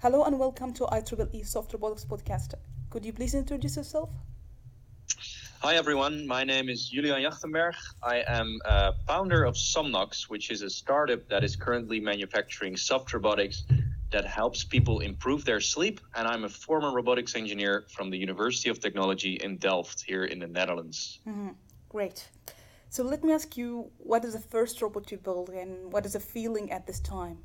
Hello 0.00 0.22
and 0.22 0.38
welcome 0.38 0.72
to 0.74 0.84
IEEE 0.84 1.44
Soft 1.44 1.72
Robotics 1.72 2.04
Podcast. 2.04 2.54
Could 2.88 3.04
you 3.04 3.12
please 3.12 3.34
introduce 3.34 3.76
yourself? 3.76 4.10
Hi 5.58 5.74
everyone, 5.74 6.24
my 6.24 6.44
name 6.44 6.68
is 6.68 6.88
Julian 6.88 7.20
Jagtenberg. 7.20 7.74
I 8.00 8.22
am 8.28 8.60
a 8.64 8.92
founder 9.08 9.42
of 9.42 9.56
Somnox, 9.56 10.30
which 10.30 10.52
is 10.52 10.62
a 10.62 10.70
startup 10.70 11.28
that 11.28 11.42
is 11.42 11.56
currently 11.56 11.98
manufacturing 11.98 12.76
soft 12.76 13.12
robotics 13.12 13.64
that 14.12 14.24
helps 14.24 14.62
people 14.62 15.00
improve 15.00 15.44
their 15.44 15.60
sleep. 15.60 16.00
And 16.14 16.28
I'm 16.28 16.44
a 16.44 16.48
former 16.48 16.92
robotics 16.92 17.34
engineer 17.34 17.86
from 17.88 18.08
the 18.08 18.18
University 18.18 18.70
of 18.70 18.78
Technology 18.78 19.40
in 19.42 19.56
Delft 19.56 20.02
here 20.02 20.26
in 20.26 20.38
the 20.38 20.46
Netherlands. 20.46 21.18
Mm-hmm. 21.26 21.48
Great. 21.88 22.28
So 22.88 23.02
let 23.02 23.24
me 23.24 23.32
ask 23.32 23.56
you, 23.56 23.90
what 23.98 24.24
is 24.24 24.34
the 24.34 24.46
first 24.54 24.80
robot 24.80 25.10
you 25.10 25.18
built 25.18 25.48
and 25.48 25.92
what 25.92 26.06
is 26.06 26.12
the 26.12 26.20
feeling 26.20 26.70
at 26.70 26.86
this 26.86 27.00
time? 27.00 27.38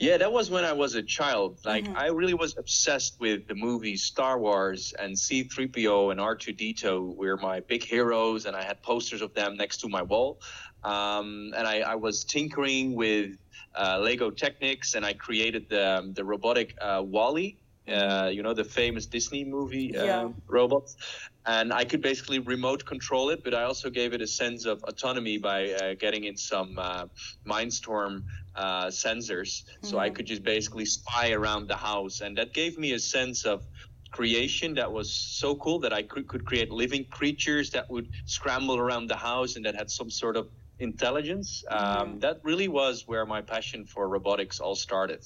Yeah, 0.00 0.16
that 0.16 0.32
was 0.32 0.50
when 0.50 0.64
I 0.64 0.72
was 0.72 0.94
a 0.94 1.02
child. 1.02 1.58
Like 1.62 1.84
mm-hmm. 1.84 1.96
I 1.96 2.06
really 2.06 2.32
was 2.32 2.56
obsessed 2.56 3.20
with 3.20 3.46
the 3.46 3.54
movies 3.54 4.02
Star 4.02 4.38
Wars 4.38 4.94
and 4.98 5.14
C3PO 5.14 6.10
and 6.10 6.18
R2D2 6.18 7.16
were 7.16 7.36
my 7.36 7.60
big 7.60 7.82
heroes, 7.82 8.46
and 8.46 8.56
I 8.56 8.64
had 8.64 8.82
posters 8.82 9.20
of 9.20 9.34
them 9.34 9.56
next 9.56 9.76
to 9.82 9.88
my 9.90 10.00
wall. 10.00 10.40
Um, 10.84 11.52
and 11.54 11.68
I, 11.68 11.80
I, 11.80 11.94
was 11.96 12.24
tinkering 12.24 12.94
with 12.94 13.36
uh, 13.78 13.98
Lego 14.00 14.30
Technics, 14.30 14.94
and 14.94 15.04
I 15.04 15.12
created 15.12 15.68
the 15.68 16.10
the 16.14 16.24
robotic 16.24 16.74
uh, 16.80 17.02
WALL-E. 17.04 17.58
Uh, 17.86 18.30
you 18.32 18.42
know 18.42 18.54
the 18.54 18.64
famous 18.64 19.04
Disney 19.04 19.44
movie 19.44 19.96
uh, 19.96 20.04
yeah. 20.04 20.28
robots, 20.46 20.96
and 21.44 21.72
I 21.72 21.84
could 21.84 22.00
basically 22.00 22.38
remote 22.38 22.86
control 22.86 23.30
it. 23.30 23.42
But 23.42 23.52
I 23.52 23.64
also 23.64 23.90
gave 23.90 24.14
it 24.14 24.22
a 24.22 24.26
sense 24.26 24.64
of 24.64 24.82
autonomy 24.84 25.38
by 25.38 25.72
uh, 25.72 25.94
getting 25.94 26.24
in 26.24 26.36
some 26.36 26.78
uh, 26.78 27.06
Mindstorm 27.44 28.22
uh, 28.54 28.86
sensors, 28.86 29.64
mm-hmm. 29.64 29.86
so 29.86 29.98
I 29.98 30.06
mm-hmm. 30.06 30.16
could 30.16 30.26
just 30.26 30.42
basically 30.42 30.84
spy 30.84 31.32
around 31.32 31.68
the 31.68 31.76
house, 31.76 32.20
and 32.20 32.36
that 32.38 32.52
gave 32.52 32.78
me 32.78 32.92
a 32.92 32.98
sense 32.98 33.44
of 33.44 33.66
creation 34.10 34.74
that 34.74 34.90
was 34.90 35.10
so 35.10 35.54
cool 35.56 35.78
that 35.80 35.92
I 35.92 36.02
could, 36.02 36.26
could 36.26 36.44
create 36.44 36.70
living 36.70 37.04
creatures 37.04 37.70
that 37.70 37.88
would 37.90 38.08
scramble 38.24 38.76
around 38.76 39.06
the 39.08 39.16
house 39.16 39.56
and 39.56 39.64
that 39.64 39.74
had 39.74 39.90
some 39.90 40.10
sort 40.10 40.36
of 40.36 40.48
intelligence. 40.80 41.64
Um, 41.68 41.78
mm-hmm. 41.78 42.18
That 42.18 42.40
really 42.42 42.68
was 42.68 43.06
where 43.06 43.24
my 43.24 43.40
passion 43.40 43.84
for 43.84 44.08
robotics 44.08 44.58
all 44.60 44.74
started. 44.74 45.20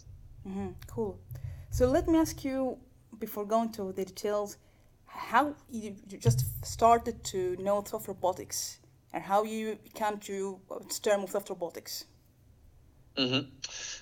Mm-hmm. 0.47 0.71
Cool. 0.87 1.19
So 1.71 1.87
let 1.87 2.09
me 2.09 2.19
ask 2.19 2.45
you, 2.45 2.79
before 3.19 3.47
going 3.47 3.71
to 3.73 3.93
the 3.93 4.05
details, 4.05 4.59
how 5.07 5.55
you 5.71 5.95
just 6.19 6.45
started 6.65 7.23
to 7.25 7.57
know 7.57 7.83
soft 7.87 8.09
robotics 8.09 8.81
and 9.13 9.23
how 9.23 9.45
you 9.45 9.79
came 9.95 10.19
to 10.19 10.61
term 11.03 11.23
of 11.23 11.31
soft 11.31 11.49
robotics. 11.49 12.05
Mm-hmm. 13.17 13.49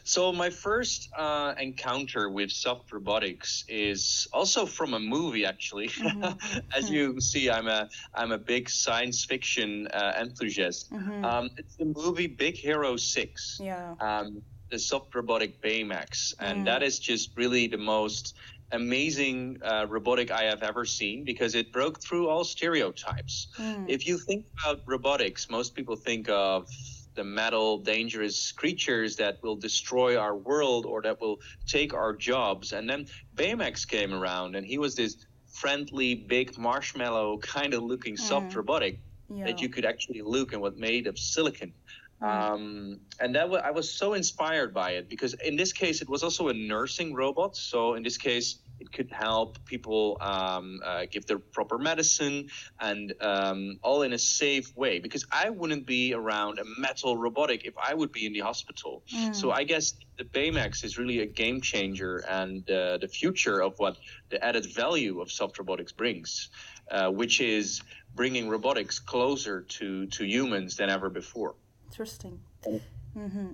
So 0.04 0.32
my 0.32 0.50
first 0.50 1.10
uh, 1.16 1.54
encounter 1.58 2.28
with 2.28 2.50
soft 2.50 2.92
robotics 2.92 3.64
is 3.68 4.26
also 4.32 4.66
from 4.66 4.94
a 4.94 4.98
movie, 4.98 5.44
actually. 5.44 5.88
Mm-hmm. 5.88 6.58
As 6.76 6.88
hmm. 6.88 6.94
you 6.94 7.20
see, 7.20 7.50
I'm 7.50 7.68
a 7.68 7.88
I'm 8.14 8.32
a 8.32 8.38
big 8.38 8.68
science 8.68 9.24
fiction 9.24 9.86
uh, 9.88 10.14
enthusiast. 10.20 10.92
Mm-hmm. 10.92 11.24
Um, 11.24 11.50
it's 11.56 11.76
the 11.76 11.84
movie 11.84 12.26
Big 12.26 12.56
Hero 12.56 12.96
Six. 12.96 13.60
Yeah. 13.62 13.94
Um, 14.00 14.42
the 14.70 14.78
soft 14.78 15.14
robotic 15.14 15.60
Baymax, 15.60 16.34
and 16.40 16.62
mm. 16.62 16.64
that 16.64 16.82
is 16.82 16.98
just 16.98 17.36
really 17.36 17.66
the 17.66 17.76
most 17.76 18.34
amazing 18.72 19.58
uh, 19.62 19.84
robotic 19.86 20.30
I 20.30 20.44
have 20.44 20.62
ever 20.62 20.86
seen 20.86 21.24
because 21.24 21.54
it 21.54 21.70
broke 21.72 22.00
through 22.00 22.30
all 22.30 22.42
stereotypes. 22.42 23.48
Mm. 23.58 23.84
If 23.86 24.06
you 24.06 24.16
think 24.16 24.46
about 24.64 24.80
robotics, 24.86 25.50
most 25.50 25.74
people 25.74 25.94
think 25.94 26.30
of 26.30 26.68
the 27.14 27.24
metal, 27.24 27.78
dangerous 27.78 28.52
creatures 28.52 29.16
that 29.16 29.42
will 29.42 29.56
destroy 29.56 30.16
our 30.16 30.36
world 30.36 30.86
or 30.86 31.02
that 31.02 31.20
will 31.20 31.40
take 31.66 31.94
our 31.94 32.12
jobs. 32.14 32.72
And 32.72 32.88
then 32.88 33.06
Baymax 33.34 33.86
came 33.86 34.12
around, 34.14 34.56
and 34.56 34.66
he 34.66 34.78
was 34.78 34.94
this 34.94 35.26
friendly, 35.48 36.14
big 36.14 36.56
marshmallow 36.58 37.38
kind 37.38 37.74
of 37.74 37.82
looking 37.82 38.16
soft 38.16 38.52
mm. 38.52 38.56
robotic 38.56 38.98
yeah. 39.28 39.44
that 39.44 39.60
you 39.60 39.68
could 39.68 39.84
actually 39.84 40.22
look 40.22 40.52
and 40.52 40.62
was 40.62 40.76
made 40.76 41.06
of 41.06 41.18
silicon. 41.18 41.72
Mm. 42.22 42.26
Um, 42.26 43.00
and 43.20 43.34
that 43.34 43.52
I 43.52 43.70
was 43.70 43.90
so 43.90 44.14
inspired 44.14 44.72
by 44.72 44.92
it 44.92 45.08
because 45.08 45.34
in 45.34 45.56
this 45.56 45.72
case 45.72 46.00
it 46.00 46.08
was 46.08 46.22
also 46.22 46.48
a 46.48 46.54
nursing 46.54 47.14
robot. 47.14 47.56
So 47.56 47.94
in 47.94 48.02
this 48.02 48.16
case 48.16 48.58
it 48.82 48.90
could 48.90 49.10
help 49.12 49.64
people 49.64 50.18
um, 50.20 50.80
uh, 50.84 51.06
give 51.12 51.24
their 51.26 51.38
proper 51.38 51.78
medicine 51.78 52.48
and 52.80 53.14
um, 53.20 53.78
all 53.82 54.02
in 54.02 54.12
a 54.12 54.18
safe 54.18 54.76
way. 54.76 54.98
Because 54.98 55.24
I 55.30 55.50
wouldn't 55.50 55.86
be 55.86 56.14
around 56.14 56.58
a 56.58 56.64
metal 56.86 57.16
robotic 57.16 57.64
if 57.64 57.74
I 57.88 57.94
would 57.94 58.12
be 58.18 58.26
in 58.26 58.32
the 58.32 58.40
hospital. 58.40 59.04
Mm. 59.14 59.34
So 59.40 59.52
I 59.52 59.62
guess 59.62 59.94
the 60.18 60.24
Baymax 60.24 60.84
is 60.84 60.98
really 60.98 61.20
a 61.20 61.26
game 61.26 61.60
changer 61.60 62.24
and 62.28 62.68
uh, 62.68 62.98
the 62.98 63.08
future 63.08 63.62
of 63.62 63.78
what 63.78 63.94
the 64.30 64.44
added 64.44 64.66
value 64.66 65.20
of 65.20 65.30
soft 65.30 65.58
robotics 65.60 65.92
brings, 65.92 66.50
uh, 66.90 67.10
which 67.10 67.40
is 67.40 67.82
bringing 68.14 68.48
robotics 68.48 68.98
closer 68.98 69.62
to 69.76 70.06
to 70.06 70.24
humans 70.26 70.76
than 70.76 70.90
ever 70.90 71.08
before. 71.08 71.54
Interesting. 71.86 72.40
Mm-hmm. 72.66 73.52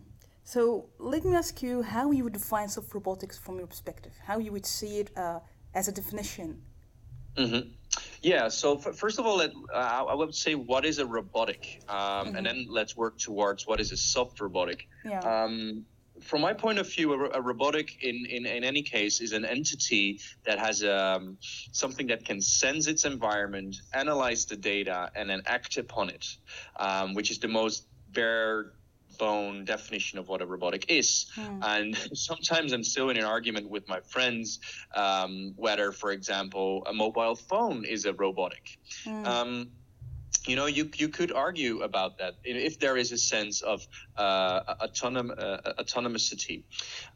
So 0.49 0.87
let 0.99 1.27
me 1.27 1.37
ask 1.37 1.63
you 1.63 1.83
how 1.83 2.11
you 2.11 2.25
would 2.25 2.33
define 2.33 2.71
soft 2.71 2.95
robotics 2.95 3.37
from 3.37 3.59
your 3.59 3.67
perspective, 3.67 4.15
how 4.25 4.39
you 4.39 4.51
would 4.51 4.65
see 4.65 5.01
it 5.01 5.11
uh, 5.15 5.41
as 5.75 5.89
a 5.89 5.93
definition. 5.93 6.63
Mm-hmm. 7.37 7.69
Yeah, 8.23 8.49
so 8.49 8.79
f- 8.79 8.97
first 8.97 9.19
of 9.19 9.27
all, 9.27 9.37
let, 9.37 9.53
uh, 9.75 10.07
I 10.09 10.15
would 10.15 10.35
say 10.35 10.55
what 10.55 10.87
is 10.87 11.01
a 11.01 11.05
robotic, 11.05 11.83
um, 11.91 11.99
mm-hmm. 11.99 12.37
and 12.37 12.47
then 12.47 12.67
let's 12.71 12.97
work 12.97 13.19
towards 13.19 13.67
what 13.67 13.79
is 13.79 13.93
a 13.93 13.97
soft 13.99 14.41
robotic. 14.41 14.89
Yeah. 15.05 15.21
Um, 15.21 15.85
from 16.23 16.41
my 16.41 16.55
point 16.55 16.79
of 16.79 16.91
view, 16.91 17.13
a, 17.13 17.39
a 17.39 17.43
robotic 17.43 18.03
in, 18.03 18.25
in, 18.25 18.47
in, 18.47 18.65
any 18.65 18.81
case 18.81 19.21
is 19.21 19.33
an 19.33 19.45
entity 19.45 20.19
that 20.47 20.59
has 20.59 20.83
um, 20.83 21.37
something 21.73 22.07
that 22.07 22.25
can 22.25 22.41
sense 22.41 22.87
its 22.87 23.05
environment, 23.05 23.77
analyze 23.93 24.47
the 24.47 24.57
data, 24.57 25.11
and 25.15 25.29
then 25.29 25.43
act 25.45 25.77
upon 25.77 26.09
it, 26.09 26.27
um, 26.81 27.13
which 27.13 27.31
is 27.31 27.39
the 27.39 27.49
most 27.49 27.85
bare 28.15 28.73
bone 29.19 29.65
definition 29.65 30.19
of 30.19 30.29
what 30.29 30.41
a 30.41 30.47
robotic 30.47 30.87
is. 30.89 31.27
Mm. 31.37 31.61
And 31.63 31.97
sometimes 32.15 32.73
I'm 32.73 32.85
still 32.85 33.11
in 33.11 33.17
an 33.17 33.25
argument 33.25 33.69
with 33.69 33.89
my 33.89 34.01
friends 34.01 34.61
um, 34.95 35.53
whether, 35.57 35.93
for 35.93 36.13
example, 36.13 36.83
a 36.87 36.93
mobile 36.93 37.35
phone 37.35 37.85
is 37.85 38.05
a 38.05 38.13
robotic. 38.15 38.79
Mm. 39.05 39.27
Um, 39.27 39.71
you 40.49 40.57
know, 40.57 40.67
you 40.67 40.91
you 40.97 41.09
could 41.09 41.31
argue 41.31 41.83
about 41.83 42.19
that 42.19 42.35
if 42.43 42.79
there 42.79 42.97
is 42.97 43.13
a 43.13 43.19
sense 43.19 43.61
of 43.61 43.87
uh, 44.17 44.75
autonom- 44.87 45.37
uh. 45.39 45.75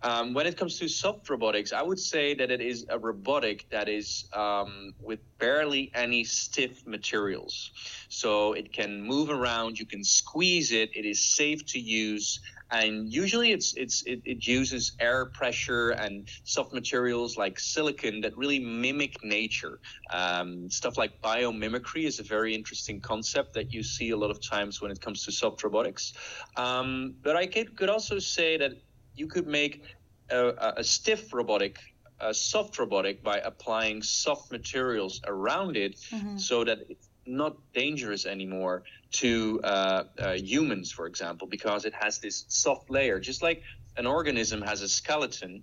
Um, 0.02 0.34
when 0.34 0.46
it 0.46 0.56
comes 0.56 0.78
to 0.78 0.88
soft 0.88 1.30
robotics, 1.30 1.72
I 1.72 1.82
would 1.82 1.98
say 1.98 2.34
that 2.34 2.50
it 2.50 2.60
is 2.60 2.84
a 2.90 2.98
robotic 2.98 3.70
that 3.70 3.88
is 3.88 4.26
um, 4.34 4.94
with 5.00 5.20
barely 5.38 5.90
any 5.94 6.24
stiff 6.24 6.86
materials. 6.86 7.70
So 8.08 8.52
it 8.52 8.72
can 8.72 9.02
move 9.02 9.30
around, 9.30 9.78
you 9.78 9.86
can 9.86 10.04
squeeze 10.04 10.72
it, 10.72 10.90
it 10.94 11.06
is 11.06 11.34
safe 11.34 11.64
to 11.72 11.78
use, 11.78 12.40
and 12.72 13.12
usually 13.12 13.52
it's 13.52 13.74
it's 13.74 14.02
it, 14.02 14.20
it, 14.24 14.46
uses 14.46 14.92
air 14.98 15.26
pressure 15.26 15.90
and 15.90 16.28
soft 16.44 16.72
materials 16.72 17.36
like 17.36 17.60
silicon 17.60 18.20
that 18.20 18.36
really 18.36 18.58
mimic 18.58 19.22
nature 19.22 19.78
um, 20.10 20.68
stuff 20.70 20.96
like 20.96 21.20
biomimicry 21.20 22.04
is 22.04 22.18
a 22.18 22.22
very 22.22 22.54
interesting 22.54 23.00
concept 23.00 23.52
that 23.54 23.72
you 23.72 23.82
see 23.82 24.10
a 24.10 24.16
lot 24.16 24.30
of 24.30 24.40
times 24.40 24.80
when 24.80 24.90
it 24.90 25.00
comes 25.00 25.24
to 25.24 25.30
soft 25.30 25.62
robotics 25.62 26.14
um, 26.56 27.14
but 27.22 27.36
i 27.36 27.46
could, 27.46 27.76
could 27.76 27.90
also 27.90 28.18
say 28.18 28.56
that 28.56 28.72
you 29.14 29.26
could 29.26 29.46
make 29.46 29.82
a, 30.30 30.74
a 30.78 30.84
stiff 30.84 31.32
robotic 31.32 31.78
a 32.20 32.32
soft 32.32 32.78
robotic 32.78 33.22
by 33.22 33.38
applying 33.38 34.00
soft 34.00 34.52
materials 34.52 35.20
around 35.26 35.76
it 35.76 35.96
mm-hmm. 36.10 36.36
so 36.36 36.64
that 36.64 36.78
it's 36.88 37.08
not 37.26 37.56
dangerous 37.72 38.26
anymore 38.26 38.82
to 39.12 39.60
uh, 39.62 40.04
uh, 40.18 40.32
humans, 40.32 40.90
for 40.90 41.06
example, 41.06 41.46
because 41.46 41.84
it 41.84 41.94
has 41.94 42.18
this 42.18 42.44
soft 42.48 42.90
layer. 42.90 43.20
Just 43.20 43.42
like 43.42 43.62
an 43.96 44.06
organism 44.06 44.62
has 44.62 44.82
a 44.82 44.88
skeleton, 44.88 45.62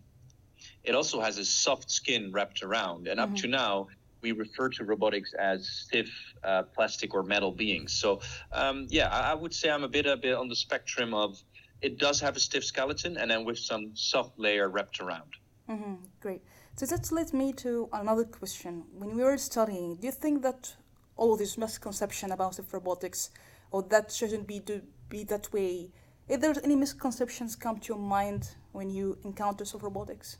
it 0.84 0.96
also 0.96 1.20
has 1.22 1.38
a 1.38 1.46
soft 1.46 1.92
skin 1.92 2.32
wrapped 2.32 2.64
around. 2.64 3.08
And 3.08 3.20
mm-hmm. 3.20 3.34
up 3.34 3.40
to 3.42 3.48
now, 3.48 3.88
we 4.22 4.32
refer 4.32 4.70
to 4.70 4.84
robotics 4.84 5.34
as 5.34 5.68
stiff 5.68 6.10
uh, 6.44 6.64
plastic 6.64 7.14
or 7.14 7.24
metal 7.24 7.52
beings. 7.52 7.94
So, 7.94 8.22
um, 8.52 8.88
yeah, 8.90 9.08
I, 9.10 9.32
I, 9.32 9.34
would 9.34 9.54
say 9.54 9.70
I'm 9.70 9.84
a 9.84 9.88
bit 9.88 10.06
a 10.06 10.18
bit 10.18 10.36
on 10.36 10.50
the 10.50 10.56
spectrum 10.56 11.14
of 11.14 11.42
it 11.82 11.98
does 11.98 12.20
have 12.20 12.36
a 12.36 12.40
stiff 12.40 12.66
skeleton 12.66 13.18
and 13.18 13.32
then 13.32 13.46
with 13.46 13.58
some 13.58 13.92
soft 13.96 14.38
layer 14.38 14.68
wrapped 14.70 15.00
around. 15.00 15.32
Mm-hmm. 15.70 15.96
Great. 16.20 16.42
So 16.76 16.86
that 16.86 17.12
leads 17.12 17.34
me 17.34 17.54
to 17.54 17.90
another 17.94 18.26
question. 18.26 18.84
When 18.94 19.16
we 19.16 19.24
were 19.24 19.38
studying, 19.38 19.96
do 19.96 20.08
you 20.08 20.12
think 20.12 20.42
that 20.44 20.76
all 21.20 21.36
this 21.38 21.58
misconception 21.58 22.32
about 22.32 22.60
robotics, 22.72 23.30
or 23.72 23.84
that 23.84 24.12
shouldn't 24.12 24.48
be 24.48 24.60
to 24.62 24.82
be 25.10 25.24
that 25.26 25.52
way, 25.54 25.90
if 26.28 26.40
there's 26.42 26.60
any 26.60 26.76
misconceptions 26.76 27.56
come 27.56 27.78
to 27.80 27.88
your 27.94 28.04
mind 28.18 28.56
when 28.72 28.90
you 28.90 29.18
encounter 29.24 29.66
soft 29.66 29.84
robotics? 29.84 30.38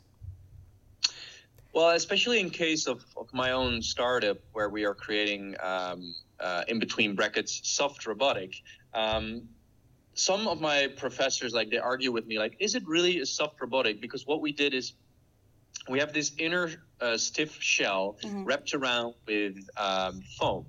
Well, 1.72 1.90
especially 1.90 2.40
in 2.40 2.50
case 2.50 2.86
of, 2.86 3.04
of 3.16 3.32
my 3.32 3.52
own 3.52 3.82
startup 3.82 4.38
where 4.52 4.68
we 4.68 4.84
are 4.84 4.94
creating 4.94 5.54
um, 5.62 6.14
uh, 6.40 6.64
in 6.66 6.78
between 6.78 7.14
brackets 7.14 7.60
soft 7.62 8.06
robotic. 8.06 8.54
Um, 8.94 9.42
some 10.14 10.48
of 10.48 10.60
my 10.60 10.88
professors 10.96 11.52
like 11.52 11.70
they 11.70 11.78
argue 11.78 12.10
with 12.10 12.26
me 12.26 12.38
like, 12.38 12.56
is 12.58 12.74
it 12.74 12.82
really 12.86 13.20
a 13.20 13.26
soft 13.26 13.60
robotic? 13.60 14.00
Because 14.00 14.26
what 14.26 14.40
we 14.40 14.52
did 14.52 14.74
is 14.74 14.94
we 15.90 15.98
have 15.98 16.12
this 16.12 16.32
inner 16.38 16.70
uh, 17.00 17.16
stiff 17.16 17.60
shell 17.62 18.16
mm-hmm. 18.22 18.44
wrapped 18.44 18.74
around 18.74 19.14
with 19.26 19.56
um, 19.76 20.22
foam, 20.38 20.66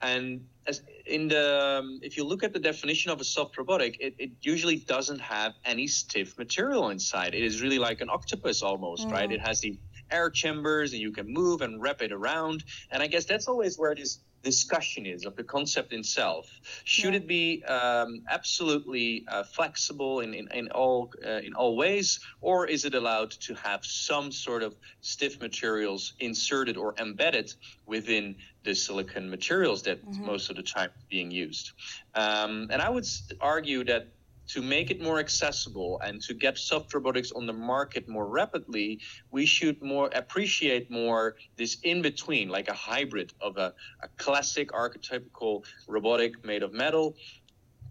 and 0.00 0.46
as 0.66 0.82
in 1.06 1.28
the 1.28 1.78
um, 1.78 2.00
if 2.02 2.16
you 2.16 2.24
look 2.24 2.42
at 2.42 2.52
the 2.52 2.58
definition 2.58 3.10
of 3.10 3.20
a 3.20 3.24
soft 3.24 3.56
robotic, 3.56 3.96
it, 4.00 4.14
it, 4.18 4.30
usually 4.42 4.76
doesn't 4.76 5.20
have 5.20 5.54
any 5.64 5.86
stiff 5.86 6.36
material 6.38 6.90
inside. 6.90 7.34
It 7.34 7.44
is 7.44 7.62
really 7.62 7.78
like 7.78 8.00
an 8.00 8.10
octopus 8.10 8.62
almost, 8.62 9.06
mm. 9.06 9.12
right? 9.12 9.30
It 9.30 9.40
has 9.40 9.60
the 9.60 9.78
air 10.10 10.30
chambers 10.30 10.92
and 10.92 11.00
you 11.00 11.12
can 11.12 11.32
move 11.32 11.62
and 11.62 11.80
wrap 11.80 12.02
it 12.02 12.12
around. 12.12 12.64
And 12.90 13.02
I 13.02 13.06
guess 13.06 13.24
that's 13.24 13.48
always 13.48 13.78
where 13.78 13.94
this 13.94 14.20
discussion 14.52 15.06
is 15.14 15.26
of 15.26 15.34
the 15.36 15.46
concept 15.56 15.92
itself. 15.92 16.44
Should 16.84 17.14
yeah. 17.14 17.20
it 17.20 17.26
be 17.26 17.64
um, 17.64 18.10
absolutely 18.36 19.08
uh, 19.26 19.42
flexible 19.42 20.20
in, 20.20 20.30
in, 20.40 20.46
in 20.60 20.66
all 20.80 21.00
uh, 21.28 21.40
in 21.46 21.52
all 21.60 21.72
ways, 21.84 22.20
or 22.40 22.58
is 22.74 22.84
it 22.88 22.94
allowed 22.94 23.32
to 23.46 23.52
have 23.68 23.80
some 23.84 24.30
sort 24.30 24.62
of 24.62 24.70
stiff 25.00 25.34
materials 25.40 26.14
inserted 26.28 26.76
or 26.76 26.94
embedded 26.98 27.48
within 27.86 28.36
the 28.66 28.74
silicon 28.74 29.24
materials 29.36 29.82
that 29.82 29.98
mm-hmm. 29.98 30.26
most 30.32 30.50
of 30.50 30.56
the 30.56 30.66
time 30.76 30.90
being 31.10 31.30
used? 31.46 31.72
Um, 32.14 32.52
and 32.72 32.80
I 32.80 32.88
would 32.94 33.06
argue 33.40 33.82
that 33.84 34.02
to 34.48 34.62
make 34.62 34.90
it 34.90 35.00
more 35.00 35.18
accessible 35.18 36.00
and 36.04 36.22
to 36.22 36.34
get 36.34 36.58
soft 36.58 36.92
robotics 36.94 37.32
on 37.32 37.46
the 37.46 37.52
market 37.52 38.08
more 38.08 38.26
rapidly, 38.26 39.00
we 39.30 39.46
should 39.46 39.82
more 39.82 40.10
appreciate 40.14 40.90
more 40.90 41.36
this 41.56 41.78
in 41.82 42.02
between, 42.02 42.48
like 42.48 42.68
a 42.68 42.74
hybrid 42.74 43.32
of 43.40 43.56
a, 43.56 43.74
a 44.02 44.08
classic 44.16 44.70
archetypical 44.72 45.64
robotic 45.88 46.44
made 46.44 46.62
of 46.62 46.72
metal 46.72 47.16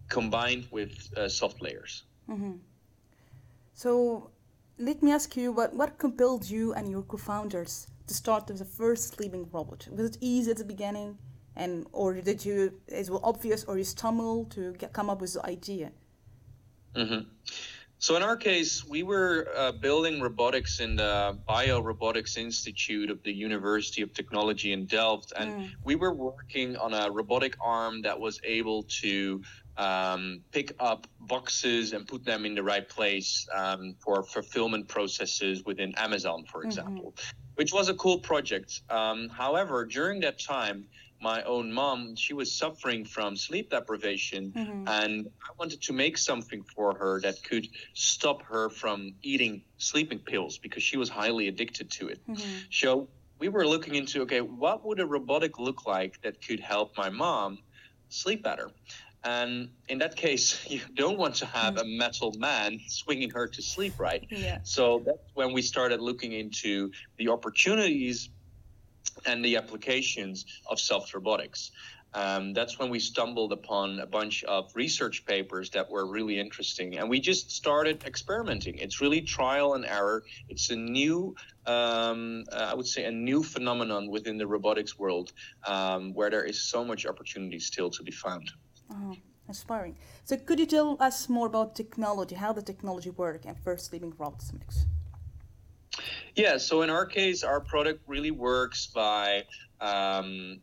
combined 0.08 0.66
with 0.70 0.92
uh, 1.16 1.28
soft 1.28 1.60
layers. 1.62 2.04
Mm-hmm. 2.28 2.52
So, 3.74 4.30
let 4.78 5.02
me 5.02 5.10
ask 5.12 5.36
you 5.36 5.52
what, 5.52 5.74
what 5.74 5.98
compelled 5.98 6.48
you 6.48 6.72
and 6.74 6.90
your 6.90 7.02
co 7.02 7.16
founders 7.16 7.86
to 8.06 8.14
start 8.14 8.48
with 8.48 8.58
the 8.58 8.64
first 8.64 9.14
sleeping 9.14 9.48
robot? 9.52 9.88
Was 9.90 10.10
it 10.10 10.18
easy 10.20 10.50
at 10.50 10.58
the 10.58 10.64
beginning? 10.64 11.18
And 11.56 11.86
or 11.92 12.14
did 12.14 12.44
you, 12.44 12.80
it 12.86 13.08
was 13.08 13.20
obvious, 13.22 13.64
or 13.64 13.78
you 13.78 13.84
stumbled 13.84 14.50
to 14.52 14.74
get, 14.74 14.92
come 14.92 15.08
up 15.08 15.20
with 15.20 15.32
the 15.32 15.46
idea? 15.46 15.90
Mm-hmm. 16.96 17.28
So 17.98 18.14
in 18.14 18.22
our 18.22 18.36
case, 18.36 18.84
we 18.86 19.02
were 19.02 19.48
uh, 19.56 19.72
building 19.72 20.20
robotics 20.20 20.80
in 20.80 20.96
the 20.96 21.38
Biorobotics 21.48 22.36
Institute 22.36 23.10
of 23.10 23.22
the 23.22 23.32
University 23.32 24.02
of 24.02 24.12
Technology 24.12 24.72
in 24.72 24.84
Delft, 24.84 25.32
and 25.34 25.50
mm. 25.50 25.70
we 25.82 25.94
were 25.94 26.12
working 26.12 26.76
on 26.76 26.92
a 26.92 27.10
robotic 27.10 27.56
arm 27.58 28.02
that 28.02 28.20
was 28.20 28.38
able 28.44 28.82
to 29.00 29.42
um, 29.78 30.42
pick 30.52 30.74
up 30.78 31.06
boxes 31.20 31.94
and 31.94 32.06
put 32.06 32.24
them 32.24 32.44
in 32.44 32.54
the 32.54 32.62
right 32.62 32.86
place 32.86 33.48
um, 33.54 33.94
for 33.98 34.22
fulfillment 34.22 34.88
processes 34.88 35.64
within 35.64 35.94
Amazon, 35.96 36.44
for 36.44 36.58
mm-hmm. 36.60 36.68
example, 36.68 37.14
mm-hmm. 37.16 37.36
which 37.54 37.72
was 37.72 37.88
a 37.88 37.94
cool 37.94 38.18
project. 38.18 38.82
Um, 38.90 39.30
however, 39.30 39.86
during 39.86 40.20
that 40.20 40.38
time, 40.38 40.86
my 41.20 41.42
own 41.42 41.72
mom, 41.72 42.16
she 42.16 42.34
was 42.34 42.52
suffering 42.52 43.04
from 43.04 43.36
sleep 43.36 43.70
deprivation, 43.70 44.52
mm-hmm. 44.52 44.88
and 44.88 45.26
I 45.42 45.52
wanted 45.58 45.82
to 45.82 45.92
make 45.92 46.18
something 46.18 46.62
for 46.62 46.94
her 46.94 47.20
that 47.22 47.42
could 47.42 47.68
stop 47.94 48.42
her 48.42 48.68
from 48.68 49.14
eating 49.22 49.62
sleeping 49.78 50.18
pills 50.18 50.58
because 50.58 50.82
she 50.82 50.96
was 50.96 51.08
highly 51.08 51.48
addicted 51.48 51.90
to 51.92 52.08
it. 52.08 52.20
Mm-hmm. 52.28 52.58
So 52.70 53.08
we 53.38 53.48
were 53.48 53.66
looking 53.66 53.94
into 53.94 54.22
okay, 54.22 54.40
what 54.40 54.84
would 54.84 55.00
a 55.00 55.06
robotic 55.06 55.58
look 55.58 55.86
like 55.86 56.20
that 56.22 56.46
could 56.46 56.60
help 56.60 56.96
my 56.96 57.10
mom 57.10 57.58
sleep 58.08 58.42
better? 58.42 58.70
And 59.24 59.70
in 59.88 59.98
that 59.98 60.14
case, 60.14 60.64
you 60.70 60.80
don't 60.94 61.18
want 61.18 61.34
to 61.36 61.46
have 61.46 61.74
mm-hmm. 61.74 61.86
a 61.86 61.98
metal 61.98 62.32
man 62.38 62.80
swinging 62.88 63.30
her 63.30 63.48
to 63.48 63.62
sleep, 63.62 63.94
right? 63.98 64.24
Yeah. 64.30 64.58
So 64.62 65.02
that's 65.04 65.18
when 65.34 65.52
we 65.52 65.62
started 65.62 66.00
looking 66.00 66.32
into 66.32 66.90
the 67.18 67.28
opportunities 67.28 68.30
and 69.26 69.44
the 69.44 69.56
applications 69.56 70.46
of 70.70 70.80
soft 70.80 71.14
robotics. 71.14 71.70
Um, 72.14 72.54
that's 72.54 72.78
when 72.78 72.88
we 72.88 72.98
stumbled 72.98 73.52
upon 73.52 74.00
a 74.00 74.06
bunch 74.06 74.42
of 74.44 74.74
research 74.74 75.26
papers 75.26 75.68
that 75.70 75.90
were 75.90 76.06
really 76.06 76.40
interesting. 76.40 76.96
And 76.96 77.10
we 77.10 77.20
just 77.20 77.50
started 77.50 78.04
experimenting. 78.04 78.78
It's 78.78 79.02
really 79.02 79.20
trial 79.20 79.74
and 79.74 79.84
error. 79.84 80.24
It's 80.48 80.70
a 80.70 80.76
new, 80.76 81.34
um, 81.66 82.44
uh, 82.50 82.68
I 82.70 82.74
would 82.74 82.86
say, 82.86 83.04
a 83.04 83.10
new 83.10 83.42
phenomenon 83.42 84.08
within 84.08 84.38
the 84.38 84.46
robotics 84.46 84.98
world 84.98 85.32
um, 85.66 86.14
where 86.14 86.30
there 86.30 86.44
is 86.44 86.58
so 86.58 86.84
much 86.84 87.04
opportunity 87.04 87.58
still 87.58 87.90
to 87.90 88.02
be 88.02 88.12
found. 88.12 88.50
Oh, 88.90 89.14
inspiring. 89.46 89.96
So, 90.24 90.38
could 90.38 90.58
you 90.58 90.66
tell 90.66 90.96
us 91.00 91.28
more 91.28 91.48
about 91.48 91.74
technology, 91.74 92.36
how 92.36 92.52
the 92.54 92.62
technology 92.62 93.10
works, 93.10 93.44
and 93.44 93.58
first 93.58 93.92
living 93.92 94.14
robotics? 94.16 94.86
Yeah, 96.34 96.58
so 96.58 96.82
in 96.82 96.90
our 96.90 97.06
case, 97.06 97.42
our 97.42 97.60
product 97.60 98.02
really 98.06 98.30
works 98.30 98.86
by 98.86 99.44
um, 99.80 100.60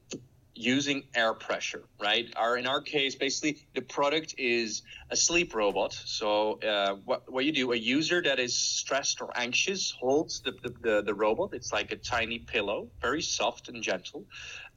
using 0.55 1.03
air 1.15 1.33
pressure, 1.33 1.83
right? 1.99 2.31
Our 2.35 2.57
in 2.57 2.67
our 2.67 2.81
case, 2.81 3.15
basically, 3.15 3.65
the 3.73 3.81
product 3.81 4.35
is 4.37 4.83
a 5.09 5.15
sleep 5.15 5.55
robot. 5.55 5.93
So 5.93 6.59
uh, 6.61 6.95
what 7.05 7.31
what 7.31 7.45
you 7.45 7.51
do, 7.51 7.71
a 7.71 7.75
user 7.75 8.21
that 8.21 8.39
is 8.39 8.55
stressed 8.55 9.21
or 9.21 9.31
anxious 9.35 9.91
holds 9.91 10.41
the, 10.41 10.51
the, 10.51 10.73
the, 10.81 11.01
the 11.01 11.13
robot. 11.13 11.53
It's 11.53 11.73
like 11.73 11.91
a 11.91 11.97
tiny 11.97 12.39
pillow, 12.39 12.89
very 13.01 13.21
soft 13.21 13.69
and 13.69 13.81
gentle, 13.81 14.25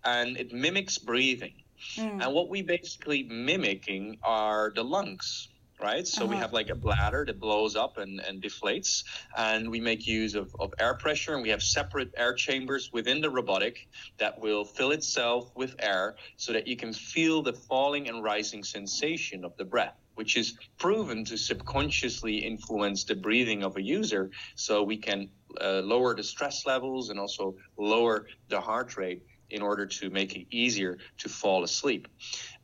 and 0.04 0.36
it 0.36 0.52
mimics 0.52 0.98
breathing. 0.98 1.54
Mm. 1.96 2.24
And 2.24 2.34
what 2.34 2.48
we 2.48 2.62
basically 2.62 3.24
mimicking 3.24 4.18
are 4.22 4.72
the 4.74 4.82
lungs 4.82 5.48
right? 5.80 6.06
So 6.06 6.24
uh-huh. 6.24 6.30
we 6.30 6.36
have 6.36 6.52
like 6.52 6.70
a 6.70 6.74
bladder 6.74 7.24
that 7.26 7.40
blows 7.40 7.76
up 7.76 7.98
and, 7.98 8.20
and 8.20 8.42
deflates, 8.42 9.04
and 9.36 9.70
we 9.70 9.80
make 9.80 10.06
use 10.06 10.34
of, 10.34 10.54
of 10.58 10.72
air 10.78 10.94
pressure, 10.94 11.34
and 11.34 11.42
we 11.42 11.50
have 11.50 11.62
separate 11.62 12.12
air 12.16 12.34
chambers 12.34 12.90
within 12.92 13.20
the 13.20 13.30
robotic 13.30 13.88
that 14.18 14.38
will 14.40 14.64
fill 14.64 14.92
itself 14.92 15.50
with 15.54 15.74
air 15.78 16.16
so 16.36 16.52
that 16.52 16.66
you 16.66 16.76
can 16.76 16.92
feel 16.92 17.42
the 17.42 17.52
falling 17.52 18.08
and 18.08 18.22
rising 18.22 18.64
sensation 18.64 19.44
of 19.44 19.56
the 19.56 19.64
breath. 19.64 19.94
Which 20.14 20.38
is 20.38 20.54
proven 20.78 21.26
to 21.26 21.36
subconsciously 21.36 22.38
influence 22.38 23.04
the 23.04 23.14
breathing 23.14 23.62
of 23.62 23.76
a 23.76 23.82
user, 23.82 24.30
so 24.54 24.82
we 24.82 24.96
can 24.96 25.28
uh, 25.60 25.82
lower 25.84 26.14
the 26.14 26.24
stress 26.24 26.64
levels 26.64 27.10
and 27.10 27.20
also 27.20 27.54
lower 27.76 28.26
the 28.48 28.58
heart 28.58 28.96
rate 28.96 29.22
in 29.50 29.62
order 29.62 29.86
to 29.86 30.10
make 30.10 30.34
it 30.34 30.46
easier 30.50 30.98
to 31.18 31.28
fall 31.28 31.64
asleep. 31.64 32.08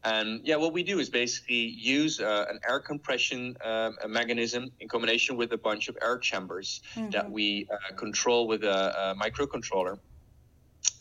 And 0.04 0.40
yeah, 0.44 0.56
what 0.56 0.72
we 0.72 0.82
do 0.82 0.98
is 0.98 1.08
basically 1.08 1.54
use 1.54 2.18
uh, 2.18 2.46
an 2.50 2.58
air 2.68 2.80
compression 2.80 3.56
uh, 3.64 3.92
mechanism 4.08 4.70
in 4.80 4.88
combination 4.88 5.36
with 5.36 5.52
a 5.52 5.58
bunch 5.58 5.88
of 5.88 5.96
air 6.02 6.18
chambers 6.18 6.80
mm-hmm. 6.94 7.10
that 7.10 7.30
we 7.30 7.68
uh, 7.70 7.94
control 7.94 8.48
with 8.48 8.64
a, 8.64 9.12
a, 9.12 9.14
microcontroller 9.14 9.98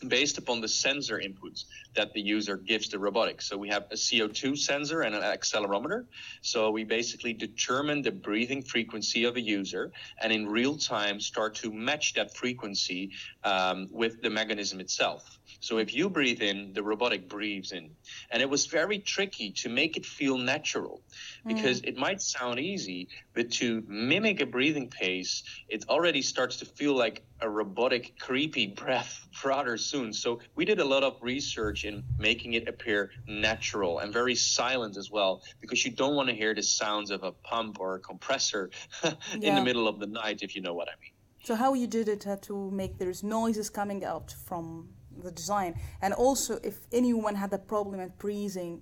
based 0.06 0.38
upon 0.38 0.60
the 0.60 0.68
sensor 0.68 1.18
inputs 1.18 1.64
that 1.94 2.12
the 2.12 2.20
user 2.20 2.56
gives 2.56 2.88
the 2.88 2.98
robotic. 2.98 3.42
So 3.42 3.56
we 3.56 3.68
have 3.68 3.84
a 3.90 3.94
CO2 3.94 4.56
sensor 4.56 5.02
and 5.02 5.14
an 5.14 5.22
accelerometer. 5.22 6.06
So 6.40 6.70
we 6.70 6.84
basically 6.84 7.32
determine 7.32 8.02
the 8.02 8.10
breathing 8.10 8.62
frequency 8.62 9.24
of 9.24 9.36
a 9.36 9.40
user 9.40 9.92
and 10.20 10.32
in 10.32 10.48
real 10.48 10.76
time 10.76 11.20
start 11.20 11.54
to 11.56 11.72
match 11.72 12.14
that 12.14 12.34
frequency 12.36 13.10
um, 13.44 13.88
with 13.90 14.22
the 14.22 14.30
mechanism 14.30 14.80
itself. 14.80 15.38
So 15.60 15.78
if 15.78 15.94
you 15.94 16.08
breathe 16.08 16.42
in, 16.42 16.72
the 16.72 16.82
robotic 16.82 17.28
breathes 17.28 17.72
in. 17.72 17.90
And 18.30 18.42
it 18.42 18.48
was 18.48 18.66
very 18.66 18.98
tricky 18.98 19.50
to 19.62 19.68
make 19.68 19.96
it 19.96 20.06
feel 20.06 20.38
natural 20.38 21.02
because 21.46 21.80
mm. 21.80 21.88
it 21.88 21.96
might 21.96 22.20
sound 22.20 22.58
easy, 22.58 23.08
but 23.34 23.50
to 23.52 23.82
mimic 23.86 24.40
a 24.40 24.46
breathing 24.46 24.88
pace, 24.88 25.42
it 25.68 25.84
already 25.88 26.22
starts 26.22 26.56
to 26.56 26.64
feel 26.64 26.94
like 26.94 27.24
a 27.40 27.48
robotic, 27.48 28.18
creepy 28.18 28.66
breath 28.82 29.26
rather 29.44 29.76
soon. 29.76 30.12
So 30.12 30.40
we 30.54 30.64
did 30.64 30.80
a 30.80 30.84
lot 30.84 31.02
of 31.02 31.16
research 31.20 31.84
in 31.84 32.04
making 32.18 32.54
it 32.54 32.68
appear 32.68 33.10
natural 33.26 33.98
and 33.98 34.12
very 34.12 34.34
silent 34.34 34.96
as 34.96 35.10
well, 35.10 35.42
because 35.60 35.84
you 35.84 35.90
don't 35.90 36.14
want 36.14 36.28
to 36.28 36.34
hear 36.34 36.54
the 36.54 36.62
sounds 36.62 37.10
of 37.10 37.22
a 37.22 37.32
pump 37.32 37.80
or 37.80 37.96
a 37.96 38.00
compressor 38.00 38.70
yeah. 39.04 39.12
in 39.34 39.54
the 39.54 39.62
middle 39.62 39.88
of 39.88 39.98
the 39.98 40.06
night, 40.06 40.42
if 40.42 40.54
you 40.54 40.62
know 40.62 40.74
what 40.74 40.88
I 40.88 40.96
mean. 41.00 41.12
So 41.44 41.56
how 41.56 41.74
you 41.74 41.88
did 41.88 42.08
it 42.08 42.22
had 42.22 42.40
to 42.42 42.70
make 42.70 42.98
there's 42.98 43.24
noises 43.24 43.68
coming 43.68 44.04
out 44.04 44.32
from 44.46 44.90
the 45.22 45.30
design 45.30 45.74
and 46.00 46.12
also 46.14 46.58
if 46.62 46.80
anyone 46.92 47.34
had 47.34 47.52
a 47.52 47.58
problem 47.58 48.00
at 48.00 48.16
breathing 48.18 48.80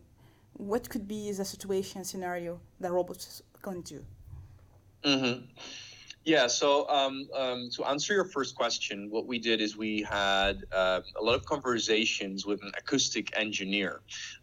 what 0.55 0.89
could 0.89 1.07
be 1.07 1.33
the 1.33 1.45
situation 1.45 2.05
scenario 2.05 2.61
that 2.81 2.93
robots 2.93 3.43
can 3.63 3.81
do 3.83 4.05
mm-hmm. 5.05 5.45
Yeah, 6.25 6.49
so 6.49 6.87
um, 6.91 7.29
um, 7.35 7.71
to 7.77 7.85
answer 7.85 8.13
your 8.13 8.27
first 8.27 8.55
question, 8.55 9.09
what 9.11 9.27
we 9.27 9.39
did 9.39 9.63
is 9.63 9.77
we 9.77 10.03
had 10.03 10.65
uh, 10.71 11.01
a 11.19 11.23
lot 11.23 11.35
of 11.35 11.47
conversations 11.47 12.45
with 12.45 12.63
an 12.63 12.73
acoustic 12.77 13.35
engineer, 13.39 14.01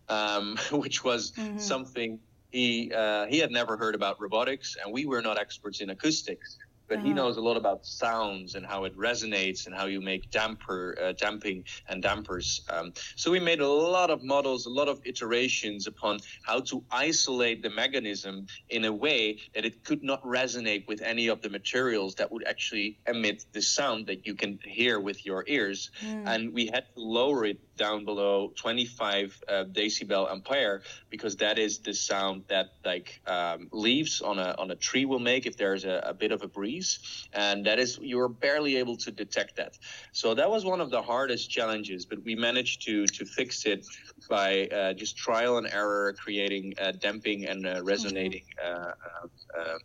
um, 0.10 0.58
which 0.72 1.04
was 1.04 1.32
mm-hmm. 1.34 1.60
something 1.60 2.20
he 2.52 2.92
uh, 2.94 3.28
he 3.28 3.38
had 3.38 3.52
never 3.52 3.78
heard 3.78 3.94
about 3.94 4.20
robotics, 4.20 4.76
and 4.84 4.92
we 4.92 5.06
were 5.06 5.22
not 5.22 5.38
experts 5.38 5.82
in 5.82 5.92
acoustics 5.92 6.58
but 6.88 7.00
he 7.00 7.08
uh-huh. 7.08 7.14
knows 7.14 7.38
a 7.38 7.42
lot 7.42 7.58
about 7.58 7.86
sounds 7.86 8.56
and 8.56 8.66
how 8.66 8.84
it 8.86 8.98
resonates 8.98 9.66
and 9.68 9.76
how 9.76 9.86
you 9.86 10.02
make 10.02 10.30
damper 10.32 10.98
uh, 11.02 11.12
damping 11.14 11.64
and 11.90 12.02
dampers 12.02 12.62
um, 12.70 12.94
so 13.16 13.32
we 13.32 13.40
made 13.40 13.60
a 13.60 13.68
lot 13.68 14.10
of 14.10 14.24
models 14.24 14.66
a 14.66 14.70
lot 14.70 14.88
of 14.88 15.02
iterations 15.06 15.88
upon 15.88 16.20
how 16.44 16.60
to 16.60 16.84
isolate 16.92 17.62
the 17.62 17.70
mechanism 17.70 18.46
in 18.70 18.86
a 18.86 18.92
way 18.92 19.38
that 19.54 19.66
it 19.66 19.84
could 19.84 20.04
not 20.04 20.24
resonate 20.24 20.88
with 20.88 21.02
any 21.02 21.28
of 21.28 21.42
the 21.42 21.50
materials 21.50 22.16
that 22.16 22.32
would 22.32 22.46
actually 22.48 22.98
emit 23.08 23.46
the 23.52 23.62
sound 23.62 24.08
that 24.08 24.26
you 24.26 24.34
can 24.34 24.60
hear 24.64 25.00
with 25.00 25.26
your 25.26 25.44
ears 25.48 25.92
mm. 26.04 26.24
and 26.28 26.54
we 26.54 26.68
had 26.68 26.86
to 26.94 27.02
lower 27.02 27.46
it 27.46 27.60
down 27.78 28.06
below 28.06 28.52
25 28.56 29.44
uh, 29.48 29.64
decibel 29.72 30.30
ampere 30.32 30.82
because 31.10 31.36
that 31.38 31.58
is 31.60 31.80
the 31.80 31.94
sound 31.94 32.44
that 32.50 32.68
like 32.84 33.22
um, 33.28 33.68
leaves 33.72 34.22
on 34.22 34.40
a 34.40 34.56
on 34.58 34.72
a 34.72 34.76
tree 34.76 35.06
will 35.06 35.20
make 35.20 35.46
if 35.46 35.58
there's 35.58 35.86
a, 35.86 36.02
a 36.06 36.14
bit 36.14 36.32
of 36.32 36.42
a 36.44 36.48
breeze 36.48 37.28
and 37.34 37.66
that 37.66 37.80
is 37.80 38.00
you're 38.02 38.30
barely 38.30 38.78
able 38.78 38.98
to 38.98 39.12
detect 39.12 39.56
that. 39.58 39.78
So 40.12 40.34
that 40.34 40.50
was 40.50 40.66
one 40.66 40.82
of 40.82 40.90
the 40.90 41.02
hardest 41.02 41.50
challenges, 41.50 42.06
but 42.06 42.24
we 42.24 42.36
managed 42.36 42.82
to 42.88 43.06
to 43.08 43.26
fix 43.26 43.66
it 43.66 43.86
by 44.30 44.68
uh, 44.68 44.94
just 44.94 45.18
trial 45.18 45.58
and 45.58 45.68
error, 45.68 46.14
creating 46.18 46.74
uh, 46.82 46.92
damping 46.92 47.46
and 47.46 47.66
uh, 47.66 47.82
resonating. 47.84 48.44
Mm-hmm. 48.64 48.84
Uh, 48.84 49.62
uh, 49.62 49.78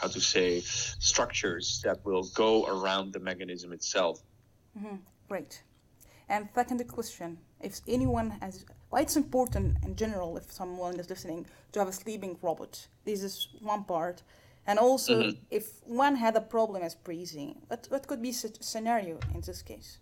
how 0.00 0.08
to 0.08 0.20
say 0.20 0.60
structures 0.60 1.80
that 1.84 2.04
will 2.04 2.24
go 2.34 2.66
around 2.66 3.12
the 3.12 3.20
mechanism 3.20 3.72
itself. 3.72 4.20
Mm-hmm. 4.78 4.96
Great. 5.28 5.62
And 6.28 6.48
second 6.54 6.86
question: 6.88 7.38
If 7.60 7.80
anyone 7.86 8.30
has, 8.40 8.64
why 8.90 9.00
it's 9.00 9.16
important 9.16 9.76
in 9.84 9.96
general, 9.96 10.36
if 10.36 10.50
someone 10.50 10.98
is 10.98 11.08
listening, 11.10 11.46
to 11.72 11.78
have 11.80 11.88
a 11.88 11.92
sleeping 11.92 12.38
robot. 12.42 12.86
This 13.04 13.22
is 13.22 13.48
one 13.60 13.84
part. 13.84 14.22
And 14.66 14.78
also, 14.78 15.20
mm-hmm. 15.20 15.38
if 15.50 15.82
one 15.84 16.16
had 16.16 16.36
a 16.36 16.40
problem 16.40 16.82
as 16.82 16.94
breathing, 16.94 17.56
what, 17.66 17.86
what 17.90 18.06
could 18.06 18.22
be 18.22 18.30
a 18.30 18.32
scenario 18.32 19.18
in 19.34 19.42
this 19.42 19.60
case? 19.60 19.98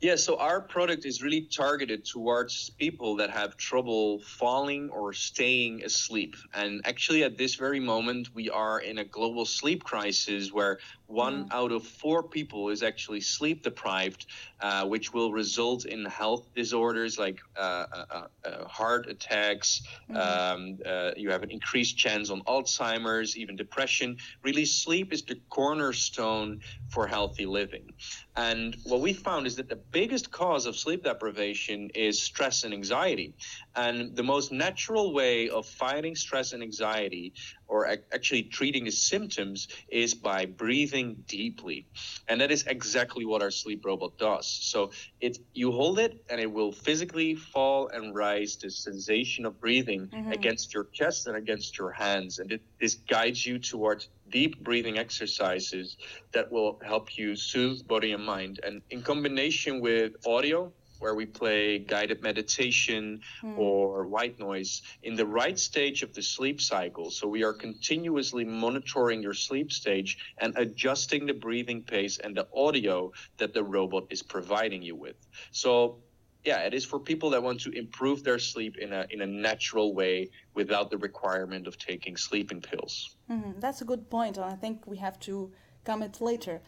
Yeah, 0.00 0.16
so 0.16 0.36
our 0.36 0.60
product 0.60 1.06
is 1.06 1.22
really 1.22 1.42
targeted 1.42 2.04
towards 2.04 2.68
people 2.70 3.16
that 3.16 3.30
have 3.30 3.56
trouble 3.56 4.20
falling 4.20 4.90
or 4.90 5.14
staying 5.14 5.84
asleep. 5.84 6.36
And 6.52 6.82
actually, 6.84 7.24
at 7.24 7.38
this 7.38 7.54
very 7.54 7.80
moment, 7.80 8.28
we 8.34 8.50
are 8.50 8.80
in 8.80 8.98
a 8.98 9.04
global 9.04 9.46
sleep 9.46 9.84
crisis 9.84 10.52
where 10.52 10.78
one 11.06 11.44
mm. 11.44 11.52
out 11.52 11.72
of 11.72 11.84
four 11.84 12.22
people 12.22 12.68
is 12.68 12.82
actually 12.82 13.20
sleep 13.20 13.62
deprived, 13.62 14.26
uh, 14.60 14.86
which 14.86 15.12
will 15.12 15.32
result 15.32 15.84
in 15.84 16.04
health 16.04 16.48
disorders 16.54 17.18
like 17.18 17.38
uh, 17.56 17.60
uh, 17.60 18.04
uh, 18.10 18.26
uh 18.44 18.68
heart 18.68 19.08
attacks. 19.08 19.82
Mm. 20.10 20.16
Um, 20.16 20.78
uh, 20.84 21.10
you 21.16 21.30
have 21.30 21.42
an 21.42 21.50
increased 21.50 21.96
chance 21.96 22.30
on 22.30 22.42
Alzheimer's, 22.42 23.36
even 23.36 23.56
depression. 23.56 24.16
Really, 24.42 24.64
sleep 24.64 25.12
is 25.12 25.22
the 25.22 25.40
cornerstone 25.48 26.60
for 26.88 27.06
healthy 27.06 27.46
living. 27.46 27.90
And 28.36 28.76
what 28.84 29.00
we 29.00 29.12
found 29.12 29.46
is 29.46 29.56
that 29.56 29.68
the 29.68 29.76
biggest 29.76 30.30
cause 30.30 30.66
of 30.66 30.76
sleep 30.76 31.04
deprivation 31.04 31.90
is 31.94 32.22
stress 32.22 32.64
and 32.64 32.74
anxiety. 32.74 33.34
And 33.74 34.14
the 34.14 34.22
most 34.22 34.52
natural 34.52 35.14
way 35.14 35.48
of 35.48 35.66
fighting 35.66 36.14
stress 36.14 36.52
and 36.52 36.62
anxiety 36.62 37.32
or 37.68 37.86
actually 38.12 38.44
treating 38.44 38.84
the 38.84 38.90
symptoms 38.90 39.68
is 39.88 40.14
by 40.14 40.46
breathing 40.46 41.16
deeply. 41.26 41.86
And 42.28 42.40
that 42.40 42.50
is 42.50 42.64
exactly 42.66 43.24
what 43.24 43.42
our 43.42 43.50
sleep 43.50 43.84
robot 43.84 44.18
does. 44.18 44.46
So 44.46 44.90
it 45.20 45.38
you 45.54 45.72
hold 45.72 45.98
it 45.98 46.24
and 46.30 46.40
it 46.40 46.50
will 46.50 46.72
physically 46.72 47.34
fall 47.34 47.88
and 47.88 48.14
rise 48.14 48.56
the 48.56 48.70
sensation 48.70 49.46
of 49.46 49.60
breathing 49.60 50.08
mm-hmm. 50.08 50.32
against 50.32 50.74
your 50.74 50.84
chest 50.92 51.26
and 51.26 51.36
against 51.36 51.78
your 51.78 51.90
hands. 51.90 52.38
And 52.38 52.52
it, 52.52 52.62
this 52.80 52.94
guides 52.94 53.44
you 53.44 53.58
towards 53.58 54.08
deep 54.30 54.62
breathing 54.62 54.98
exercises 54.98 55.96
that 56.32 56.50
will 56.50 56.80
help 56.84 57.16
you 57.16 57.36
soothe 57.36 57.86
body 57.86 58.12
and 58.12 58.24
mind. 58.24 58.60
And 58.64 58.82
in 58.90 59.02
combination 59.02 59.80
with 59.80 60.14
audio, 60.26 60.72
where 60.98 61.14
we 61.14 61.26
play 61.26 61.78
guided 61.78 62.22
meditation 62.22 63.20
mm. 63.42 63.58
or 63.58 64.06
white 64.06 64.38
noise 64.38 64.82
in 65.02 65.14
the 65.14 65.26
right 65.26 65.58
stage 65.58 66.02
of 66.02 66.14
the 66.14 66.22
sleep 66.22 66.60
cycle. 66.60 67.10
So 67.10 67.26
we 67.28 67.44
are 67.44 67.52
continuously 67.52 68.44
monitoring 68.44 69.22
your 69.22 69.34
sleep 69.34 69.72
stage 69.72 70.18
and 70.38 70.56
adjusting 70.56 71.26
the 71.26 71.34
breathing 71.34 71.82
pace 71.82 72.18
and 72.18 72.36
the 72.36 72.46
audio 72.54 73.12
that 73.38 73.54
the 73.54 73.62
robot 73.62 74.06
is 74.10 74.22
providing 74.22 74.82
you 74.82 74.94
with. 74.94 75.16
So 75.50 75.98
yeah, 76.46 76.60
it 76.60 76.74
is 76.74 76.84
for 76.84 77.00
people 77.00 77.30
that 77.30 77.42
want 77.42 77.60
to 77.62 77.70
improve 77.70 78.22
their 78.22 78.38
sleep 78.38 78.78
in 78.78 78.92
a 78.92 79.04
in 79.10 79.20
a 79.20 79.26
natural 79.26 79.94
way 79.94 80.30
without 80.54 80.90
the 80.90 80.98
requirement 80.98 81.66
of 81.66 81.76
taking 81.76 82.16
sleeping 82.16 82.60
pills. 82.60 83.16
Mm-hmm. 83.28 83.58
That's 83.58 83.80
a 83.82 83.84
good 83.84 84.08
point, 84.08 84.36
and 84.36 84.46
I 84.46 84.54
think 84.54 84.86
we 84.86 84.98
have 84.98 85.18
to 85.28 85.50
comment 85.84 86.20
later. 86.20 86.60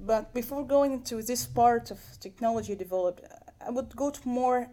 But 0.00 0.32
before 0.32 0.64
going 0.64 0.92
into 0.92 1.22
this 1.22 1.46
part 1.46 1.90
of 1.90 1.98
technology 2.20 2.74
developed, 2.74 3.22
I 3.66 3.70
would 3.70 3.94
go 3.94 4.10
to 4.10 4.28
more. 4.28 4.68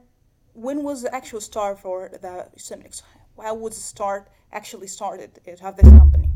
When 0.54 0.84
was 0.84 1.02
the 1.02 1.14
actual 1.14 1.42
start 1.42 1.80
for 1.80 2.10
the 2.10 2.48
Somnox? 2.58 3.02
How 3.42 3.54
was 3.54 3.76
the 3.76 3.82
start 3.82 4.30
actually 4.52 4.88
started 4.88 5.36
to 5.36 5.64
have 5.64 5.76
this 5.76 5.90
company? 5.90 6.30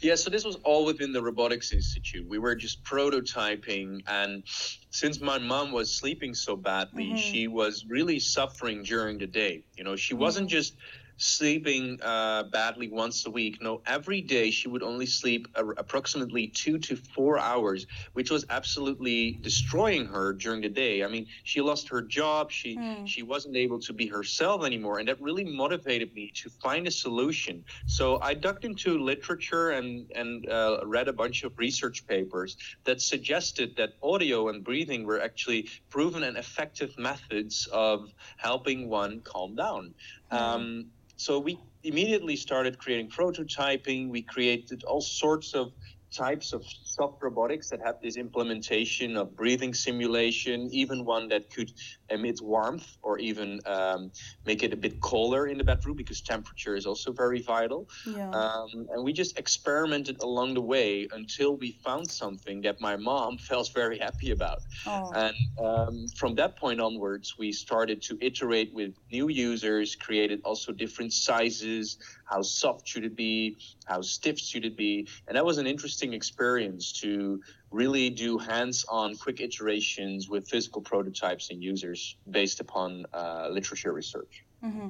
Yeah, 0.00 0.14
so 0.14 0.30
this 0.30 0.44
was 0.44 0.56
all 0.62 0.84
within 0.84 1.12
the 1.12 1.20
Robotics 1.20 1.72
Institute. 1.72 2.24
We 2.28 2.38
were 2.38 2.54
just 2.54 2.84
prototyping, 2.84 4.02
and 4.06 4.44
since 4.90 5.20
my 5.20 5.38
mom 5.38 5.72
was 5.72 5.92
sleeping 5.92 6.34
so 6.34 6.54
badly, 6.54 7.06
mm-hmm. 7.06 7.16
she 7.16 7.48
was 7.48 7.84
really 7.88 8.20
suffering 8.20 8.84
during 8.84 9.18
the 9.18 9.26
day. 9.26 9.64
You 9.76 9.82
know, 9.82 9.96
she 9.96 10.14
mm-hmm. 10.14 10.22
wasn't 10.22 10.48
just 10.48 10.76
sleeping 11.18 11.98
uh, 12.02 12.44
badly 12.44 12.88
once 12.88 13.26
a 13.26 13.30
week. 13.30 13.60
No, 13.60 13.82
every 13.86 14.20
day 14.20 14.50
she 14.50 14.68
would 14.68 14.82
only 14.82 15.06
sleep 15.06 15.48
a- 15.54 15.66
approximately 15.66 16.48
two 16.48 16.78
to 16.78 16.96
four 16.96 17.38
hours, 17.38 17.86
which 18.14 18.30
was 18.30 18.44
absolutely 18.50 19.40
destroying 19.42 20.06
her 20.06 20.32
during 20.32 20.62
the 20.62 20.68
day. 20.68 21.04
I 21.04 21.08
mean, 21.08 21.26
she 21.44 21.60
lost 21.60 21.88
her 21.88 22.02
job. 22.02 22.50
She 22.50 22.76
mm. 22.76 23.06
she 23.06 23.22
wasn't 23.22 23.56
able 23.56 23.80
to 23.80 23.92
be 23.92 24.06
herself 24.06 24.64
anymore, 24.64 24.98
and 24.98 25.08
that 25.08 25.20
really 25.20 25.44
motivated 25.44 26.14
me 26.14 26.32
to 26.42 26.50
find 26.62 26.86
a 26.86 26.90
solution. 26.90 27.64
So 27.86 28.20
I 28.22 28.34
dug 28.34 28.64
into 28.64 28.98
literature 28.98 29.70
and 29.70 30.10
and 30.14 30.48
uh, 30.48 30.80
read 30.84 31.08
a 31.08 31.12
bunch 31.12 31.42
of 31.42 31.52
research 31.58 32.06
papers 32.06 32.56
that 32.84 33.00
suggested 33.00 33.74
that 33.76 33.90
audio 34.02 34.48
and 34.48 34.64
breathing 34.64 35.04
were 35.04 35.20
actually 35.20 35.68
proven 35.90 36.22
and 36.22 36.36
effective 36.36 36.96
methods 36.98 37.68
of 37.72 38.12
helping 38.36 38.88
one 38.88 39.20
calm 39.24 39.56
down. 39.56 39.94
Mm. 40.32 40.36
Um, 40.36 40.86
so 41.16 41.38
we 41.38 41.58
immediately 41.82 42.36
started 42.36 42.78
creating 42.78 43.10
prototyping. 43.10 44.08
We 44.08 44.22
created 44.22 44.84
all 44.84 45.00
sorts 45.00 45.54
of 45.54 45.72
types 46.10 46.52
of 46.52 46.64
soft 46.64 47.22
robotics 47.22 47.68
that 47.70 47.80
have 47.84 48.00
this 48.02 48.16
implementation 48.16 49.16
of 49.16 49.36
breathing 49.36 49.74
simulation, 49.74 50.68
even 50.72 51.04
one 51.04 51.28
that 51.28 51.50
could 51.50 51.72
emit 52.08 52.40
warmth 52.42 52.96
or 53.02 53.18
even 53.18 53.60
um, 53.66 54.10
make 54.46 54.62
it 54.62 54.72
a 54.72 54.76
bit 54.76 55.00
colder 55.00 55.46
in 55.46 55.58
the 55.58 55.64
bedroom 55.64 55.96
because 55.96 56.20
temperature 56.20 56.74
is 56.76 56.86
also 56.86 57.12
very 57.12 57.40
vital. 57.42 57.88
Yeah. 58.06 58.30
Um, 58.30 58.86
and 58.90 59.04
we 59.04 59.12
just 59.12 59.38
experimented 59.38 60.22
along 60.22 60.54
the 60.54 60.62
way 60.62 61.08
until 61.12 61.56
we 61.56 61.72
found 61.84 62.10
something 62.10 62.62
that 62.62 62.80
my 62.80 62.96
mom 62.96 63.38
felt 63.50 63.70
very 63.74 63.98
happy 63.98 64.30
about. 64.30 64.62
Oh. 64.86 65.12
And 65.14 65.36
um, 65.62 66.06
from 66.16 66.34
that 66.36 66.56
point 66.56 66.80
onwards, 66.80 67.36
we 67.38 67.52
started 67.52 68.00
to 68.02 68.18
iterate 68.20 68.72
with 68.72 68.94
new 69.12 69.28
users, 69.28 69.94
created 69.94 70.40
also 70.44 70.72
different 70.72 71.12
sizes. 71.12 71.98
How 72.24 72.42
soft 72.42 72.86
should 72.86 73.04
it 73.04 73.16
be? 73.16 73.56
How 73.86 74.00
stiff 74.02 74.38
should 74.38 74.64
it 74.64 74.76
be? 74.76 75.08
And 75.26 75.36
that 75.36 75.44
was 75.44 75.58
an 75.58 75.66
interesting 75.66 75.97
experience 76.02 76.92
to 76.92 77.40
really 77.70 78.10
do 78.10 78.38
hands-on 78.38 79.16
quick 79.16 79.40
iterations 79.40 80.28
with 80.28 80.48
physical 80.48 80.80
prototypes 80.82 81.50
and 81.50 81.62
users 81.62 82.16
based 82.30 82.60
upon 82.60 83.06
uh, 83.12 83.48
literature 83.50 83.92
research. 83.92 84.44
Mm-hmm. 84.64 84.88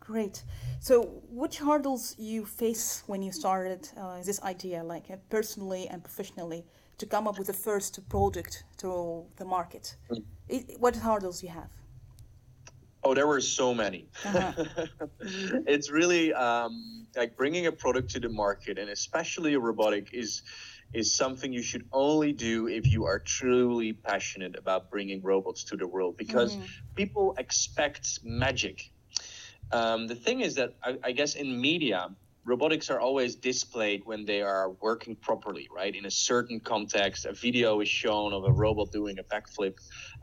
Great. 0.00 0.44
So, 0.80 1.22
which 1.30 1.58
hurdles 1.58 2.14
you 2.18 2.44
face 2.44 3.02
when 3.06 3.22
you 3.22 3.32
started 3.32 3.88
uh, 3.96 4.22
this 4.22 4.42
idea, 4.42 4.84
like 4.84 5.10
uh, 5.10 5.16
personally 5.30 5.88
and 5.88 6.04
professionally, 6.04 6.64
to 6.98 7.06
come 7.06 7.26
up 7.26 7.38
with 7.38 7.46
the 7.46 7.54
first 7.54 8.06
product 8.08 8.64
to 8.78 9.24
the 9.36 9.44
market? 9.46 9.96
Mm-hmm. 10.10 10.22
It, 10.48 10.76
what 10.78 10.96
hurdles 10.96 11.42
you 11.42 11.48
have? 11.48 11.70
Oh, 13.04 13.12
there 13.14 13.26
were 13.26 13.40
so 13.40 13.74
many. 13.74 14.06
Uh-huh. 14.24 14.52
it's 15.66 15.90
really 15.90 16.32
um, 16.32 17.06
like 17.14 17.36
bringing 17.36 17.66
a 17.66 17.72
product 17.72 18.10
to 18.10 18.20
the 18.20 18.30
market, 18.30 18.78
and 18.78 18.88
especially 18.88 19.54
a 19.54 19.60
robotic, 19.60 20.14
is 20.14 20.42
is 20.94 21.12
something 21.12 21.52
you 21.52 21.62
should 21.62 21.84
only 21.92 22.32
do 22.32 22.68
if 22.68 22.90
you 22.90 23.04
are 23.04 23.18
truly 23.18 23.92
passionate 23.92 24.56
about 24.56 24.90
bringing 24.90 25.20
robots 25.22 25.64
to 25.64 25.76
the 25.76 25.86
world 25.86 26.16
because 26.16 26.56
mm. 26.56 26.66
people 26.94 27.34
expect 27.36 28.20
magic. 28.22 28.90
Um, 29.72 30.06
the 30.06 30.14
thing 30.14 30.40
is 30.40 30.54
that 30.54 30.74
I, 30.82 30.98
I, 31.02 31.12
guess 31.12 31.34
in 31.34 31.60
media, 31.60 32.10
robotics 32.44 32.90
are 32.90 33.00
always 33.00 33.36
displayed 33.36 34.02
when 34.04 34.24
they 34.24 34.42
are 34.42 34.70
working 34.80 35.16
properly, 35.16 35.68
right? 35.74 35.94
In 35.94 36.06
a 36.06 36.10
certain 36.10 36.60
context, 36.60 37.24
a 37.24 37.32
video 37.32 37.80
is 37.80 37.88
shown 37.88 38.32
of 38.32 38.44
a 38.44 38.52
robot 38.52 38.92
doing 38.92 39.18
a 39.18 39.24
backflip, 39.24 39.74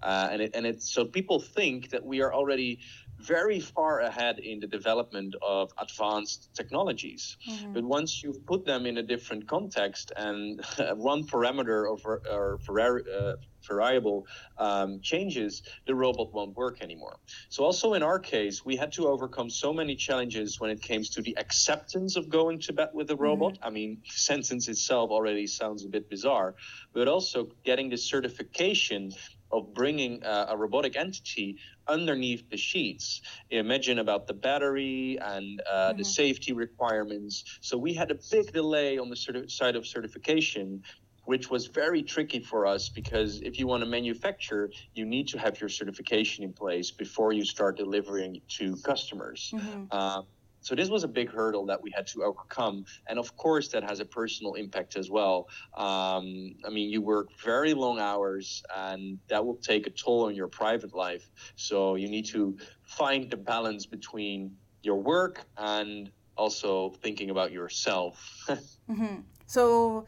uh, 0.03 0.29
and 0.31 0.41
it 0.41 0.51
and 0.53 0.65
it 0.65 0.81
so 0.81 1.05
people 1.05 1.39
think 1.39 1.89
that 1.89 2.05
we 2.05 2.21
are 2.21 2.33
already 2.33 2.79
very 3.21 3.59
far 3.59 4.01
ahead 4.01 4.39
in 4.39 4.59
the 4.59 4.67
development 4.67 5.35
of 5.41 5.71
advanced 5.77 6.49
technologies. 6.55 7.37
Mm-hmm. 7.49 7.73
But 7.73 7.83
once 7.83 8.23
you've 8.23 8.45
put 8.45 8.65
them 8.65 8.85
in 8.85 8.97
a 8.97 9.03
different 9.03 9.47
context 9.47 10.11
and 10.15 10.61
one 10.95 11.25
parameter 11.25 11.85
or, 11.89 12.21
or 12.29 12.59
uh, 12.79 13.35
variable 13.67 14.25
um, 14.57 14.99
changes, 15.01 15.63
the 15.85 15.95
robot 15.95 16.33
won't 16.33 16.55
work 16.55 16.81
anymore. 16.81 17.17
So, 17.49 17.63
also 17.63 17.93
in 17.93 18.03
our 18.03 18.19
case, 18.19 18.65
we 18.65 18.75
had 18.75 18.91
to 18.93 19.07
overcome 19.07 19.49
so 19.49 19.73
many 19.73 19.95
challenges 19.95 20.59
when 20.59 20.71
it 20.71 20.81
came 20.81 21.03
to 21.03 21.21
the 21.21 21.37
acceptance 21.37 22.15
of 22.15 22.29
going 22.29 22.59
to 22.61 22.73
bed 22.73 22.89
with 22.93 23.09
a 23.09 23.13
mm-hmm. 23.13 23.23
robot. 23.23 23.53
Mm-hmm. 23.53 23.65
I 23.65 23.69
mean, 23.69 24.01
sentence 24.05 24.67
itself 24.67 25.11
already 25.11 25.47
sounds 25.47 25.85
a 25.85 25.89
bit 25.89 26.09
bizarre, 26.09 26.55
but 26.93 27.07
also 27.07 27.49
getting 27.63 27.89
the 27.89 27.97
certification 27.97 29.11
of 29.51 29.73
bringing 29.73 30.23
uh, 30.23 30.47
a 30.49 30.57
robotic 30.57 30.95
entity 30.95 31.57
underneath 31.87 32.49
the 32.49 32.57
sheets. 32.57 33.21
Imagine 33.49 33.99
about 33.99 34.27
the 34.27 34.33
battery 34.33 35.17
and 35.21 35.61
uh, 35.61 35.89
mm-hmm. 35.89 35.97
the 35.97 36.05
safety 36.05 36.53
requirements. 36.53 37.43
So 37.61 37.77
we 37.77 37.93
had 37.93 38.11
a 38.11 38.17
big 38.31 38.51
delay 38.53 38.97
on 38.97 39.09
the 39.09 39.15
certi- 39.15 39.49
side 39.49 39.75
of 39.75 39.85
certification. 39.85 40.83
Which 41.25 41.51
was 41.51 41.67
very 41.67 42.01
tricky 42.01 42.39
for 42.39 42.65
us 42.65 42.89
because 42.89 43.41
if 43.41 43.59
you 43.59 43.67
want 43.67 43.83
to 43.83 43.89
manufacture, 43.89 44.71
you 44.95 45.05
need 45.05 45.27
to 45.27 45.37
have 45.37 45.61
your 45.61 45.69
certification 45.69 46.43
in 46.43 46.51
place 46.51 46.89
before 46.89 47.31
you 47.31 47.45
start 47.45 47.77
delivering 47.77 48.41
to 48.57 48.75
customers. 48.77 49.53
Mm-hmm. 49.53 49.83
Uh, 49.91 50.23
so 50.61 50.75
this 50.75 50.89
was 50.89 51.03
a 51.03 51.07
big 51.07 51.29
hurdle 51.29 51.65
that 51.65 51.81
we 51.81 51.91
had 51.91 52.07
to 52.07 52.23
overcome, 52.23 52.85
and 53.07 53.19
of 53.19 53.35
course 53.35 53.67
that 53.69 53.83
has 53.83 53.99
a 53.99 54.05
personal 54.05 54.53
impact 54.53 54.95
as 54.95 55.09
well. 55.09 55.49
Um, 55.75 56.55
I 56.65 56.69
mean, 56.69 56.89
you 56.89 57.01
work 57.01 57.29
very 57.43 57.73
long 57.73 57.99
hours, 57.99 58.63
and 58.75 59.19
that 59.27 59.43
will 59.45 59.57
take 59.57 59.87
a 59.87 59.89
toll 59.89 60.25
on 60.25 60.35
your 60.35 60.47
private 60.47 60.93
life. 60.93 61.29
So 61.55 61.95
you 61.95 62.07
need 62.07 62.25
to 62.27 62.57
find 62.83 63.29
the 63.29 63.37
balance 63.37 63.85
between 63.85 64.55
your 64.83 65.01
work 65.01 65.45
and 65.57 66.11
also 66.37 66.91
thinking 67.03 67.29
about 67.29 67.51
yourself. 67.51 68.15
mm-hmm. 68.89 69.21
So 69.47 70.07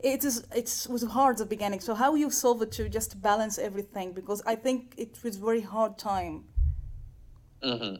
it 0.00 0.24
is 0.24 0.44
it 0.54 0.86
was 0.90 1.02
hard 1.04 1.34
at 1.36 1.38
the 1.38 1.46
beginning. 1.46 1.80
So 1.80 1.94
how 1.94 2.14
you 2.14 2.30
solve 2.30 2.62
it 2.62 2.72
to 2.72 2.88
just 2.88 3.20
balance 3.20 3.58
everything? 3.58 4.12
Because 4.12 4.42
I 4.46 4.54
think 4.54 4.94
it 4.96 5.18
was 5.24 5.36
very 5.36 5.62
hard 5.62 5.98
time. 5.98 6.44
Mm-hmm. 7.62 7.96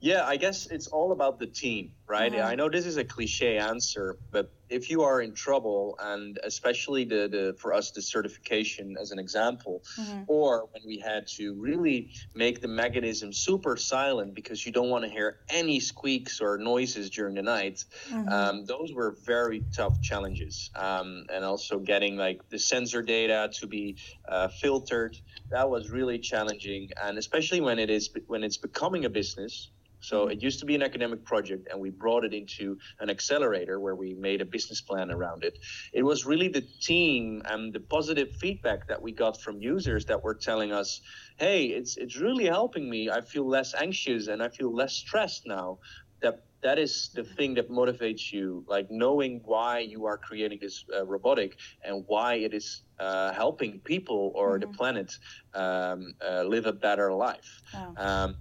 Yeah, 0.00 0.24
I 0.24 0.36
guess 0.36 0.66
it's 0.66 0.86
all 0.86 1.10
about 1.10 1.40
the 1.40 1.46
team, 1.46 1.90
right? 2.06 2.32
I 2.32 2.54
know 2.54 2.68
this 2.68 2.86
is 2.86 2.98
a 2.98 3.04
cliche 3.04 3.58
answer, 3.58 4.16
but 4.30 4.52
if 4.68 4.90
you 4.90 5.02
are 5.02 5.20
in 5.20 5.34
trouble, 5.34 5.96
and 5.98 6.38
especially 6.44 7.04
the, 7.04 7.28
the 7.28 7.56
for 7.58 7.74
us 7.74 7.90
the 7.90 8.02
certification 8.02 8.96
as 9.00 9.10
an 9.10 9.18
example, 9.18 9.82
mm-hmm. 9.98 10.22
or 10.28 10.68
when 10.70 10.82
we 10.86 10.98
had 10.98 11.26
to 11.38 11.54
really 11.54 12.12
make 12.34 12.60
the 12.60 12.68
mechanism 12.68 13.32
super 13.32 13.76
silent 13.76 14.34
because 14.34 14.64
you 14.64 14.70
don't 14.70 14.88
want 14.88 15.04
to 15.04 15.10
hear 15.10 15.40
any 15.48 15.80
squeaks 15.80 16.40
or 16.40 16.58
noises 16.58 17.10
during 17.10 17.34
the 17.34 17.42
night, 17.42 17.84
mm-hmm. 18.08 18.28
um, 18.28 18.64
those 18.66 18.92
were 18.92 19.16
very 19.24 19.64
tough 19.74 20.00
challenges. 20.00 20.70
Um, 20.76 21.24
and 21.32 21.44
also 21.44 21.80
getting 21.80 22.16
like 22.16 22.48
the 22.50 22.58
sensor 22.58 23.02
data 23.02 23.50
to 23.54 23.66
be 23.66 23.96
uh, 24.28 24.46
filtered, 24.46 25.16
that 25.50 25.68
was 25.68 25.90
really 25.90 26.20
challenging, 26.20 26.90
and 27.02 27.18
especially 27.18 27.60
when 27.60 27.80
it 27.80 27.90
is 27.90 28.10
when 28.28 28.44
it's 28.44 28.58
becoming 28.58 29.04
a 29.04 29.10
business 29.10 29.70
so 30.00 30.28
it 30.28 30.42
used 30.42 30.60
to 30.60 30.66
be 30.66 30.74
an 30.74 30.82
academic 30.82 31.24
project, 31.24 31.68
and 31.70 31.80
we 31.80 31.90
brought 31.90 32.24
it 32.24 32.34
into 32.34 32.78
an 33.00 33.10
accelerator 33.10 33.80
where 33.80 33.94
we 33.94 34.14
made 34.14 34.40
a 34.40 34.44
business 34.44 34.80
plan 34.80 35.10
around 35.10 35.44
it. 35.44 35.58
It 35.92 36.02
was 36.02 36.24
really 36.24 36.48
the 36.48 36.66
team 36.80 37.42
and 37.46 37.72
the 37.72 37.80
positive 37.80 38.30
feedback 38.36 38.88
that 38.88 39.00
we 39.00 39.12
got 39.12 39.40
from 39.40 39.60
users 39.60 40.04
that 40.06 40.22
were 40.22 40.34
telling 40.34 40.72
us, 40.72 41.00
"Hey, 41.36 41.66
it's 41.66 41.96
it's 41.96 42.16
really 42.16 42.46
helping 42.46 42.88
me. 42.88 43.10
I 43.10 43.20
feel 43.20 43.46
less 43.46 43.74
anxious 43.74 44.28
and 44.28 44.42
I 44.42 44.48
feel 44.48 44.72
less 44.74 44.94
stressed 44.94 45.46
now." 45.46 45.78
That 46.20 46.44
that 46.62 46.78
is 46.78 47.10
the 47.14 47.22
thing 47.22 47.54
that 47.54 47.70
motivates 47.70 48.32
you, 48.32 48.64
like 48.68 48.90
knowing 48.90 49.40
why 49.44 49.78
you 49.78 50.06
are 50.06 50.18
creating 50.18 50.58
this 50.60 50.84
uh, 50.94 51.06
robotic 51.06 51.56
and 51.84 52.04
why 52.06 52.34
it 52.34 52.52
is 52.52 52.82
uh, 52.98 53.32
helping 53.32 53.78
people 53.80 54.32
or 54.34 54.58
mm-hmm. 54.58 54.70
the 54.70 54.76
planet 54.76 55.18
um, 55.54 56.14
uh, 56.20 56.42
live 56.42 56.66
a 56.66 56.72
better 56.72 57.12
life. 57.12 57.62
Oh. 57.74 57.94
Um, 57.96 58.36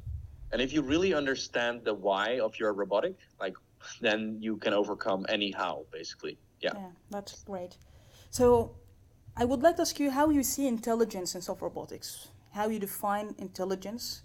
and 0.52 0.62
if 0.62 0.74
you 0.74 0.82
really 0.82 1.14
understand 1.14 1.84
the 1.84 1.94
why 1.94 2.40
of 2.40 2.58
your 2.60 2.74
robotic, 2.74 3.16
like 3.40 3.56
then 4.02 4.38
you 4.40 4.58
can 4.58 4.74
overcome 4.74 5.26
any 5.30 5.52
how, 5.52 5.86
basically. 5.92 6.38
Yeah. 6.62 6.72
Yeah, 6.76 6.92
that's 7.10 7.44
great. 7.44 7.78
So 8.30 8.76
I 9.36 9.46
would 9.46 9.62
like 9.62 9.76
to 9.76 9.82
ask 9.84 10.00
you 10.00 10.10
how 10.12 10.30
you 10.30 10.44
see 10.44 10.68
intelligence 10.68 11.36
in 11.36 11.42
soft 11.42 11.62
robotics, 11.62 12.30
how 12.52 12.70
you 12.70 12.80
define 12.80 13.36
intelligence. 13.38 14.24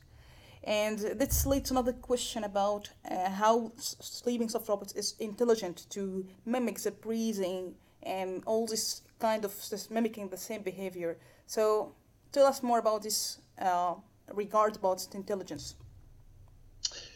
And 0.64 0.98
this 0.98 1.44
leads 1.44 1.68
to 1.68 1.74
another 1.74 1.92
question 1.92 2.44
about 2.44 2.90
uh, 3.10 3.30
how 3.30 3.72
sleeping 3.78 4.48
soft 4.48 4.68
robots 4.68 4.92
is 4.92 5.16
intelligent 5.18 5.86
to 5.90 6.24
mimic 6.46 6.78
the 6.78 6.92
breathing 6.92 7.74
and 8.04 8.42
all 8.46 8.66
this 8.66 9.02
kind 9.18 9.44
of 9.44 9.52
just 9.68 9.90
mimicking 9.90 10.28
the 10.28 10.36
same 10.36 10.62
behavior. 10.62 11.18
So 11.46 11.94
tell 12.30 12.46
us 12.46 12.62
more 12.62 12.78
about 12.78 13.02
this 13.02 13.38
uh, 13.60 13.94
regard 14.32 14.76
about 14.76 15.06
intelligence. 15.14 15.74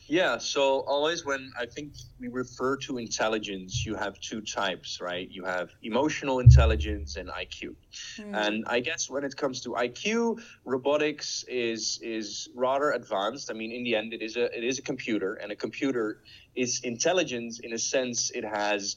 Yeah, 0.09 0.39
so 0.39 0.81
always 0.87 1.25
when 1.25 1.51
I 1.59 1.67
think 1.67 1.93
we 2.21 2.29
refer 2.29 2.77
to 2.79 2.99
intelligence, 2.99 3.85
you 3.85 3.97
have 3.97 4.21
two 4.21 4.41
types, 4.41 5.01
right? 5.01 5.29
You 5.31 5.45
have 5.45 5.71
emotional 5.83 6.39
intelligence 6.39 7.17
and 7.17 7.29
IQ. 7.29 7.75
Mm. 8.19 8.47
And 8.47 8.65
I 8.69 8.81
guess 8.81 9.11
when 9.11 9.25
it 9.25 9.37
comes 9.37 9.61
to 9.63 9.71
IQ, 9.71 10.41
robotics 10.65 11.45
is 11.49 11.99
is 12.03 12.49
rather 12.55 12.93
advanced. 12.93 13.51
I 13.51 13.55
mean, 13.55 13.73
in 13.73 13.83
the 13.83 13.97
end, 13.97 14.13
it 14.13 14.23
is 14.23 14.37
a 14.37 14.45
it 14.57 14.63
is 14.63 14.79
a 14.79 14.83
computer, 14.83 15.35
and 15.35 15.51
a 15.51 15.57
computer 15.57 16.23
is 16.55 16.81
intelligence 16.85 17.59
in 17.61 17.73
a 17.73 17.79
sense. 17.79 18.31
It 18.31 18.45
has 18.45 18.97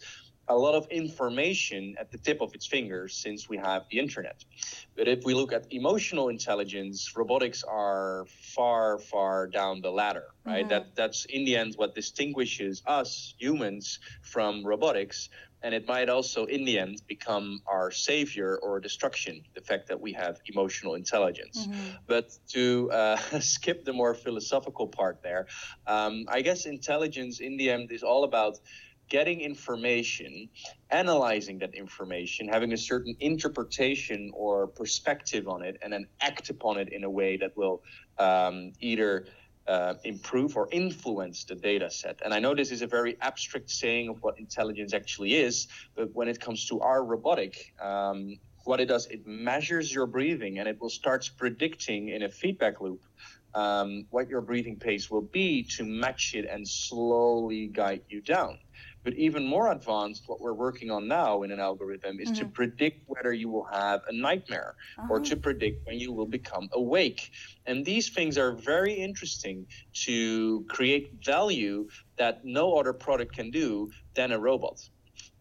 a 0.50 0.56
lot 0.56 0.74
of 0.74 0.88
information 0.90 1.96
at 2.00 2.12
the 2.12 2.18
tip 2.18 2.42
of 2.42 2.54
its 2.56 2.66
fingers 2.66 3.16
since 3.16 3.48
we 3.48 3.58
have 3.58 3.84
the 3.92 4.00
internet. 4.00 4.44
But 4.98 5.08
if 5.08 5.24
we 5.24 5.34
look 5.36 5.54
at 5.54 5.72
emotional 5.72 6.30
intelligence, 6.30 7.14
robotics 7.16 7.64
are 7.64 8.26
far, 8.56 8.98
far 8.98 9.48
down 9.48 9.82
the 9.82 9.92
ladder, 9.92 10.26
right? 10.46 10.62
Mm-hmm. 10.62 10.70
That 10.70 10.96
that's 10.96 11.26
in 11.26 11.46
the 11.46 11.56
end 11.56 11.76
what 11.76 11.94
distinguishes 11.94 12.82
us 12.88 13.36
humans 13.38 14.00
from 14.24 14.66
robotics. 14.66 15.30
And 15.62 15.74
it 15.76 15.88
might 15.88 16.08
also, 16.08 16.46
in 16.46 16.64
the 16.64 16.80
end, 16.80 17.02
become 17.08 17.62
our 17.68 17.92
savior 17.92 18.58
or 18.64 18.80
destruction, 18.80 19.44
the 19.56 19.62
fact 19.62 19.90
that 19.90 20.00
we 20.00 20.14
have 20.14 20.40
emotional 20.46 20.96
intelligence. 20.96 21.68
Mm-hmm. 21.68 21.90
But 22.08 22.32
to 22.54 22.90
uh, 22.92 23.18
skip 23.42 23.84
the 23.84 23.92
more 23.92 24.14
philosophical 24.14 24.88
part 24.88 25.22
there, 25.22 25.48
um, 25.86 26.26
I 26.30 26.42
guess 26.42 26.66
intelligence 26.66 27.42
in 27.42 27.58
the 27.58 27.70
end 27.70 27.92
is 27.92 28.04
all 28.04 28.24
about 28.24 28.58
getting 29.10 29.42
information, 29.42 30.50
analyzing 30.92 31.60
that 31.60 31.74
information, 31.74 32.48
having 32.48 32.74
a 32.74 32.78
certain 32.78 33.16
interpretation 33.20 34.32
or 34.34 34.68
perspective 34.68 35.48
on 35.48 35.64
it, 35.64 35.78
and 35.82 35.92
then 35.92 36.08
act 36.22 36.50
upon 36.50 36.78
it 36.78 36.94
in 36.94 37.04
a 37.04 37.10
way 37.10 37.38
that 37.38 37.56
will 37.58 37.82
um, 38.18 38.72
either 38.80 39.26
uh, 39.68 39.94
improve 40.04 40.56
or 40.56 40.68
influence 40.72 41.44
the 41.44 41.56
data 41.56 41.90
set. 41.92 42.20
And 42.24 42.34
I 42.34 42.40
know 42.40 42.56
this 42.56 42.72
is 42.72 42.82
a 42.82 42.88
very 42.88 43.18
abstract 43.22 43.70
saying 43.70 44.10
of 44.10 44.18
what 44.22 44.40
intelligence 44.40 44.94
actually 44.94 45.36
is, 45.36 45.68
but 45.96 46.10
when 46.14 46.28
it 46.28 46.40
comes 46.40 46.68
to 46.68 46.80
our 46.82 47.04
robotic, 47.04 47.74
um, 47.82 48.40
what 48.64 48.80
it 48.80 48.86
does, 48.86 49.08
it 49.08 49.26
measures 49.26 49.94
your 49.94 50.08
breathing 50.08 50.60
and 50.60 50.68
it 50.68 50.80
will 50.82 50.90
start 50.90 51.30
predicting 51.38 52.10
in 52.10 52.24
a 52.24 52.30
feedback 52.30 52.82
loop 52.82 53.04
um, 53.54 54.06
what 54.10 54.30
your 54.30 54.42
breathing 54.42 54.78
pace 54.78 55.10
will 55.10 55.22
be 55.22 55.64
to 55.78 55.84
match 55.84 56.34
it 56.36 56.46
and 56.50 56.68
slowly 56.68 57.68
guide 57.68 58.02
you 58.10 58.22
down. 58.22 58.58
But 59.10 59.18
even 59.18 59.44
more 59.44 59.72
advanced, 59.72 60.26
what 60.28 60.40
we're 60.40 60.54
working 60.54 60.92
on 60.92 61.08
now 61.08 61.42
in 61.42 61.52
an 61.52 61.60
algorithm 61.60 62.20
is 62.20 62.30
mm-hmm. 62.30 62.42
to 62.42 62.46
predict 62.46 63.10
whether 63.10 63.34
you 63.34 63.50
will 63.50 63.64
have 63.64 64.02
a 64.08 64.14
nightmare 64.14 64.76
uh-huh. 65.00 65.08
or 65.10 65.20
to 65.22 65.36
predict 65.36 65.88
when 65.88 65.98
you 65.98 66.12
will 66.12 66.28
become 66.28 66.70
awake. 66.74 67.32
And 67.66 67.84
these 67.84 68.10
things 68.10 68.38
are 68.38 68.52
very 68.52 68.94
interesting 68.94 69.66
to 70.06 70.64
create 70.70 71.14
value 71.26 71.90
that 72.18 72.46
no 72.46 72.78
other 72.78 72.94
product 72.94 73.34
can 73.34 73.50
do 73.50 73.90
than 74.14 74.32
a 74.32 74.38
robot. 74.38 74.88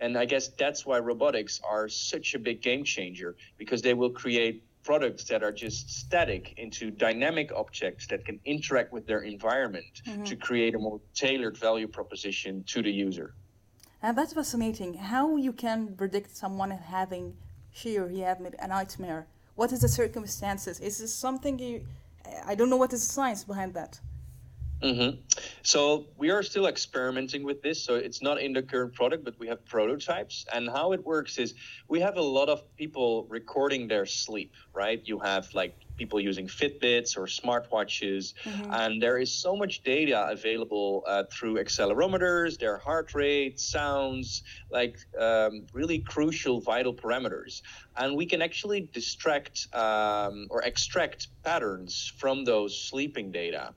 And 0.00 0.16
I 0.16 0.24
guess 0.24 0.48
that's 0.48 0.87
why 0.87 0.98
robotics 1.00 1.61
are 1.62 1.90
such 1.90 2.33
a 2.33 2.38
big 2.38 2.62
game 2.62 2.85
changer 2.85 3.37
because 3.59 3.83
they 3.83 3.92
will 3.92 4.12
create 4.12 4.64
products 4.83 5.24
that 5.24 5.42
are 5.42 5.52
just 5.52 5.90
static 5.90 6.54
into 6.57 6.90
dynamic 6.90 7.52
objects 7.54 8.07
that 8.07 8.24
can 8.24 8.40
interact 8.46 8.94
with 8.94 9.07
their 9.07 9.20
environment 9.20 10.00
mm-hmm. 10.07 10.24
to 10.24 10.37
create 10.37 10.74
a 10.74 10.78
more 10.78 11.02
tailored 11.12 11.59
value 11.59 11.87
proposition 11.87 12.64
to 12.66 12.81
the 12.81 12.90
user. 12.90 13.35
And 14.02 14.16
that's 14.16 14.32
fascinating. 14.32 14.94
How 14.94 15.37
you 15.37 15.52
can 15.52 15.94
predict 15.96 16.37
someone 16.37 16.70
having 16.70 17.34
she 17.70 17.98
or 17.98 18.08
he 18.08 18.20
having 18.20 18.54
a 18.58 18.68
nightmare? 18.68 19.26
What 19.56 19.72
is 19.72 19.80
the 19.80 19.88
circumstances? 19.88 20.78
Is 20.80 20.98
this 20.98 21.14
something 21.14 21.58
you? 21.58 21.84
I 22.46 22.54
don't 22.54 22.70
know 22.70 22.76
what 22.76 22.92
is 22.92 23.06
the 23.06 23.12
science 23.12 23.42
behind 23.44 23.74
that. 23.74 24.00
Mm-hmm. 24.82 25.20
So 25.62 26.06
we 26.16 26.30
are 26.30 26.42
still 26.44 26.66
experimenting 26.66 27.42
with 27.42 27.62
this. 27.62 27.82
So 27.82 27.96
it's 27.96 28.22
not 28.22 28.40
in 28.40 28.52
the 28.52 28.62
current 28.62 28.94
product, 28.94 29.24
but 29.24 29.34
we 29.38 29.48
have 29.48 29.64
prototypes. 29.64 30.46
And 30.54 30.68
how 30.68 30.92
it 30.92 31.04
works 31.04 31.38
is 31.38 31.54
we 31.88 31.98
have 32.00 32.16
a 32.16 32.22
lot 32.22 32.48
of 32.48 32.62
people 32.76 33.26
recording 33.28 33.88
their 33.88 34.06
sleep, 34.06 34.52
right? 34.72 35.02
You 35.04 35.18
have 35.18 35.52
like 35.54 35.74
people 35.98 36.20
using 36.20 36.46
Fitbits 36.46 37.16
or 37.18 37.26
smartwatches, 37.26 38.34
mm-hmm. 38.44 38.72
and 38.72 39.02
there 39.02 39.18
is 39.18 39.30
so 39.32 39.56
much 39.56 39.82
data 39.82 40.28
available 40.30 41.04
uh, 41.06 41.24
through 41.30 41.56
accelerometers, 41.56 42.58
their 42.58 42.78
heart 42.78 43.14
rate, 43.14 43.61
sounds, 43.61 44.42
like 44.70 44.96
um, 45.20 45.66
really 45.72 45.98
crucial 45.98 46.61
vital 46.61 46.94
parameters. 46.94 47.62
And 47.96 48.16
we 48.16 48.26
can 48.26 48.40
actually 48.40 48.80
distract 48.92 49.66
um, 49.74 50.46
or 50.50 50.62
extract 50.62 51.28
patterns 51.42 52.12
from 52.16 52.44
those 52.44 52.78
sleeping 52.80 53.32
data 53.32 53.74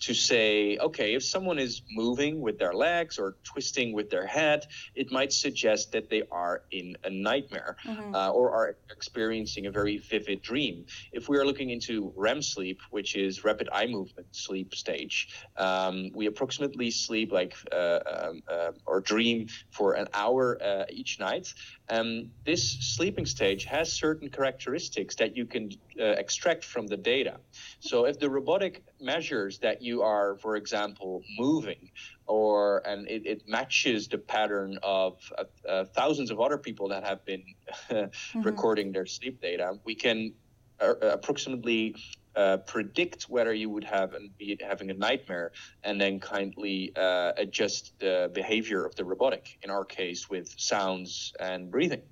to 0.00 0.14
say, 0.14 0.78
okay, 0.78 1.14
if 1.14 1.24
someone 1.24 1.58
is 1.58 1.82
moving 1.90 2.40
with 2.40 2.58
their 2.58 2.72
legs 2.72 3.18
or 3.18 3.36
twisting 3.42 3.92
with 3.92 4.10
their 4.10 4.26
head, 4.26 4.66
it 4.94 5.10
might 5.10 5.32
suggest 5.32 5.92
that 5.92 6.08
they 6.08 6.22
are 6.30 6.62
in 6.70 6.96
a 7.04 7.10
nightmare 7.10 7.76
mm-hmm. 7.84 8.14
uh, 8.14 8.28
or 8.28 8.52
are 8.52 8.76
experiencing 8.90 9.66
a 9.66 9.70
very 9.70 9.98
vivid 9.98 10.42
dream. 10.42 10.86
If 11.12 11.28
we 11.28 11.38
are 11.38 11.44
looking 11.44 11.63
into 11.70 12.12
REM 12.16 12.42
sleep, 12.42 12.80
which 12.90 13.16
is 13.16 13.44
rapid 13.44 13.68
eye 13.72 13.86
movement 13.86 14.28
sleep 14.32 14.74
stage, 14.74 15.28
um, 15.56 16.10
we 16.14 16.26
approximately 16.26 16.90
sleep 16.90 17.32
like 17.32 17.54
uh, 17.72 18.00
um, 18.06 18.42
uh, 18.48 18.72
or 18.86 19.00
dream 19.00 19.48
for 19.70 19.94
an 19.94 20.08
hour 20.14 20.58
uh, 20.62 20.84
each 20.90 21.20
night. 21.20 21.52
Um, 21.88 22.30
this 22.44 22.62
sleeping 22.96 23.26
stage 23.26 23.64
has 23.64 23.92
certain 23.92 24.30
characteristics 24.30 25.14
that 25.16 25.36
you 25.36 25.44
can 25.44 25.70
uh, 26.00 26.04
extract 26.04 26.64
from 26.64 26.86
the 26.86 26.96
data. 26.96 27.36
So 27.80 28.06
if 28.06 28.18
the 28.18 28.30
robotic 28.30 28.82
measures 29.00 29.58
that 29.58 29.82
you 29.82 30.02
are, 30.02 30.36
for 30.38 30.56
example, 30.56 31.22
moving, 31.38 31.90
or 32.26 32.82
and 32.86 33.06
it, 33.08 33.26
it 33.26 33.48
matches 33.48 34.08
the 34.08 34.18
pattern 34.18 34.78
of 34.82 35.18
uh, 35.36 35.44
uh, 35.68 35.84
thousands 35.84 36.30
of 36.30 36.40
other 36.40 36.58
people 36.58 36.88
that 36.88 37.04
have 37.04 37.24
been 37.24 37.44
mm-hmm. 37.90 38.42
recording 38.42 38.92
their 38.92 39.06
sleep 39.06 39.40
data, 39.40 39.78
we 39.84 39.94
can 39.94 40.32
approximately 40.80 41.94
uh, 42.36 42.56
predict 42.58 43.24
whether 43.24 43.52
you 43.52 43.70
would 43.70 43.84
have 43.84 44.14
and 44.14 44.36
be 44.38 44.58
having 44.60 44.90
a 44.90 44.94
nightmare 44.94 45.52
and 45.84 46.00
then 46.00 46.18
kindly 46.18 46.92
uh, 46.96 47.32
adjust 47.36 47.98
the 48.00 48.30
behavior 48.34 48.84
of 48.84 48.94
the 48.96 49.04
robotic 49.04 49.58
in 49.62 49.70
our 49.70 49.84
case 49.84 50.28
with 50.28 50.52
sounds 50.58 51.32
and 51.38 51.70
breathing 51.70 52.02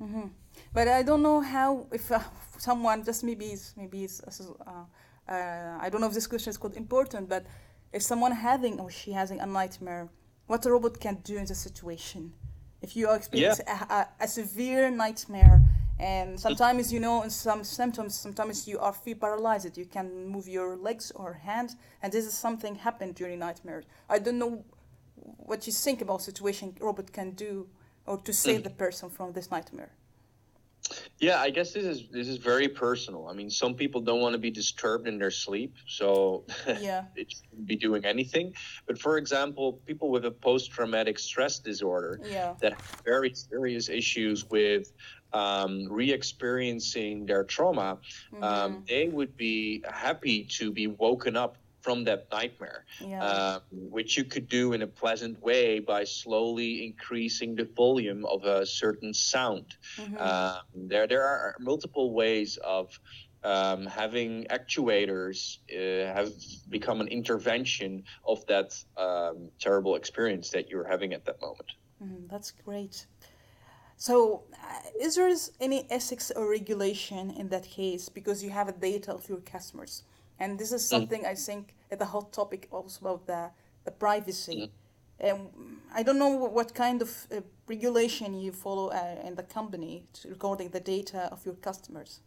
mm-hmm. 0.00 0.26
but 0.72 0.86
i 0.88 1.02
don't 1.02 1.22
know 1.22 1.40
how 1.40 1.86
if 1.92 2.12
uh, 2.12 2.20
someone 2.58 3.02
just 3.04 3.24
maybe 3.24 3.46
is 3.46 3.72
maybe 3.76 4.04
is 4.04 4.20
uh, 4.20 4.70
uh, 5.32 5.78
i 5.80 5.88
don't 5.90 6.00
know 6.00 6.08
if 6.08 6.14
this 6.14 6.26
question 6.26 6.50
is 6.50 6.58
called 6.58 6.76
important 6.76 7.28
but 7.28 7.46
if 7.92 8.02
someone 8.02 8.32
having 8.32 8.78
or 8.80 8.90
she 8.90 9.12
having 9.12 9.40
a 9.40 9.46
nightmare 9.46 10.08
what 10.46 10.66
a 10.66 10.70
robot 10.70 11.00
can 11.00 11.14
do 11.24 11.38
in 11.38 11.46
this 11.46 11.58
situation 11.58 12.32
if 12.82 12.94
you 12.94 13.08
are 13.08 13.16
experiencing 13.16 13.64
yeah. 13.66 13.86
a, 13.88 13.94
a, 13.94 14.08
a 14.24 14.28
severe 14.28 14.90
nightmare 14.90 15.62
and 15.98 16.38
sometimes 16.38 16.92
you 16.92 16.98
know 16.98 17.22
in 17.22 17.30
some 17.30 17.62
symptoms 17.62 18.18
sometimes 18.18 18.66
you 18.66 18.78
are 18.78 18.92
feel 18.92 19.16
paralyzed. 19.16 19.78
You 19.78 19.86
can 19.86 20.26
move 20.26 20.48
your 20.48 20.76
legs 20.76 21.12
or 21.14 21.34
hands. 21.34 21.76
And 22.02 22.12
this 22.12 22.26
is 22.26 22.34
something 22.34 22.74
happened 22.74 23.14
during 23.14 23.38
nightmares. 23.38 23.84
I 24.08 24.18
don't 24.18 24.38
know 24.38 24.64
what 25.14 25.66
you 25.66 25.72
think 25.72 26.02
about 26.02 26.22
situation 26.22 26.76
robot 26.80 27.12
can 27.12 27.30
do 27.32 27.68
or 28.06 28.18
to 28.18 28.32
save 28.32 28.60
mm. 28.60 28.64
the 28.64 28.70
person 28.70 29.08
from 29.08 29.32
this 29.32 29.50
nightmare. 29.50 29.92
Yeah 31.18 31.40
i 31.40 31.48
guess 31.48 31.72
this 31.72 31.84
is 31.84 32.08
this 32.10 32.28
is 32.28 32.36
very 32.36 32.68
personal. 32.68 33.28
I 33.28 33.32
mean 33.32 33.48
some 33.48 33.74
people 33.74 34.00
don't 34.02 34.20
want 34.20 34.34
to 34.34 34.38
be 34.38 34.50
disturbed 34.50 35.08
in 35.08 35.16
their 35.18 35.30
sleep 35.30 35.74
so 35.86 36.44
yeah. 36.66 37.04
it 37.16 37.32
shouldn't 37.32 37.66
be 37.66 37.76
doing 37.76 38.04
anything. 38.04 38.52
But 38.86 38.98
for 38.98 39.16
example 39.16 39.80
people 39.86 40.10
with 40.10 40.24
a 40.26 40.30
post-traumatic 40.30 41.18
stress 41.18 41.58
disorder 41.58 42.20
yeah. 42.24 42.54
that 42.60 42.72
have 42.72 43.02
very 43.04 43.32
serious 43.32 43.88
issues 43.88 44.50
with 44.50 44.92
um, 45.34 45.86
re-experiencing 45.90 47.26
their 47.26 47.44
trauma, 47.44 47.90
um, 47.90 47.98
mm-hmm. 48.32 48.44
um, 48.44 48.84
they 48.88 49.08
would 49.08 49.36
be 49.36 49.82
happy 49.90 50.44
to 50.44 50.72
be 50.72 50.86
woken 50.86 51.36
up 51.36 51.56
from 51.82 52.04
that 52.04 52.26
nightmare, 52.32 52.86
yeah. 52.98 53.22
uh, 53.22 53.58
which 53.70 54.16
you 54.16 54.24
could 54.24 54.48
do 54.48 54.72
in 54.72 54.80
a 54.80 54.86
pleasant 54.86 55.38
way 55.42 55.80
by 55.80 56.02
slowly 56.02 56.86
increasing 56.86 57.54
the 57.54 57.68
volume 57.76 58.24
of 58.24 58.42
a 58.44 58.64
certain 58.64 59.12
sound. 59.12 59.76
Mm-hmm. 59.98 60.16
Uh, 60.18 60.60
there, 60.74 61.06
there 61.06 61.22
are 61.22 61.54
multiple 61.60 62.14
ways 62.14 62.56
of 62.64 62.98
um, 63.42 63.84
having 63.84 64.46
actuators 64.48 65.58
uh, 65.68 66.14
have 66.14 66.32
become 66.70 67.02
an 67.02 67.08
intervention 67.08 68.04
of 68.26 68.46
that 68.46 68.74
um, 68.96 69.50
terrible 69.60 69.96
experience 69.96 70.48
that 70.50 70.70
you're 70.70 70.88
having 70.88 71.12
at 71.12 71.26
that 71.26 71.38
moment. 71.42 71.72
Mm, 72.02 72.30
that's 72.30 72.50
great. 72.50 73.06
So, 73.96 74.42
uh, 74.52 74.80
is 75.00 75.16
there 75.16 75.34
any 75.60 75.86
ethics 75.90 76.30
or 76.34 76.48
regulation 76.48 77.30
in 77.30 77.48
that 77.48 77.64
case 77.64 78.08
because 78.08 78.42
you 78.42 78.50
have 78.50 78.68
a 78.68 78.72
data 78.72 79.12
of 79.12 79.28
your 79.28 79.38
customers? 79.38 80.02
And 80.38 80.58
this 80.58 80.72
is 80.72 80.82
mm. 80.82 80.88
something 80.88 81.22
mm. 81.22 81.28
I 81.28 81.34
think 81.34 81.74
at 81.90 81.98
the 81.98 82.04
hot 82.06 82.32
topic 82.32 82.68
also 82.70 83.00
about 83.00 83.26
the, 83.26 83.50
the 83.84 83.90
privacy. 83.90 84.70
Mm. 85.22 85.32
Um, 85.32 85.80
I 85.94 86.02
don't 86.02 86.18
know 86.18 86.28
what 86.28 86.74
kind 86.74 87.00
of 87.00 87.10
uh, 87.30 87.40
regulation 87.68 88.34
you 88.34 88.52
follow 88.52 88.88
uh, 88.88 89.16
in 89.24 89.36
the 89.36 89.44
company 89.44 90.04
regarding 90.28 90.70
the 90.70 90.80
data 90.80 91.28
of 91.30 91.46
your 91.46 91.54
customers. 91.54 92.20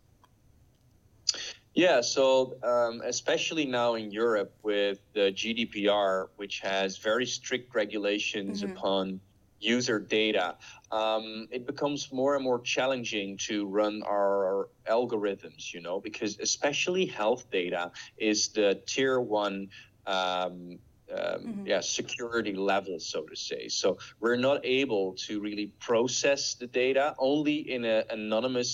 Yeah, 1.73 2.01
so 2.01 2.56
um, 2.63 3.01
especially 3.06 3.65
now 3.65 3.95
in 3.95 4.10
Europe 4.10 4.51
with 4.63 4.99
the 5.13 5.32
GDPR, 5.32 6.30
which 6.38 6.60
has 6.62 6.97
very 6.97 7.25
strict 7.25 7.75
regulations 7.75 8.63
mm-hmm. 8.63 8.71
upon 8.71 9.19
user 9.59 9.99
data, 9.99 10.55
um, 10.91 11.47
it 11.51 11.65
becomes 11.65 12.11
more 12.11 12.35
and 12.35 12.43
more 12.43 12.59
challenging 12.59 13.37
to 13.37 13.65
run 13.67 14.03
our 14.05 14.69
algorithms, 14.89 15.73
you 15.73 15.81
know, 15.81 15.99
because 15.99 16.39
especially 16.39 17.05
health 17.05 17.49
data 17.51 17.91
is 18.17 18.49
the 18.49 18.81
tier 18.85 19.19
one. 19.19 19.69
Um, 20.05 20.79
um, 21.09 21.19
mm-hmm. 21.19 21.65
yeah, 21.65 21.79
security 21.79 22.53
level, 22.53 22.99
so 22.99 23.21
to 23.21 23.35
say. 23.35 23.69
So 23.69 23.97
we're 24.19 24.35
not 24.35 24.59
able 24.65 25.13
to 25.27 25.39
really 25.39 25.67
process 25.79 26.55
the 26.55 26.67
data 26.67 27.15
only 27.17 27.71
in 27.71 27.85
an 27.85 28.03
anonymous 28.09 28.69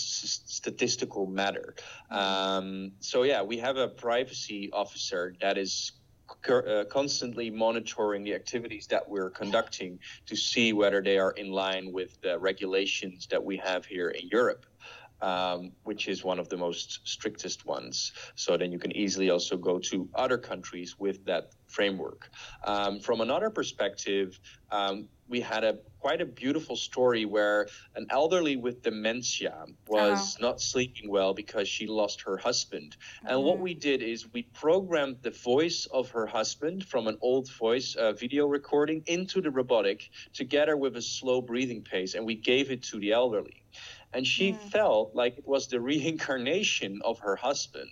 statistical 0.47 1.27
matter. 1.27 1.75
Mm-hmm. 2.11 2.17
Um, 2.17 2.91
so 3.01 3.21
yeah, 3.21 3.43
we 3.43 3.57
have 3.59 3.77
a 3.77 3.87
privacy 3.87 4.71
officer 4.73 5.35
that 5.41 5.59
is 5.59 5.91
uh, 6.49 6.83
constantly 6.89 7.49
monitoring 7.49 8.23
the 8.23 8.33
activities 8.33 8.88
that 8.88 9.07
we're 9.07 9.29
conducting 9.29 9.99
to 10.25 10.36
see 10.36 10.73
whether 10.73 11.01
they 11.01 11.17
are 11.17 11.31
in 11.31 11.51
line 11.51 11.91
with 11.91 12.19
the 12.21 12.38
regulations 12.39 13.27
that 13.27 13.43
we 13.43 13.57
have 13.57 13.86
here 13.86 14.09
in 14.09 14.27
Europe. 14.29 14.65
Um, 15.21 15.71
which 15.83 16.09
is 16.09 16.21
one 16.21 16.38
of 16.38 16.49
the 16.49 16.57
most 16.57 16.99
strictest 17.05 17.65
ones. 17.65 18.12
So 18.36 18.57
then 18.57 18.73
you 18.73 18.77
can 18.77 18.93
easily 18.93 19.29
also 19.29 19.55
go 19.55 19.79
to 19.79 20.09
other 20.13 20.38
countries 20.38 20.99
with 20.99 21.23
that 21.27 21.51
framework. 21.67 22.29
Um, 22.65 22.99
from 22.99 23.21
another 23.21 23.49
perspective, 23.49 24.38
um, 24.69 25.07
we 25.33 25.41
had 25.41 25.63
a 25.63 25.79
quite 25.99 26.21
a 26.21 26.25
beautiful 26.25 26.75
story 26.75 27.25
where 27.25 27.67
an 27.95 28.05
elderly 28.11 28.55
with 28.55 28.83
dementia 28.83 29.65
was 29.87 30.35
uh-huh. 30.35 30.47
not 30.47 30.61
sleeping 30.61 31.09
well 31.09 31.33
because 31.33 31.67
she 31.67 31.87
lost 31.87 32.21
her 32.21 32.37
husband. 32.37 32.89
Mm-hmm. 32.95 33.27
And 33.29 33.43
what 33.43 33.55
mm-hmm. 33.55 33.63
we 33.63 33.73
did 33.73 34.03
is 34.03 34.31
we 34.31 34.43
programmed 34.53 35.17
the 35.23 35.31
voice 35.31 35.87
of 35.91 36.11
her 36.11 36.27
husband 36.27 36.85
from 36.85 37.07
an 37.07 37.17
old 37.21 37.49
voice 37.53 37.95
uh, 37.95 38.11
video 38.11 38.45
recording 38.45 39.01
into 39.07 39.41
the 39.41 39.49
robotic 39.49 40.11
together 40.33 40.77
with 40.77 40.97
a 40.97 41.01
slow 41.01 41.41
breathing 41.41 41.81
pace, 41.81 42.13
and 42.13 42.23
we 42.23 42.35
gave 42.35 42.69
it 42.69 42.83
to 42.83 42.99
the 42.99 43.11
elderly 43.11 43.63
and 44.13 44.26
she 44.26 44.54
mm. 44.54 44.60
felt 44.71 45.15
like 45.15 45.38
it 45.38 45.47
was 45.47 45.67
the 45.67 45.80
reincarnation 45.80 47.02
of 47.04 47.19
her 47.19 47.36
husband. 47.36 47.89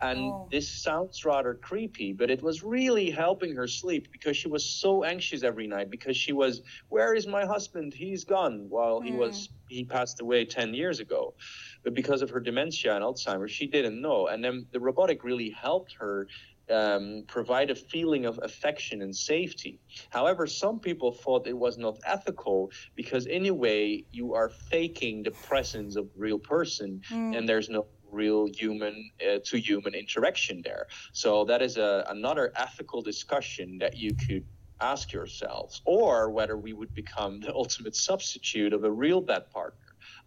And 0.00 0.18
oh. 0.18 0.48
this 0.50 0.68
sounds 0.68 1.24
rather 1.24 1.54
creepy, 1.54 2.12
but 2.12 2.30
it 2.30 2.42
was 2.42 2.62
really 2.62 3.10
helping 3.10 3.54
her 3.56 3.66
sleep 3.66 4.12
because 4.12 4.36
she 4.36 4.48
was 4.48 4.64
so 4.64 5.04
anxious 5.04 5.42
every 5.42 5.66
night 5.66 5.90
because 5.90 6.16
she 6.16 6.32
was, 6.32 6.62
where 6.88 7.14
is 7.14 7.26
my 7.26 7.46
husband? 7.46 7.94
He's 7.94 8.24
gone. 8.24 8.66
Well, 8.68 9.00
mm. 9.00 9.06
he 9.06 9.12
was 9.12 9.48
he 9.72 9.84
passed 9.84 10.20
away 10.20 10.44
10 10.44 10.74
years 10.74 11.00
ago. 11.00 11.34
But 11.82 11.94
because 11.94 12.22
of 12.22 12.30
her 12.30 12.40
dementia 12.40 12.94
and 12.94 13.02
Alzheimer's, 13.02 13.50
she 13.50 13.66
didn't 13.66 14.00
know. 14.00 14.26
And 14.28 14.44
then 14.44 14.66
the 14.70 14.80
robotic 14.80 15.24
really 15.24 15.50
helped 15.50 15.94
her 15.98 16.28
um, 16.72 17.24
provide 17.26 17.70
a 17.70 17.74
feeling 17.74 18.24
of 18.24 18.40
affection 18.42 19.02
and 19.02 19.14
safety. 19.14 19.80
However, 20.10 20.46
some 20.46 20.80
people 20.80 21.12
thought 21.12 21.46
it 21.46 21.56
was 21.56 21.78
not 21.78 21.98
ethical 22.04 22.70
because, 22.94 23.26
in 23.26 23.46
a 23.46 23.54
way, 23.54 24.04
you 24.10 24.34
are 24.34 24.48
faking 24.48 25.22
the 25.22 25.30
presence 25.30 25.96
of 25.96 26.08
real 26.16 26.38
person 26.38 27.02
mm. 27.10 27.36
and 27.36 27.48
there's 27.48 27.68
no 27.68 27.86
real 28.10 28.46
human 28.54 29.10
uh, 29.26 29.38
to 29.44 29.58
human 29.58 29.94
interaction 29.94 30.62
there. 30.64 30.86
So, 31.12 31.44
that 31.44 31.62
is 31.62 31.76
a, 31.76 32.04
another 32.08 32.52
ethical 32.56 33.02
discussion 33.02 33.78
that 33.78 33.96
you 33.96 34.14
could 34.14 34.44
ask 34.80 35.12
yourselves, 35.12 35.80
or 35.84 36.30
whether 36.30 36.56
we 36.56 36.72
would 36.72 36.92
become 36.94 37.40
the 37.40 37.54
ultimate 37.62 37.94
substitute 37.94 38.72
of 38.72 38.84
a 38.84 38.90
real 38.90 39.20
bed 39.20 39.50
partner. 39.50 39.78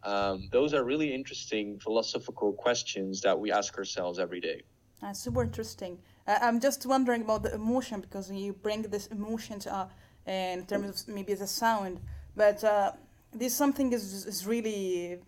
Um, 0.04 0.48
those 0.52 0.74
are 0.74 0.84
really 0.84 1.14
interesting 1.14 1.80
philosophical 1.80 2.54
questions 2.54 3.22
that 3.22 3.38
we 3.38 3.52
ask 3.52 3.78
ourselves 3.78 4.20
every 4.20 4.40
day. 4.40 4.62
That's 5.02 5.20
super 5.20 5.44
interesting. 5.44 5.98
Uh, 6.28 6.38
I'm 6.42 6.60
just 6.60 6.86
wondering 6.86 7.22
about 7.22 7.44
the 7.44 7.54
emotion 7.54 8.02
because 8.02 8.32
you 8.32 8.54
bring 8.54 8.82
this 8.84 9.08
emotion 9.08 9.60
to, 9.60 9.74
uh, 9.74 9.88
in 10.28 10.66
terms 10.66 11.08
of 11.08 11.14
maybe 11.14 11.34
the 11.34 11.48
sound, 11.48 12.00
but 12.36 12.64
uh, 12.64 12.92
this 13.34 13.54
something 13.54 13.94
is, 13.94 14.26
is 14.26 14.48
really 14.48 15.20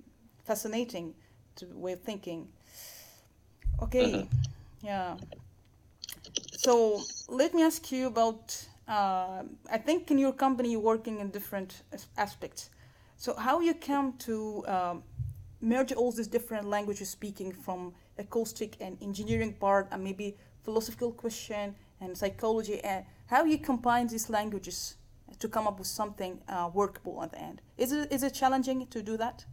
fascinating 0.45 1.13
to 1.57 1.65
way 1.73 1.93
of 1.93 2.01
thinking. 2.01 2.47
Okay, 3.81 4.11
mm-hmm. 4.11 4.37
yeah. 4.81 5.17
So 6.57 7.01
let 7.27 7.53
me 7.53 7.63
ask 7.63 7.91
you 7.91 8.07
about. 8.07 8.65
Uh, 8.87 9.43
I 9.69 9.77
think 9.77 10.09
in 10.11 10.17
your 10.17 10.31
company 10.31 10.71
you're 10.71 10.79
working 10.79 11.19
in 11.19 11.29
different 11.29 11.83
aspects. 12.17 12.69
So 13.17 13.35
how 13.35 13.59
you 13.59 13.73
come 13.73 14.13
to 14.19 14.63
um, 14.65 15.03
merge 15.59 15.91
all 15.91 16.11
these 16.11 16.27
different 16.27 16.69
languages 16.69 17.09
speaking 17.09 17.51
from 17.51 17.93
acoustic 18.17 18.77
and 18.79 18.97
engineering 19.01 19.53
part 19.53 19.87
and 19.91 20.03
maybe 20.03 20.37
philosophical 20.67 21.11
question 21.13 21.65
and 22.01 22.09
psychology 22.21 22.77
and 22.91 23.05
how 23.33 23.41
you 23.51 23.57
combine 23.71 24.05
these 24.07 24.29
languages 24.37 24.77
to 25.39 25.47
come 25.55 25.65
up 25.69 25.77
with 25.79 25.91
something 26.01 26.33
uh, 26.49 26.69
workable 26.81 27.15
at 27.23 27.31
the 27.31 27.41
end. 27.49 27.57
Is 27.77 27.89
it, 27.93 28.11
is 28.15 28.21
it 28.27 28.33
challenging 28.41 28.79
to 28.87 28.99
do 29.01 29.15
that? 29.23 29.45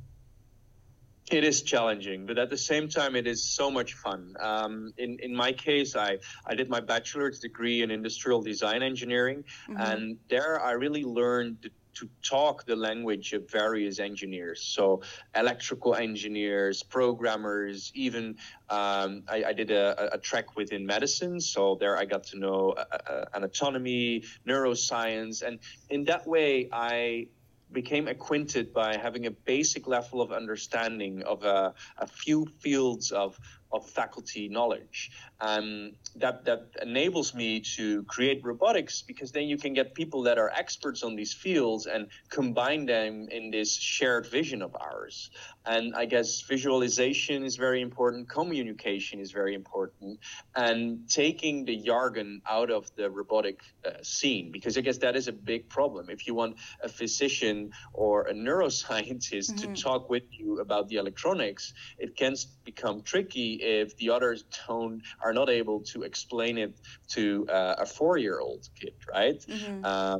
It 1.30 1.44
is 1.50 1.62
challenging, 1.62 2.26
but 2.26 2.36
at 2.44 2.50
the 2.50 2.62
same 2.70 2.86
time, 2.88 3.12
it 3.16 3.26
is 3.26 3.40
so 3.58 3.70
much 3.70 3.90
fun. 4.04 4.20
Um, 4.50 4.92
in 5.04 5.10
in 5.26 5.32
my 5.44 5.52
case, 5.68 5.90
I 6.08 6.10
I 6.50 6.52
did 6.58 6.68
my 6.76 6.82
bachelor's 6.92 7.38
degree 7.46 7.78
in 7.84 7.88
industrial 7.90 8.40
design 8.42 8.80
engineering, 8.82 9.38
mm-hmm. 9.42 9.80
and 9.88 10.00
there 10.28 10.54
I 10.70 10.72
really 10.84 11.04
learned 11.20 11.60
to 11.94 12.08
talk 12.22 12.64
the 12.64 12.76
language 12.76 13.32
of 13.32 13.50
various 13.50 13.98
engineers. 13.98 14.62
So 14.62 15.02
electrical 15.34 15.94
engineers, 15.94 16.82
programmers, 16.82 17.92
even 17.94 18.36
um, 18.70 19.22
I, 19.28 19.44
I, 19.48 19.52
did 19.52 19.70
a, 19.70 20.14
a, 20.14 20.18
track 20.18 20.56
within 20.56 20.86
medicine. 20.86 21.40
So 21.40 21.76
there 21.78 21.96
I 21.96 22.04
got 22.04 22.24
to 22.24 22.38
know 22.38 22.70
uh, 22.70 22.84
uh, 23.10 23.24
anatomy, 23.34 24.24
neuroscience, 24.46 25.42
and 25.42 25.58
in 25.90 26.04
that 26.04 26.26
way 26.26 26.68
I 26.72 27.28
became 27.74 28.08
acquainted 28.08 28.72
by 28.72 28.96
having 28.96 29.26
a 29.26 29.30
basic 29.30 29.86
level 29.86 30.22
of 30.22 30.32
understanding 30.32 31.22
of 31.24 31.44
a, 31.44 31.74
a 31.98 32.06
few 32.06 32.46
fields 32.60 33.10
of, 33.10 33.38
of 33.74 33.88
faculty 33.90 34.48
knowledge. 34.48 35.10
Um, 35.40 35.92
that, 36.16 36.44
that 36.44 36.68
enables 36.80 37.34
me 37.34 37.60
to 37.76 38.04
create 38.04 38.44
robotics 38.44 39.02
because 39.02 39.32
then 39.32 39.44
you 39.44 39.58
can 39.58 39.74
get 39.74 39.94
people 39.94 40.22
that 40.22 40.38
are 40.38 40.50
experts 40.50 41.02
on 41.02 41.16
these 41.16 41.34
fields 41.34 41.86
and 41.86 42.08
combine 42.28 42.86
them 42.86 43.28
in 43.30 43.50
this 43.50 43.74
shared 43.74 44.26
vision 44.26 44.62
of 44.62 44.76
ours. 44.80 45.30
And 45.66 45.94
I 45.94 46.04
guess 46.04 46.42
visualization 46.42 47.44
is 47.44 47.56
very 47.56 47.80
important, 47.80 48.28
communication 48.28 49.18
is 49.20 49.32
very 49.32 49.54
important, 49.54 50.18
and 50.54 51.08
taking 51.08 51.64
the 51.64 51.76
jargon 51.76 52.42
out 52.48 52.70
of 52.70 52.94
the 52.96 53.10
robotic 53.10 53.60
uh, 53.86 53.90
scene, 54.02 54.50
because 54.52 54.76
I 54.76 54.82
guess 54.82 54.98
that 54.98 55.16
is 55.16 55.26
a 55.28 55.32
big 55.32 55.68
problem. 55.68 56.10
If 56.10 56.26
you 56.26 56.34
want 56.34 56.56
a 56.82 56.88
physician 56.88 57.70
or 57.92 58.22
a 58.22 58.34
neuroscientist 58.34 59.54
mm-hmm. 59.54 59.74
to 59.74 59.82
talk 59.82 60.10
with 60.10 60.24
you 60.30 60.60
about 60.60 60.88
the 60.88 60.96
electronics, 60.96 61.72
it 61.98 62.14
can 62.16 62.34
become 62.64 63.02
tricky 63.02 63.54
if 63.62 63.96
the 63.96 64.10
others 64.10 64.44
don't 64.66 65.02
are 65.22 65.32
not 65.32 65.48
able 65.48 65.80
to 65.80 66.02
explain 66.02 66.58
it 66.58 66.74
to 67.08 67.46
uh, 67.48 67.76
a 67.78 67.86
four-year-old 67.86 68.68
kid, 68.78 68.94
right? 69.12 69.40
Mm-hmm. 69.40 69.80
Uh, 69.84 70.18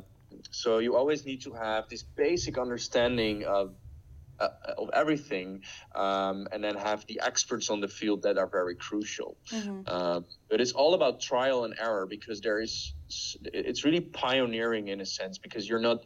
so 0.51 0.79
you 0.79 0.97
always 0.97 1.25
need 1.25 1.43
to 1.43 1.53
have 1.53 1.89
this 1.89 2.03
basic 2.03 2.59
understanding 2.59 3.45
of 3.45 3.75
uh, 4.41 4.49
of 4.79 4.91
everything, 4.93 5.63
um, 5.95 6.49
and 6.53 6.63
then 6.63 6.77
have 6.77 7.07
the 7.07 7.21
experts 7.23 7.71
on 7.71 7.81
the 7.81 7.89
field 7.89 8.23
that 8.23 8.39
are 8.39 8.47
very 8.47 8.75
crucial. 8.75 9.37
Mm-hmm. 9.51 9.83
Uh, 9.87 10.21
but 10.49 10.61
it's 10.61 10.73
all 10.73 10.95
about 10.95 11.21
trial 11.21 11.65
and 11.65 11.75
error 11.81 12.07
because 12.07 12.41
there 12.41 12.61
is 12.61 12.95
it's 13.45 13.85
really 13.85 14.01
pioneering 14.01 14.89
in 14.89 15.01
a 15.01 15.07
sense 15.07 15.39
because 15.39 15.69
you're 15.69 15.81
not 15.81 16.05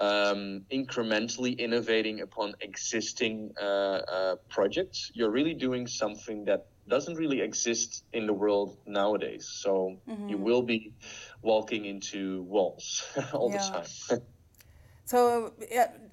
um, 0.00 0.62
incrementally 0.72 1.56
innovating 1.58 2.20
upon 2.20 2.54
existing 2.60 3.52
uh, 3.60 3.64
uh, 3.64 4.36
projects. 4.48 5.10
You're 5.14 5.30
really 5.30 5.54
doing 5.54 5.86
something 5.86 6.44
that 6.46 6.66
doesn't 6.88 7.14
really 7.14 7.40
exist 7.40 8.04
in 8.12 8.26
the 8.26 8.32
world 8.32 8.76
nowadays. 8.86 9.48
So 9.48 9.98
mm-hmm. 10.08 10.28
you 10.28 10.36
will 10.36 10.62
be 10.62 10.92
walking 11.40 11.84
into 11.84 12.42
walls 12.42 13.04
all 13.32 13.50
yeah. 13.52 13.58
the 13.58 14.16
time. 14.16 14.22
So 15.04 15.52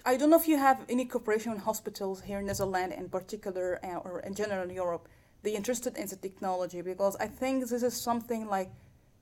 I 0.06 0.18
don't 0.18 0.30
know 0.30 0.40
if 0.40 0.48
you 0.48 0.58
have 0.58 0.84
any 0.90 1.06
cooperation 1.06 1.54
with 1.54 1.62
hospitals 1.62 2.22
here 2.22 2.40
in 2.40 2.48
Netherlands 2.48 2.96
in 2.98 3.10
particular 3.10 3.80
uh, 3.84 3.98
or 3.98 4.20
in 4.22 4.34
general 4.34 4.64
in 4.64 4.76
Europe. 4.76 5.08
They 5.44 5.56
interested 5.56 5.96
in 5.98 6.08
the 6.08 6.16
technology 6.16 6.82
because 6.82 7.16
I 7.18 7.28
think 7.28 7.68
this 7.68 7.84
is 7.84 7.94
something 7.94 8.48
like 8.48 8.72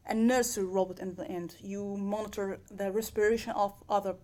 a 0.08 0.14
nursery 0.14 0.66
robot 0.66 1.00
in 1.00 1.16
the 1.16 1.28
end. 1.28 1.56
You 1.62 1.98
monitor 1.98 2.60
the 2.72 2.92
respiration 2.92 3.52
of 3.54 3.74
other 3.90 4.16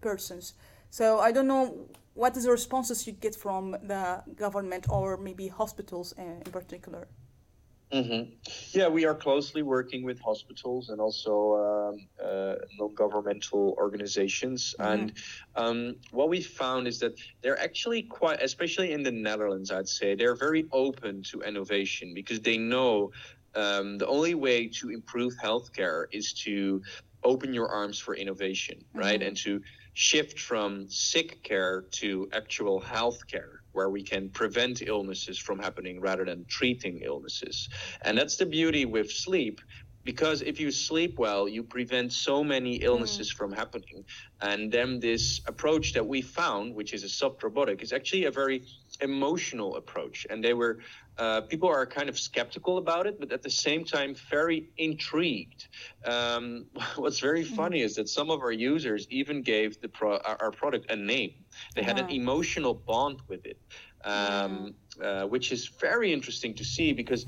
persons. 0.00 0.54
So 0.90 1.18
I 1.18 1.32
don't 1.32 1.46
know 1.46 1.88
what 2.14 2.36
is 2.36 2.44
the 2.44 2.52
responses 2.52 3.06
you 3.06 3.12
get 3.12 3.34
from 3.34 3.72
the 3.72 4.22
government 4.36 4.86
or 4.88 5.16
maybe 5.16 5.48
hospitals 5.48 6.14
uh, 6.18 6.22
in 6.22 6.52
particular. 6.52 7.08
Mm-hmm. 7.92 8.32
Yeah, 8.72 8.88
we 8.88 9.04
are 9.04 9.14
closely 9.14 9.62
working 9.62 10.02
with 10.02 10.18
hospitals 10.20 10.88
and 10.88 10.98
also 11.00 11.90
um, 11.92 12.06
uh, 12.24 12.54
non-governmental 12.78 13.74
organizations. 13.76 14.74
Mm-hmm. 14.78 14.92
And 14.92 15.12
um, 15.56 15.96
what 16.10 16.30
we 16.30 16.40
found 16.40 16.88
is 16.88 16.98
that 17.00 17.18
they're 17.42 17.60
actually 17.60 18.02
quite, 18.02 18.42
especially 18.42 18.92
in 18.92 19.02
the 19.02 19.12
Netherlands, 19.12 19.70
I'd 19.70 19.88
say, 19.88 20.14
they're 20.14 20.34
very 20.34 20.64
open 20.72 21.22
to 21.24 21.42
innovation 21.42 22.14
because 22.14 22.40
they 22.40 22.56
know 22.56 23.12
um, 23.54 23.98
the 23.98 24.06
only 24.06 24.34
way 24.34 24.68
to 24.68 24.88
improve 24.88 25.34
healthcare 25.36 26.06
is 26.12 26.32
to 26.44 26.82
open 27.24 27.52
your 27.52 27.68
arms 27.68 27.98
for 27.98 28.16
innovation, 28.16 28.82
right? 28.94 29.20
Mm-hmm. 29.20 29.28
And 29.28 29.36
to 29.38 29.62
shift 29.92 30.40
from 30.40 30.88
sick 30.88 31.42
care 31.42 31.82
to 31.90 32.28
actual 32.32 32.80
health 32.80 33.26
care 33.26 33.61
where 33.72 33.90
we 33.90 34.02
can 34.02 34.28
prevent 34.28 34.82
illnesses 34.82 35.38
from 35.38 35.58
happening 35.58 36.00
rather 36.00 36.24
than 36.24 36.44
treating 36.46 37.00
illnesses. 37.02 37.68
And 38.02 38.16
that's 38.16 38.36
the 38.36 38.46
beauty 38.46 38.84
with 38.84 39.10
sleep. 39.10 39.60
Because 40.04 40.42
if 40.42 40.58
you 40.58 40.72
sleep 40.72 41.16
well, 41.16 41.48
you 41.48 41.62
prevent 41.62 42.12
so 42.12 42.42
many 42.42 42.74
illnesses 42.76 43.32
mm. 43.32 43.36
from 43.36 43.52
happening. 43.52 44.04
And 44.40 44.72
then 44.72 44.98
this 44.98 45.40
approach 45.46 45.92
that 45.92 46.04
we 46.04 46.22
found, 46.22 46.74
which 46.74 46.92
is 46.92 47.04
a 47.04 47.08
soft 47.08 47.40
robotic, 47.44 47.82
is 47.82 47.92
actually 47.92 48.24
a 48.24 48.30
very 48.32 48.64
emotional 49.00 49.76
approach. 49.76 50.26
And 50.28 50.42
they 50.42 50.54
were 50.54 50.80
uh, 51.18 51.42
people 51.42 51.68
are 51.68 51.84
kind 51.84 52.08
of 52.08 52.18
skeptical 52.18 52.78
about 52.78 53.06
it, 53.06 53.20
but 53.20 53.32
at 53.32 53.42
the 53.42 53.50
same 53.50 53.84
time 53.84 54.14
very 54.30 54.70
intrigued. 54.78 55.68
Um, 56.04 56.66
what's 56.96 57.20
very 57.20 57.44
mm-hmm. 57.44 57.54
funny 57.54 57.82
is 57.82 57.96
that 57.96 58.08
some 58.08 58.30
of 58.30 58.40
our 58.40 58.52
users 58.52 59.06
even 59.10 59.42
gave 59.42 59.80
the 59.80 59.88
pro- 59.88 60.18
our 60.18 60.50
product 60.50 60.90
a 60.90 60.96
name. 60.96 61.34
They 61.74 61.82
had 61.82 61.98
an 61.98 62.10
emotional 62.10 62.74
bond 62.74 63.20
with 63.28 63.46
it, 63.46 63.58
um, 64.04 64.74
uh, 65.02 65.24
which 65.24 65.52
is 65.52 65.66
very 65.66 66.12
interesting 66.12 66.54
to 66.54 66.64
see 66.64 66.92
because 66.92 67.26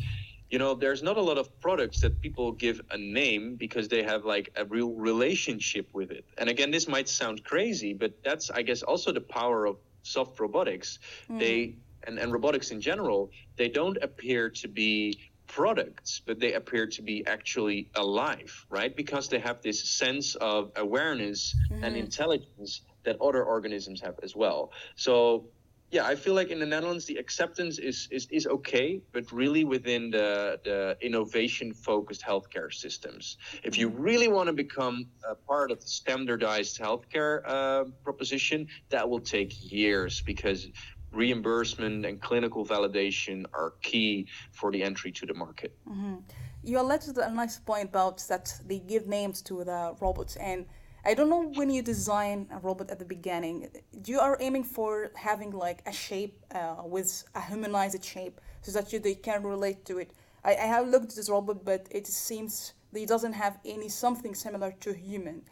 you 0.51 0.59
know 0.59 0.75
there's 0.75 1.03
not 1.03 1.17
a 1.17 1.23
lot 1.23 1.39
of 1.39 1.49
products 1.61 2.01
that 2.01 2.21
people 2.21 2.53
give 2.53 2.81
a 2.91 2.99
name 2.99 3.57
because 3.57 3.89
they 3.89 4.03
have 4.03 4.25
like 4.25 4.51
a 4.57 4.65
real 4.67 4.93
relationship 4.93 5.89
with 5.93 6.11
it 6.11 6.25
and 6.37 6.51
again 6.51 6.71
this 6.71 6.87
might 6.87 7.09
sound 7.09 7.43
crazy 7.43 7.95
but 7.95 8.13
that's 8.23 8.51
i 8.51 8.61
guess 8.61 8.83
also 8.83 9.11
the 9.11 9.23
power 9.23 9.65
of 9.65 9.79
soft 10.03 10.39
robotics 10.39 10.99
mm. 11.31 11.39
they 11.41 11.75
and, 12.07 12.19
and 12.19 12.31
robotics 12.31 12.71
in 12.71 12.81
general 12.81 13.31
they 13.57 13.69
don't 13.69 13.97
appear 14.03 14.51
to 14.51 14.69
be 14.69 15.19
products, 15.47 16.21
but 16.25 16.41
they 16.41 16.55
appear 16.55 16.87
to 16.87 17.03
be 17.03 17.27
actually 17.27 17.89
alive, 17.95 18.67
right? 18.71 18.95
Because 18.97 19.29
they 19.29 19.39
have 19.39 19.63
this 19.63 19.89
sense 19.89 20.35
of 20.37 20.73
awareness 20.77 21.55
mm-hmm. 21.71 21.85
and 21.85 21.97
intelligence 21.97 22.83
that 23.05 23.21
other 23.21 23.45
organisms 23.45 24.01
have 24.01 24.17
as 24.23 24.35
well. 24.35 24.73
So 24.97 25.47
yeah, 25.91 26.05
I 26.05 26.17
feel 26.17 26.35
like 26.35 26.51
in 26.51 26.59
the 26.59 26.67
Netherlands 26.67 27.05
the 27.05 27.17
acceptance 27.17 27.79
is 27.79 28.09
is, 28.11 28.27
is 28.31 28.47
okay, 28.47 29.01
but 29.13 29.31
really 29.31 29.65
within 29.65 30.11
the, 30.11 30.59
the 30.65 30.97
innovation 31.01 31.73
focused 31.73 32.23
healthcare 32.23 32.73
systems. 32.73 33.37
If 33.63 33.79
you 33.79 33.89
really 33.89 34.29
want 34.29 34.49
to 34.49 34.53
become 34.53 35.07
a 35.29 35.37
part 35.37 35.71
of 35.71 35.81
the 35.81 35.87
standardized 35.87 36.81
healthcare 36.81 37.43
uh, 37.47 37.85
proposition, 38.03 38.67
that 38.89 39.09
will 39.09 39.21
take 39.21 39.51
years 39.71 40.21
because 40.21 40.67
reimbursement 41.13 42.05
and 42.05 42.21
clinical 42.21 42.67
validation 42.67 43.45
are 43.53 43.75
key 43.83 44.27
for 44.51 44.73
the 44.73 44.83
entry 44.83 45.13
to 45.13 45.27
the 45.27 45.35
market. 45.35 45.77
Mm-hmm. 45.89 46.17
You 46.65 46.81
alleged 46.81 47.17
a 47.19 47.31
nice 47.31 47.59
point 47.61 47.91
about 47.91 48.19
that 48.29 48.53
they 48.67 48.81
give 48.81 49.07
names 49.07 49.43
to 49.43 49.63
the 49.63 49.95
robots 50.01 50.35
and 50.37 50.67
I 51.07 51.13
don't 51.13 51.29
know 51.29 51.51
when 51.55 51.69
you 51.69 51.83
design 51.83 52.49
a 52.51 52.59
robot 52.59 52.91
at 52.91 52.99
the 52.99 53.05
beginning, 53.05 53.69
you 54.07 54.21
are 54.21 54.39
aiming 54.41 54.65
for 54.65 55.11
having 55.15 55.51
like 55.51 55.83
a 55.87 55.93
shape 55.93 56.43
uh, 56.55 56.77
with 56.85 57.25
a 57.35 57.43
humanized 57.43 58.03
shape 58.03 58.41
so 58.63 58.73
that 58.73 58.91
you, 58.93 58.99
they 58.99 59.15
can 59.15 59.43
relate 59.43 59.85
to 59.85 59.99
it. 59.99 60.13
I, 60.45 60.53
I 60.53 60.67
have 60.67 60.89
looked 60.89 61.11
at 61.11 61.17
this 61.17 61.29
robot, 61.29 61.63
but 61.63 61.87
it 61.91 62.07
seems 62.07 62.73
that 62.93 63.01
it 63.01 63.09
doesn't 63.09 63.35
have 63.35 63.59
any 63.67 63.91
something 63.91 64.35
similar 64.35 64.73
to 64.81 64.95
human. 64.95 65.43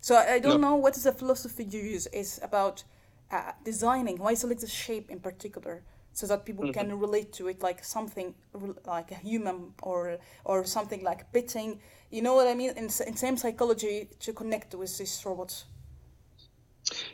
So 0.00 0.14
I, 0.14 0.34
I 0.34 0.38
don't 0.38 0.60
no. 0.60 0.70
know 0.70 0.76
what 0.76 0.96
is 0.96 1.04
the 1.04 1.12
philosophy 1.12 1.64
you 1.64 1.80
use 1.80 2.06
is 2.06 2.40
about 2.42 2.84
uh, 3.30 3.52
designing. 3.62 4.16
Why 4.16 4.32
select 4.32 4.62
the 4.62 4.68
shape 4.68 5.10
in 5.10 5.20
particular 5.20 5.82
so 6.14 6.26
that 6.26 6.44
people 6.46 6.64
mm-hmm. 6.64 6.88
can 6.88 6.98
relate 6.98 7.32
to 7.32 7.48
it 7.48 7.62
like 7.62 7.84
something 7.84 8.34
like 8.86 9.10
a 9.10 9.16
human 9.16 9.74
or 9.82 10.18
or 10.44 10.64
something 10.64 11.02
like 11.02 11.30
bitting 11.32 11.78
you 12.10 12.22
know 12.22 12.34
what 12.34 12.46
i 12.46 12.54
mean 12.54 12.70
in, 12.70 12.84
in 12.84 13.16
same 13.16 13.36
psychology 13.36 14.08
to 14.20 14.32
connect 14.32 14.74
with 14.74 14.96
these 14.98 15.22
robots 15.26 15.64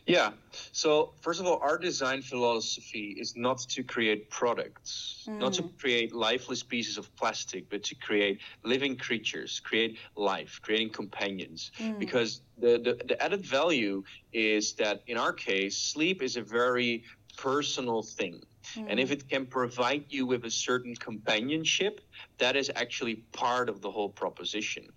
yeah. 0.07 0.31
So, 0.73 1.13
first 1.21 1.41
of 1.41 1.47
all, 1.47 1.59
our 1.63 1.79
design 1.79 2.23
philosophy 2.23 3.17
is 3.19 3.37
not 3.37 3.59
to 3.71 3.83
create 3.83 4.31
products, 4.31 5.27
mm. 5.29 5.39
not 5.39 5.53
to 5.55 5.63
mm. 5.63 5.79
create 5.79 6.15
lifeless 6.15 6.63
pieces 6.63 6.99
of 6.99 7.15
plastic, 7.17 7.69
but 7.71 7.83
to 7.85 7.95
create 7.95 8.41
living 8.65 8.97
creatures, 8.97 9.61
create 9.61 9.99
life, 10.17 10.59
creating 10.63 10.91
companions. 10.91 11.71
Mm. 11.79 11.99
Because 11.99 12.43
the, 12.59 12.79
the, 12.79 13.05
the 13.07 13.23
added 13.23 13.45
value 13.47 14.03
is 14.33 14.73
that 14.75 15.03
in 15.07 15.17
our 15.17 15.33
case, 15.33 15.77
sleep 15.77 16.23
is 16.23 16.37
a 16.37 16.43
very 16.43 17.05
personal 17.37 18.03
thing. 18.03 18.43
Mm. 18.75 18.87
And 18.89 19.01
if 19.01 19.11
it 19.11 19.29
can 19.29 19.47
provide 19.47 20.05
you 20.09 20.27
with 20.27 20.45
a 20.45 20.51
certain 20.51 20.95
companionship, 20.95 22.01
that 22.39 22.57
is 22.57 22.71
actually 22.75 23.17
part 23.33 23.69
of 23.69 23.81
the 23.81 23.91
whole 23.91 24.09
proposition. 24.09 24.89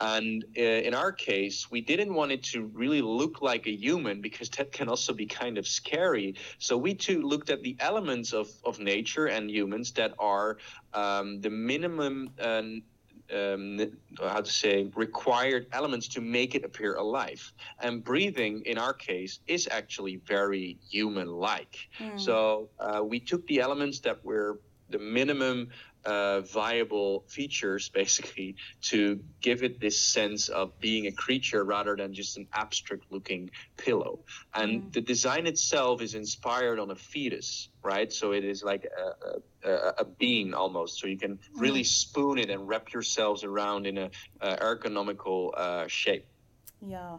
And 0.00 0.44
uh, 0.56 0.60
in 0.60 0.94
our 0.94 1.10
case, 1.10 1.70
we 1.70 1.80
didn't 1.80 2.14
want 2.14 2.30
it 2.30 2.44
to 2.44 2.66
really 2.66 3.02
look 3.02 3.42
like 3.42 3.66
a 3.66 3.72
human 3.72 4.20
because 4.20 4.48
that 4.50 4.70
can 4.70 4.88
also 4.88 5.12
be 5.12 5.26
kind 5.26 5.58
of 5.58 5.66
scary. 5.66 6.36
So 6.58 6.76
we 6.76 6.94
too 6.94 7.22
looked 7.22 7.50
at 7.50 7.62
the 7.62 7.76
elements 7.80 8.32
of, 8.32 8.48
of 8.64 8.78
nature 8.78 9.26
and 9.26 9.50
humans 9.50 9.92
that 9.92 10.14
are 10.18 10.58
um, 10.94 11.40
the 11.40 11.50
minimum. 11.50 12.30
Uh, 12.40 12.62
um, 13.34 13.80
how 14.20 14.40
to 14.40 14.50
say 14.50 14.90
required 14.94 15.66
elements 15.72 16.08
to 16.08 16.20
make 16.20 16.54
it 16.54 16.64
appear 16.64 16.94
alive 16.94 17.52
and 17.80 18.02
breathing 18.02 18.62
in 18.66 18.78
our 18.78 18.94
case 18.94 19.40
is 19.46 19.68
actually 19.70 20.16
very 20.26 20.78
human 20.90 21.28
like 21.28 21.76
mm. 21.98 22.18
so 22.18 22.68
uh, 22.80 23.02
we 23.02 23.20
took 23.20 23.46
the 23.46 23.60
elements 23.60 24.00
that 24.00 24.24
were 24.24 24.60
the 24.90 24.98
minimum 24.98 25.68
uh, 26.08 26.40
viable 26.40 27.24
features 27.28 27.88
basically 28.02 28.56
to 28.90 29.20
give 29.40 29.62
it 29.62 29.80
this 29.80 30.00
sense 30.00 30.48
of 30.48 30.78
being 30.80 31.06
a 31.06 31.12
creature 31.12 31.62
rather 31.64 31.94
than 31.96 32.14
just 32.14 32.36
an 32.38 32.46
abstract 32.52 33.04
looking 33.10 33.50
pillow. 33.76 34.20
And 34.54 34.70
mm. 34.82 34.92
the 34.92 35.00
design 35.00 35.46
itself 35.46 36.02
is 36.02 36.14
inspired 36.14 36.78
on 36.78 36.90
a 36.90 36.96
fetus 36.96 37.68
right? 37.82 38.12
So 38.12 38.32
it 38.32 38.44
is 38.44 38.62
like 38.62 38.86
a, 38.86 39.68
a, 39.68 39.94
a 39.98 40.04
being 40.04 40.52
almost. 40.52 40.98
So 40.98 41.06
you 41.06 41.16
can 41.16 41.38
really 41.54 41.82
mm. 41.82 41.86
spoon 41.86 42.38
it 42.38 42.50
and 42.50 42.68
wrap 42.68 42.92
yourselves 42.92 43.44
around 43.44 43.86
in 43.86 43.96
a, 43.98 44.10
a 44.40 44.56
ergonomical 44.56 45.56
uh, 45.56 45.86
shape. 45.86 46.26
Yeah. 46.86 47.18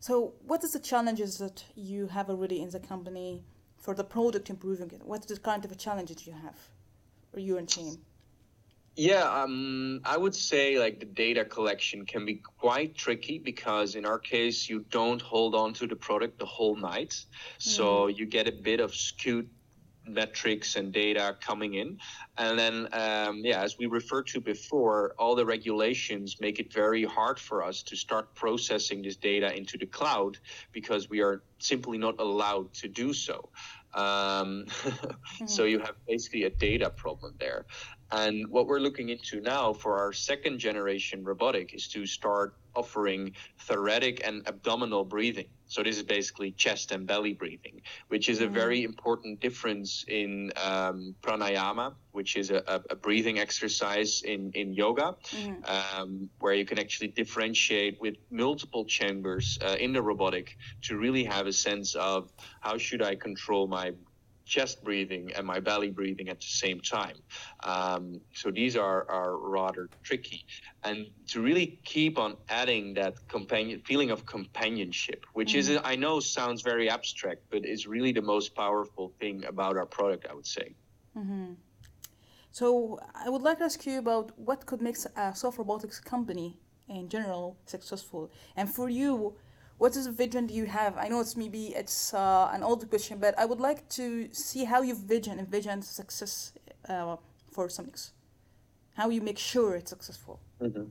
So 0.00 0.34
what 0.46 0.62
is 0.64 0.72
the 0.72 0.80
challenges 0.80 1.38
that 1.38 1.64
you 1.74 2.08
have 2.08 2.28
already 2.30 2.60
in 2.62 2.70
the 2.70 2.80
company 2.80 3.42
for 3.78 3.94
the 3.94 4.04
product 4.04 4.50
improving 4.50 4.90
it? 4.90 5.02
What 5.04 5.20
is 5.24 5.26
the 5.26 5.40
kind 5.40 5.64
of 5.64 5.76
challenges 5.78 6.26
you 6.26 6.34
have 6.34 6.58
or 7.36 7.40
you 7.40 7.58
and 7.58 7.68
team? 7.68 7.98
Yeah, 8.96 9.24
um, 9.30 10.00
I 10.06 10.16
would 10.16 10.34
say 10.34 10.78
like 10.78 11.00
the 11.00 11.06
data 11.06 11.44
collection 11.44 12.06
can 12.06 12.24
be 12.24 12.40
quite 12.58 12.96
tricky 12.96 13.38
because 13.38 13.94
in 13.94 14.06
our 14.06 14.18
case 14.18 14.70
you 14.70 14.86
don't 14.90 15.20
hold 15.20 15.54
on 15.54 15.74
to 15.74 15.86
the 15.86 15.96
product 15.96 16.38
the 16.38 16.46
whole 16.46 16.76
night, 16.76 17.10
mm. 17.10 17.26
so 17.58 18.06
you 18.06 18.24
get 18.24 18.48
a 18.48 18.52
bit 18.52 18.80
of 18.80 18.94
skewed 18.94 19.50
metrics 20.08 20.76
and 20.76 20.92
data 20.92 21.36
coming 21.40 21.74
in, 21.74 21.98
and 22.38 22.58
then 22.58 22.88
um, 22.92 23.42
yeah, 23.44 23.60
as 23.60 23.76
we 23.76 23.84
referred 23.84 24.28
to 24.28 24.40
before, 24.40 25.14
all 25.18 25.34
the 25.34 25.44
regulations 25.44 26.40
make 26.40 26.58
it 26.58 26.72
very 26.72 27.04
hard 27.04 27.38
for 27.38 27.62
us 27.62 27.82
to 27.82 27.96
start 27.96 28.34
processing 28.34 29.02
this 29.02 29.16
data 29.16 29.54
into 29.54 29.76
the 29.76 29.86
cloud 29.86 30.38
because 30.72 31.10
we 31.10 31.20
are 31.20 31.42
simply 31.58 31.98
not 31.98 32.18
allowed 32.18 32.72
to 32.72 32.88
do 32.88 33.12
so. 33.12 33.50
Um, 33.96 34.66
mm-hmm. 34.68 35.46
So 35.46 35.64
you 35.64 35.78
have 35.80 35.96
basically 36.06 36.44
a 36.44 36.50
data 36.50 36.90
problem 36.90 37.34
there. 37.40 37.66
And 38.12 38.48
what 38.48 38.66
we're 38.66 38.80
looking 38.80 39.08
into 39.08 39.40
now 39.40 39.72
for 39.72 39.98
our 39.98 40.12
second 40.12 40.58
generation 40.58 41.24
robotic 41.24 41.74
is 41.74 41.88
to 41.88 42.06
start 42.06 42.56
offering 42.76 43.32
thoracic 43.58 44.20
and 44.24 44.46
abdominal 44.46 45.04
breathing. 45.04 45.46
So 45.68 45.82
this 45.82 45.96
is 45.96 46.04
basically 46.04 46.52
chest 46.52 46.92
and 46.92 47.06
belly 47.06 47.32
breathing, 47.32 47.82
which 48.08 48.28
is 48.28 48.40
a 48.40 48.46
very 48.46 48.82
mm-hmm. 48.82 48.90
important 48.90 49.40
difference 49.40 50.04
in 50.06 50.52
um, 50.62 51.16
pranayama, 51.22 51.94
which 52.12 52.36
is 52.36 52.50
a, 52.50 52.82
a, 52.88 52.94
breathing 52.94 53.40
exercise 53.40 54.22
in, 54.22 54.52
in 54.52 54.72
yoga, 54.72 55.16
mm. 55.30 55.68
um, 55.98 56.30
where 56.38 56.54
you 56.54 56.64
can 56.64 56.78
actually 56.78 57.08
differentiate 57.08 58.00
with 58.00 58.14
multiple 58.30 58.84
chambers 58.84 59.58
uh, 59.60 59.74
in 59.80 59.92
the 59.92 60.00
robotic 60.00 60.56
to 60.82 60.96
really 60.96 61.24
have 61.24 61.48
a 61.48 61.52
sense 61.52 61.96
of 61.96 62.32
how 62.60 62.78
should 62.78 63.02
I 63.02 63.16
control 63.16 63.66
my 63.66 63.92
chest 64.46 64.82
breathing 64.84 65.32
and 65.36 65.46
my 65.46 65.60
belly 65.60 65.90
breathing 65.90 66.28
at 66.28 66.40
the 66.40 66.46
same 66.46 66.80
time. 66.80 67.16
Um, 67.64 68.20
so 68.32 68.50
these 68.50 68.76
are, 68.76 69.00
are 69.10 69.36
rather 69.36 69.88
tricky. 70.02 70.46
And 70.84 71.06
to 71.28 71.42
really 71.42 71.78
keep 71.84 72.18
on 72.18 72.36
adding 72.48 72.94
that 72.94 73.14
companion 73.28 73.82
feeling 73.84 74.10
of 74.10 74.24
companionship, 74.24 75.26
which 75.34 75.50
mm-hmm. 75.50 75.74
is 75.74 75.80
I 75.84 75.96
know 75.96 76.20
sounds 76.20 76.62
very 76.62 76.88
abstract, 76.88 77.42
but 77.50 77.66
is 77.66 77.86
really 77.86 78.12
the 78.12 78.22
most 78.22 78.54
powerful 78.54 79.12
thing 79.20 79.44
about 79.44 79.76
our 79.76 79.86
product, 79.86 80.26
I 80.30 80.34
would 80.34 80.46
say. 80.46 80.74
Mm-hmm. 81.18 81.54
So 82.52 82.98
I 83.14 83.28
would 83.28 83.42
like 83.42 83.58
to 83.58 83.64
ask 83.64 83.84
you 83.84 83.98
about 83.98 84.26
what 84.38 84.64
could 84.64 84.80
make 84.80 84.96
a 85.16 85.34
soft 85.34 85.58
robotics 85.58 86.00
company 86.00 86.58
in 86.88 87.08
general 87.08 87.58
successful, 87.66 88.30
and 88.56 88.72
for 88.72 88.88
you 88.88 89.34
what 89.78 89.96
is 89.96 90.06
the 90.06 90.12
vision 90.12 90.46
do 90.46 90.54
you 90.54 90.66
have? 90.66 90.96
I 90.96 91.08
know 91.08 91.20
it's 91.20 91.36
maybe 91.36 91.74
it's 91.74 92.14
uh, 92.14 92.50
an 92.52 92.62
old 92.62 92.88
question, 92.88 93.18
but 93.18 93.38
I 93.38 93.44
would 93.44 93.60
like 93.60 93.88
to 93.90 94.28
see 94.32 94.64
how 94.64 94.82
you 94.82 94.94
vision 94.94 95.38
envision 95.38 95.82
success 95.82 96.52
uh, 96.88 97.16
for 97.50 97.68
Somnox. 97.68 98.12
How 98.94 99.10
you 99.10 99.20
make 99.20 99.38
sure 99.38 99.74
it's 99.74 99.90
successful. 99.90 100.40
Mm-hmm. 100.62 100.84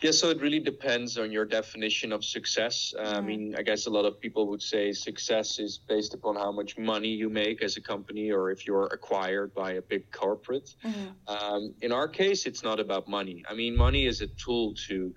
Yeah, 0.00 0.12
so 0.12 0.30
it 0.30 0.40
really 0.40 0.60
depends 0.60 1.18
on 1.18 1.30
your 1.30 1.44
definition 1.44 2.10
of 2.12 2.24
success. 2.24 2.94
Uh, 2.98 3.02
mm-hmm. 3.02 3.16
I 3.16 3.20
mean, 3.20 3.54
I 3.58 3.62
guess 3.62 3.86
a 3.86 3.90
lot 3.90 4.06
of 4.06 4.18
people 4.18 4.46
would 4.46 4.62
say 4.62 4.92
success 4.92 5.58
is 5.58 5.76
based 5.76 6.14
upon 6.14 6.36
how 6.36 6.50
much 6.50 6.78
money 6.78 7.08
you 7.08 7.28
make 7.28 7.62
as 7.62 7.76
a 7.76 7.82
company 7.82 8.30
or 8.30 8.50
if 8.50 8.66
you're 8.66 8.86
acquired 8.86 9.54
by 9.54 9.72
a 9.72 9.82
big 9.82 10.10
corporate. 10.10 10.74
Mm-hmm. 10.82 11.34
Um, 11.34 11.74
in 11.82 11.92
our 11.92 12.08
case, 12.08 12.46
it's 12.46 12.62
not 12.62 12.80
about 12.80 13.08
money. 13.08 13.44
I 13.48 13.54
mean, 13.54 13.76
money 13.76 14.06
is 14.06 14.22
a 14.22 14.28
tool 14.28 14.74
to 14.88 15.14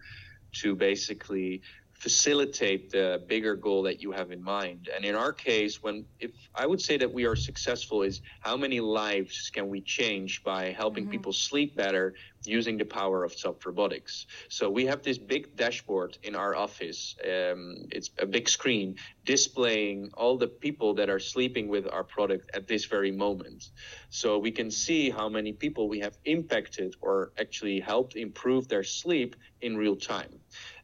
to 0.54 0.75
basically 0.75 1.62
facilitate 2.01 2.89
the 2.89 3.21
bigger 3.27 3.55
goal 3.55 3.83
that 3.83 4.01
you 4.01 4.11
have 4.11 4.31
in 4.31 4.41
mind. 4.43 4.89
And 4.95 5.05
in 5.05 5.13
our 5.13 5.31
case, 5.31 5.83
when 5.83 6.03
if 6.19 6.31
I 6.55 6.65
would 6.65 6.81
say 6.81 6.97
that 6.97 7.13
we 7.13 7.25
are 7.25 7.35
successful 7.35 8.01
is 8.01 8.21
how 8.39 8.57
many 8.57 8.79
lives 8.79 9.51
can 9.53 9.69
we 9.69 9.81
change 9.81 10.43
by 10.43 10.71
helping 10.71 11.03
mm-hmm. 11.03 11.11
people 11.11 11.31
sleep 11.31 11.75
better 11.75 12.15
using 12.43 12.75
the 12.75 12.85
power 12.85 13.23
of 13.23 13.31
soft 13.31 13.63
robotics. 13.67 14.25
So 14.49 14.67
we 14.67 14.83
have 14.87 15.03
this 15.03 15.19
big 15.19 15.55
dashboard 15.55 16.17
in 16.23 16.35
our 16.35 16.55
office. 16.55 17.15
Um, 17.23 17.85
it's 17.91 18.09
a 18.17 18.25
big 18.25 18.49
screen 18.49 18.95
displaying 19.23 20.09
all 20.15 20.39
the 20.39 20.47
people 20.47 20.95
that 20.95 21.07
are 21.07 21.19
sleeping 21.19 21.67
with 21.67 21.85
our 21.87 22.03
product 22.03 22.49
at 22.55 22.67
this 22.67 22.85
very 22.85 23.11
moment. 23.11 23.69
So 24.09 24.39
we 24.39 24.49
can 24.49 24.71
see 24.71 25.11
how 25.11 25.29
many 25.29 25.53
people 25.53 25.87
we 25.87 25.99
have 25.99 26.17
impacted 26.25 26.95
or 26.99 27.31
actually 27.37 27.79
helped 27.79 28.15
improve 28.15 28.67
their 28.67 28.83
sleep 28.83 29.35
in 29.61 29.77
real 29.77 29.95
time. 29.95 30.39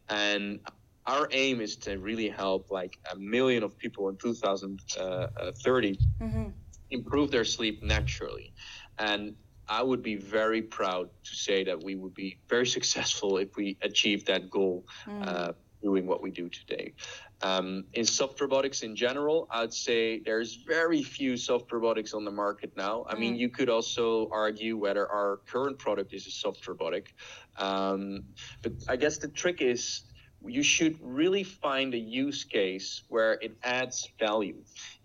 And 0.10 0.60
our 1.08 1.28
aim 1.32 1.62
is 1.62 1.76
to 1.78 1.98
really 1.98 2.30
help 2.30 2.70
like 2.70 3.00
a 3.12 3.16
million 3.16 3.64
of 3.64 3.78
people 3.78 4.10
in 4.10 4.18
2030 4.18 6.00
mm-hmm. 6.22 6.50
improve 6.92 7.32
their 7.32 7.46
sleep 7.46 7.82
naturally 7.82 8.54
and 9.00 9.34
i 9.68 9.82
would 9.82 10.04
be 10.04 10.16
very 10.16 10.62
proud 10.62 11.10
to 11.24 11.36
say 11.36 11.64
that 11.64 11.82
we 11.82 11.96
would 11.96 12.14
be 12.14 12.38
very 12.50 12.68
successful 12.68 13.38
if 13.38 13.56
we 13.56 13.78
achieve 13.82 14.26
that 14.26 14.50
goal 14.50 14.86
mm. 15.06 15.28
uh, 15.28 15.54
doing 15.82 16.06
what 16.08 16.22
we 16.22 16.32
do 16.32 16.50
today 16.50 16.94
um, 17.42 17.86
in 17.94 18.04
soft 18.04 18.42
robotics 18.42 18.82
in 18.82 18.96
general, 18.96 19.48
I'd 19.52 19.74
say 19.74 20.20
there's 20.20 20.56
very 20.56 21.04
few 21.04 21.38
soft 21.38 21.72
robotics 21.72 22.14
on 22.14 22.26
the 22.26 22.32
market 22.32 22.76
now. 22.76 23.06
I 23.08 23.16
mean, 23.16 23.36
mm. 23.36 23.40
you 23.40 23.50
could 23.50 23.70
also 23.70 24.28
argue 24.32 24.76
whether 24.76 25.08
our 25.08 25.42
current 25.46 25.78
product 25.78 26.14
is 26.14 26.26
a 26.26 26.32
soft 26.32 26.68
robotic. 26.68 27.14
Um, 27.58 28.24
but 28.64 28.74
I 28.88 28.96
guess 28.96 29.20
the 29.20 29.28
trick 29.28 29.62
is 29.62 30.02
you 30.46 30.64
should 30.64 30.98
really 31.02 31.44
find 31.44 31.94
a 31.94 31.98
use 31.98 32.44
case 32.44 33.04
where 33.10 33.34
it 33.34 33.58
adds 33.64 34.10
value. 34.20 34.56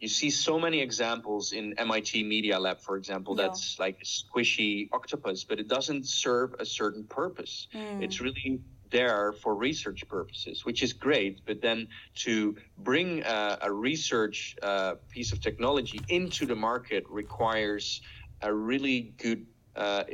You 0.00 0.08
see 0.08 0.30
so 0.30 0.58
many 0.58 0.80
examples 0.80 1.52
in 1.52 1.74
MIT 1.78 2.22
Media 2.24 2.58
Lab, 2.58 2.80
for 2.80 2.96
example, 2.96 3.34
yeah. 3.36 3.46
that's 3.46 3.78
like 3.78 3.98
a 4.00 4.04
squishy 4.04 4.88
octopus, 4.92 5.44
but 5.44 5.58
it 5.58 5.68
doesn't 5.68 6.06
serve 6.06 6.54
a 6.58 6.66
certain 6.66 7.04
purpose. 7.04 7.68
Mm. 7.74 8.02
It's 8.02 8.20
really 8.20 8.60
there 8.90 9.32
for 9.32 9.54
research 9.54 10.06
purposes, 10.06 10.64
which 10.64 10.82
is 10.82 10.92
great. 10.92 11.40
But 11.46 11.60
then 11.62 11.88
to 12.16 12.54
bring 12.78 13.22
a, 13.22 13.58
a 13.62 13.72
research 13.72 14.54
uh, 14.62 14.94
piece 15.08 15.32
of 15.32 15.40
technology 15.40 16.00
into 16.08 16.46
the 16.46 16.54
market 16.54 17.04
requires 17.08 18.02
a 18.42 18.52
really 18.52 19.14
good 19.16 19.46
uh, 19.74 20.04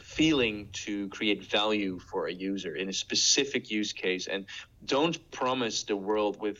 feeling 0.00 0.68
to 0.72 1.08
create 1.08 1.50
value 1.50 1.98
for 1.98 2.26
a 2.26 2.32
user 2.32 2.76
in 2.76 2.88
a 2.88 2.92
specific 2.92 3.70
use 3.70 3.92
case 3.92 4.26
and 4.26 4.46
don't 4.84 5.30
promise 5.30 5.84
the 5.84 5.96
world 5.96 6.40
with 6.40 6.58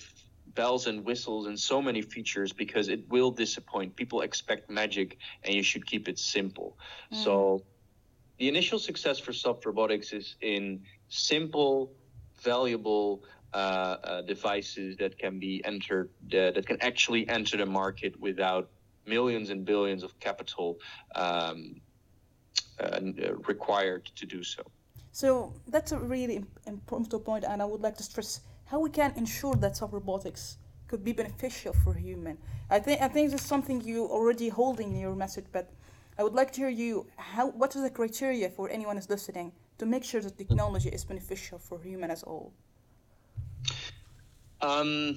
bells 0.54 0.86
and 0.86 1.04
whistles 1.04 1.46
and 1.46 1.58
so 1.58 1.80
many 1.80 2.02
features 2.02 2.52
because 2.52 2.88
it 2.88 3.08
will 3.08 3.30
disappoint. 3.30 3.94
People 3.96 4.22
expect 4.22 4.70
magic, 4.70 5.18
and 5.44 5.54
you 5.54 5.62
should 5.62 5.86
keep 5.86 6.08
it 6.08 6.18
simple. 6.18 6.76
Mm. 7.12 7.24
So, 7.24 7.62
the 8.38 8.48
initial 8.48 8.78
success 8.78 9.18
for 9.18 9.32
soft 9.32 9.66
robotics 9.66 10.12
is 10.12 10.36
in 10.40 10.82
simple, 11.08 11.92
valuable 12.42 13.24
uh, 13.52 13.56
uh, 13.56 14.22
devices 14.22 14.96
that 14.98 15.18
can 15.18 15.38
be 15.38 15.60
entered, 15.64 16.10
uh, 16.32 16.50
that 16.52 16.66
can 16.66 16.78
actually 16.80 17.28
enter 17.28 17.56
the 17.56 17.66
market 17.66 18.18
without 18.20 18.70
millions 19.06 19.50
and 19.50 19.64
billions 19.64 20.02
of 20.02 20.18
capital 20.20 20.76
um, 21.14 21.80
required 23.46 24.04
to 24.16 24.26
do 24.26 24.42
so. 24.42 24.62
So 25.12 25.52
that's 25.66 25.92
a 25.92 25.98
really 25.98 26.44
important 26.66 27.24
point, 27.24 27.44
and 27.44 27.60
I 27.62 27.64
would 27.64 27.80
like 27.80 27.96
to 27.96 28.02
stress 28.02 28.40
how 28.66 28.80
we 28.80 28.90
can 28.90 29.12
ensure 29.16 29.54
that 29.56 29.76
soft 29.76 29.92
robotics 29.92 30.58
could 30.86 31.02
be 31.04 31.12
beneficial 31.12 31.72
for 31.72 31.94
human. 31.94 32.38
I 32.70 32.78
think 32.78 33.00
I 33.00 33.08
think 33.08 33.30
this 33.30 33.40
is 33.40 33.46
something 33.46 33.80
you 33.80 34.06
already 34.06 34.48
holding 34.48 34.92
in 34.92 35.00
your 35.00 35.14
message, 35.14 35.46
but 35.52 35.70
I 36.18 36.22
would 36.24 36.34
like 36.34 36.52
to 36.52 36.60
hear 36.60 36.68
you. 36.68 37.06
How 37.16 37.48
what 37.48 37.74
is 37.76 37.82
the 37.82 37.90
criteria 37.90 38.48
for 38.50 38.68
anyone 38.70 38.96
who's 38.96 39.10
listening 39.10 39.52
to 39.78 39.86
make 39.86 40.04
sure 40.04 40.20
that 40.20 40.36
technology 40.36 40.88
is 40.88 41.04
beneficial 41.04 41.58
for 41.58 41.80
human 41.80 42.10
as 42.10 42.22
all? 42.22 42.52
Um, 44.60 45.16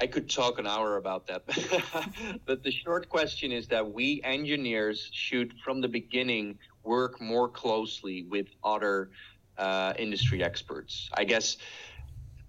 I 0.00 0.06
could 0.06 0.28
talk 0.28 0.58
an 0.58 0.66
hour 0.66 0.98
about 0.98 1.26
that, 1.28 1.46
but 2.46 2.62
the 2.62 2.70
short 2.70 3.08
question 3.08 3.50
is 3.50 3.66
that 3.68 3.92
we 3.92 4.20
engineers 4.24 5.08
should, 5.12 5.54
from 5.64 5.80
the 5.80 5.88
beginning, 5.88 6.58
work 6.82 7.20
more 7.20 7.48
closely 7.48 8.26
with 8.28 8.46
other 8.62 9.10
uh, 9.56 9.94
industry 9.98 10.44
experts. 10.44 11.08
I 11.14 11.24
guess 11.24 11.56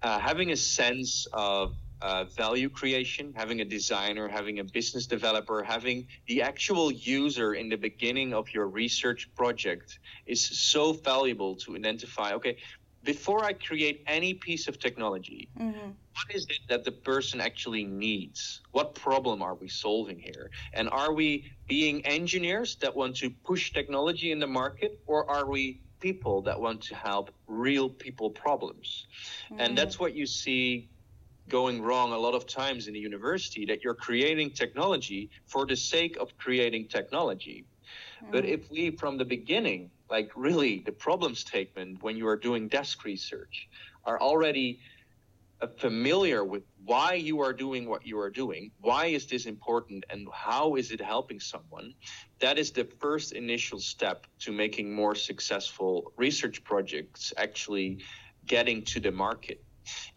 uh, 0.02 0.18
having 0.18 0.52
a 0.52 0.56
sense 0.56 1.26
of 1.32 1.74
uh, 2.00 2.24
value 2.36 2.68
creation, 2.68 3.32
having 3.34 3.60
a 3.60 3.64
designer, 3.64 4.28
having 4.28 4.60
a 4.60 4.64
business 4.64 5.06
developer, 5.06 5.62
having 5.62 6.06
the 6.28 6.42
actual 6.42 6.92
user 6.92 7.54
in 7.54 7.68
the 7.68 7.76
beginning 7.76 8.32
of 8.32 8.52
your 8.54 8.68
research 8.68 9.28
project 9.34 9.98
is 10.26 10.40
so 10.40 10.92
valuable 10.92 11.56
to 11.56 11.74
identify 11.74 12.32
okay, 12.34 12.56
before 13.08 13.42
I 13.42 13.54
create 13.54 14.04
any 14.06 14.34
piece 14.34 14.68
of 14.68 14.78
technology, 14.78 15.48
mm-hmm. 15.58 15.88
what 16.16 16.28
is 16.34 16.44
it 16.50 16.60
that 16.68 16.84
the 16.84 16.92
person 16.92 17.40
actually 17.40 17.84
needs? 17.84 18.60
What 18.72 18.94
problem 18.94 19.40
are 19.40 19.54
we 19.54 19.66
solving 19.66 20.18
here? 20.18 20.50
And 20.74 20.90
are 20.90 21.14
we 21.14 21.50
being 21.66 22.04
engineers 22.04 22.76
that 22.82 22.94
want 22.94 23.16
to 23.22 23.30
push 23.30 23.72
technology 23.72 24.30
in 24.30 24.38
the 24.38 24.46
market, 24.46 25.00
or 25.06 25.18
are 25.30 25.46
we 25.48 25.80
people 26.00 26.42
that 26.42 26.60
want 26.60 26.82
to 26.82 26.94
help 26.94 27.30
real 27.46 27.88
people 27.88 28.28
problems. 28.30 29.06
Mm. 29.50 29.56
And 29.58 29.78
that's 29.78 29.98
what 29.98 30.14
you 30.14 30.26
see 30.26 30.90
going 31.48 31.80
wrong 31.80 32.12
a 32.12 32.18
lot 32.26 32.34
of 32.34 32.46
times 32.46 32.88
in 32.88 32.92
the 32.92 33.00
university 33.00 33.64
that 33.64 33.82
you're 33.82 34.00
creating 34.08 34.50
technology 34.50 35.30
for 35.46 35.64
the 35.66 35.74
sake 35.74 36.14
of 36.18 36.36
creating 36.36 36.88
technology. 36.88 37.64
Mm. 38.22 38.32
But 38.32 38.44
if 38.44 38.70
we, 38.70 38.90
from 38.90 39.16
the 39.16 39.24
beginning, 39.24 39.90
like 40.10 40.30
really 40.36 40.82
the 40.84 40.92
problem 40.92 41.34
statement 41.34 42.02
when 42.02 42.16
you 42.16 42.26
are 42.28 42.36
doing 42.36 42.68
desk 42.68 43.04
research, 43.04 43.68
are 44.04 44.20
already 44.20 44.80
familiar 45.76 46.44
with 46.44 46.62
why 46.84 47.14
you 47.14 47.40
are 47.40 47.52
doing 47.52 47.88
what 47.88 48.06
you 48.06 48.18
are 48.18 48.30
doing, 48.30 48.70
why 48.80 49.06
is 49.06 49.26
this 49.26 49.46
important, 49.46 50.04
and 50.10 50.28
how 50.32 50.76
is 50.76 50.92
it 50.92 51.00
helping 51.00 51.40
someone, 51.40 51.92
that 52.38 52.58
is 52.58 52.70
the 52.70 52.84
first 53.00 53.32
initial 53.32 53.80
step 53.80 54.26
to 54.38 54.52
making 54.52 54.94
more 54.94 55.14
successful 55.14 56.12
research 56.16 56.62
projects 56.62 57.32
actually 57.36 57.98
getting 58.46 58.82
to 58.84 59.00
the 59.00 59.10
market. 59.10 59.62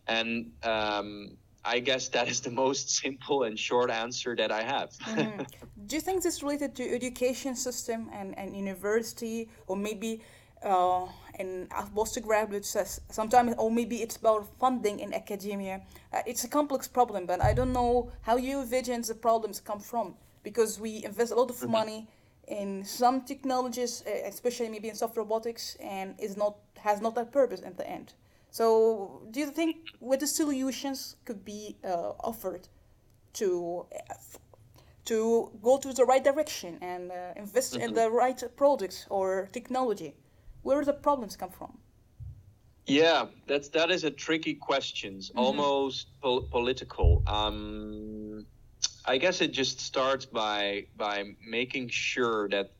And 0.08 0.52
um, 0.64 1.38
I 1.64 1.80
guess 1.80 2.08
that 2.10 2.28
is 2.28 2.40
the 2.42 2.52
most 2.52 2.90
simple 3.02 3.44
and 3.44 3.58
short 3.58 3.90
answer 3.92 4.36
that 4.36 4.52
I 4.52 4.64
have. 4.64 4.92
mm. 4.92 5.46
Do 5.88 5.96
you 5.96 6.02
think 6.02 6.24
this 6.24 6.36
is 6.36 6.44
related 6.44 6.76
to 6.76 6.96
education 6.96 7.56
system 7.56 8.10
and, 8.14 8.38
and 8.38 8.56
university, 8.56 9.50
or 9.68 9.76
maybe 9.76 10.22
uh, 10.64 11.08
in 11.40 11.68
postgraduate 11.96 12.66
sometimes 12.66 13.56
or 13.58 13.72
maybe 13.72 13.98
it's 13.98 14.18
about 14.18 14.48
funding 14.60 15.00
in 15.00 15.14
academia 15.14 15.82
uh, 16.14 16.20
it's 16.26 16.44
a 16.44 16.48
complex 16.48 16.88
problem 16.88 17.26
but 17.26 17.42
i 17.42 17.54
don't 17.54 17.74
know 17.74 18.12
how 18.22 18.38
you 18.38 18.62
envision 18.62 19.02
the 19.02 19.16
problems 19.16 19.60
come 19.60 19.80
from 19.80 20.14
because 20.44 20.80
we 20.80 21.04
invest 21.04 21.32
a 21.32 21.36
lot 21.36 21.50
of 21.50 21.56
mm-hmm. 21.58 21.72
money 21.72 22.08
in 22.48 22.84
some 22.84 23.22
technologies 23.22 24.04
uh, 24.06 24.12
especially 24.28 24.70
maybe 24.70 24.90
in 24.90 24.96
soft 24.96 25.18
robotics 25.18 25.78
and 25.82 26.16
is 26.20 26.38
not 26.38 26.58
has 26.78 27.02
not 27.02 27.16
that 27.16 27.32
purpose 27.32 27.62
at 27.66 27.78
the 27.78 27.90
end 27.90 28.14
so 28.52 29.24
do 29.32 29.40
you 29.40 29.48
think 29.48 29.78
what 30.00 30.20
the 30.20 30.28
solutions 30.28 31.16
could 31.26 31.44
be 31.44 31.78
uh, 31.84 32.12
offered 32.20 32.68
to 33.34 33.86
uh, 34.10 34.14
to 35.06 35.52
go 35.62 35.78
to 35.78 35.94
the 35.94 36.06
right 36.06 36.24
direction 36.24 36.78
and 36.82 37.12
uh, 37.12 37.34
invest 37.36 37.74
mm-hmm. 37.74 37.84
in 37.84 37.94
the 37.94 38.10
right 38.10 38.44
products 38.56 39.08
or 39.10 39.50
technology 39.52 40.14
where 40.62 40.84
the 40.86 40.94
problems 40.94 41.36
come 41.36 41.50
from? 41.50 41.78
Yeah, 42.86 43.26
that's 43.48 43.70
that 43.70 43.90
is 43.90 44.04
a 44.04 44.12
tricky 44.12 44.56
question, 44.56 45.14
mm-hmm. 45.16 45.40
almost 45.40 46.08
po- 46.22 46.42
political. 46.42 47.24
Um, 47.28 48.46
I 49.06 49.18
guess 49.18 49.42
it 49.42 49.54
just 49.54 49.80
starts 49.80 50.26
by 50.26 50.88
by 50.98 51.24
making 51.48 51.88
sure 51.90 52.50
that 52.50 52.72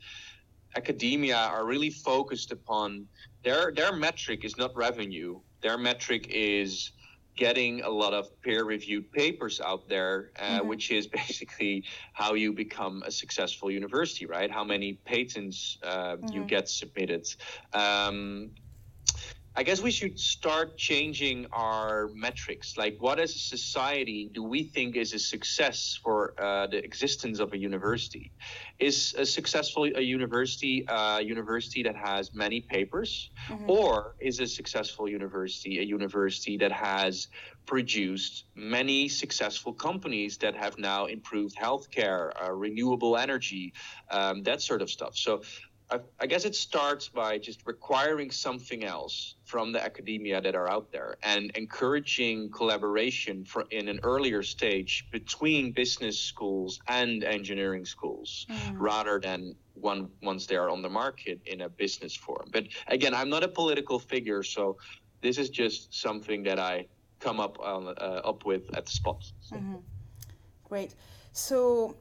academia 0.76 1.38
are 1.38 1.66
really 1.66 1.90
focused 1.90 2.52
upon 2.52 3.08
their 3.44 3.72
their 3.72 3.94
metric 3.94 4.44
is 4.44 4.58
not 4.58 4.76
revenue. 4.76 5.40
Their 5.62 5.78
metric 5.78 6.28
is 6.30 6.92
getting 7.36 7.82
a 7.82 7.90
lot 7.90 8.14
of 8.14 8.40
peer-reviewed 8.42 9.12
papers 9.12 9.62
out 9.62 9.88
there, 9.88 10.32
uh, 10.38 10.60
mm-hmm. 10.60 10.68
which 10.68 10.92
is 10.92 11.08
basically 11.22 11.84
how 12.14 12.34
you 12.34 12.52
become 12.54 13.04
a 13.06 13.12
successful 13.12 13.72
university, 13.72 14.26
right? 14.26 14.52
How 14.52 14.64
many 14.64 14.94
patents 14.94 15.78
uh, 15.84 16.18
mm-hmm. 16.18 16.34
you 16.34 16.44
get 16.44 16.70
submitted. 16.70 17.28
Um, 17.74 18.52
I 19.54 19.64
guess 19.64 19.82
we 19.82 19.92
should 19.92 20.18
start 20.18 20.78
changing 20.78 21.46
our 21.52 22.10
metrics. 22.14 22.78
Like, 22.78 22.96
what 23.00 23.20
as 23.20 23.36
a 23.36 23.40
society 23.40 24.30
do 24.34 24.44
we 24.44 24.64
think 24.64 24.96
is 24.96 25.14
a 25.14 25.20
success 25.20 26.00
for 26.02 26.34
uh, 26.42 26.68
the 26.68 26.78
existence 26.78 27.40
of 27.40 27.52
a 27.52 27.58
university? 27.58 28.32
Is 28.80 29.14
a 29.18 29.26
successful 29.26 29.84
a 29.84 30.02
university 30.02 30.86
a 30.88 31.20
university 31.22 31.84
that 31.84 31.98
has 31.98 32.34
many 32.34 32.62
papers, 32.62 33.30
mm-hmm. 33.50 33.70
or 33.70 34.16
is 34.22 34.40
a 34.40 34.48
successful 34.48 35.10
university 35.10 35.80
a 35.80 35.84
university 35.84 36.58
that 36.58 36.72
has 36.72 37.28
produced 37.66 38.46
many 38.56 39.10
successful 39.10 39.74
companies 39.74 40.38
that 40.38 40.56
have 40.56 40.78
now 40.78 41.06
improved 41.06 41.56
healthcare, 41.58 42.32
uh, 42.42 42.52
renewable 42.52 43.18
energy, 43.18 43.74
um, 44.10 44.44
that 44.44 44.62
sort 44.62 44.82
of 44.82 44.90
stuff? 44.90 45.16
So 45.18 45.42
I, 45.92 46.00
I 46.22 46.26
guess 46.26 46.46
it 46.46 46.56
starts 46.56 47.10
by 47.10 47.38
just 47.38 47.62
requiring 47.66 48.32
something 48.32 48.84
else 48.86 49.36
from 49.44 49.74
the 49.74 49.84
academia 49.84 50.40
that 50.40 50.56
are 50.56 50.70
out 50.72 50.92
there 50.92 51.18
and 51.22 51.52
encouraging 51.56 52.50
collaboration 52.50 53.44
for, 53.44 53.66
in 53.72 53.90
an 53.90 54.00
earlier 54.04 54.42
stage 54.42 55.08
between 55.12 55.72
business 55.74 56.18
schools 56.18 56.80
and 56.88 57.24
engineering 57.24 57.86
schools 57.86 58.46
mm. 58.50 58.76
rather 58.78 59.20
than 59.20 59.56
one 59.74 60.10
once 60.22 60.46
they 60.46 60.56
are 60.56 60.70
on 60.70 60.82
the 60.82 60.90
market 60.90 61.42
in 61.46 61.62
a 61.62 61.70
business 61.70 62.16
form. 62.16 62.48
But 62.52 62.68
again, 62.88 63.14
I'm 63.14 63.30
not 63.30 63.44
a 63.44 63.48
political 63.48 64.00
figure, 64.00 64.44
so 64.44 64.78
this 65.22 65.38
is 65.38 65.50
just 65.50 65.94
something 65.94 66.44
that 66.44 66.60
I 66.60 66.88
come 67.20 67.40
up 67.40 67.60
on, 67.60 67.88
uh, 67.88 68.22
up 68.24 68.46
with 68.46 68.74
at 68.76 68.86
the 68.86 68.92
spot. 68.92 69.24
Mm-hmm. 69.52 69.76
Great. 70.64 70.96
So 71.34 71.96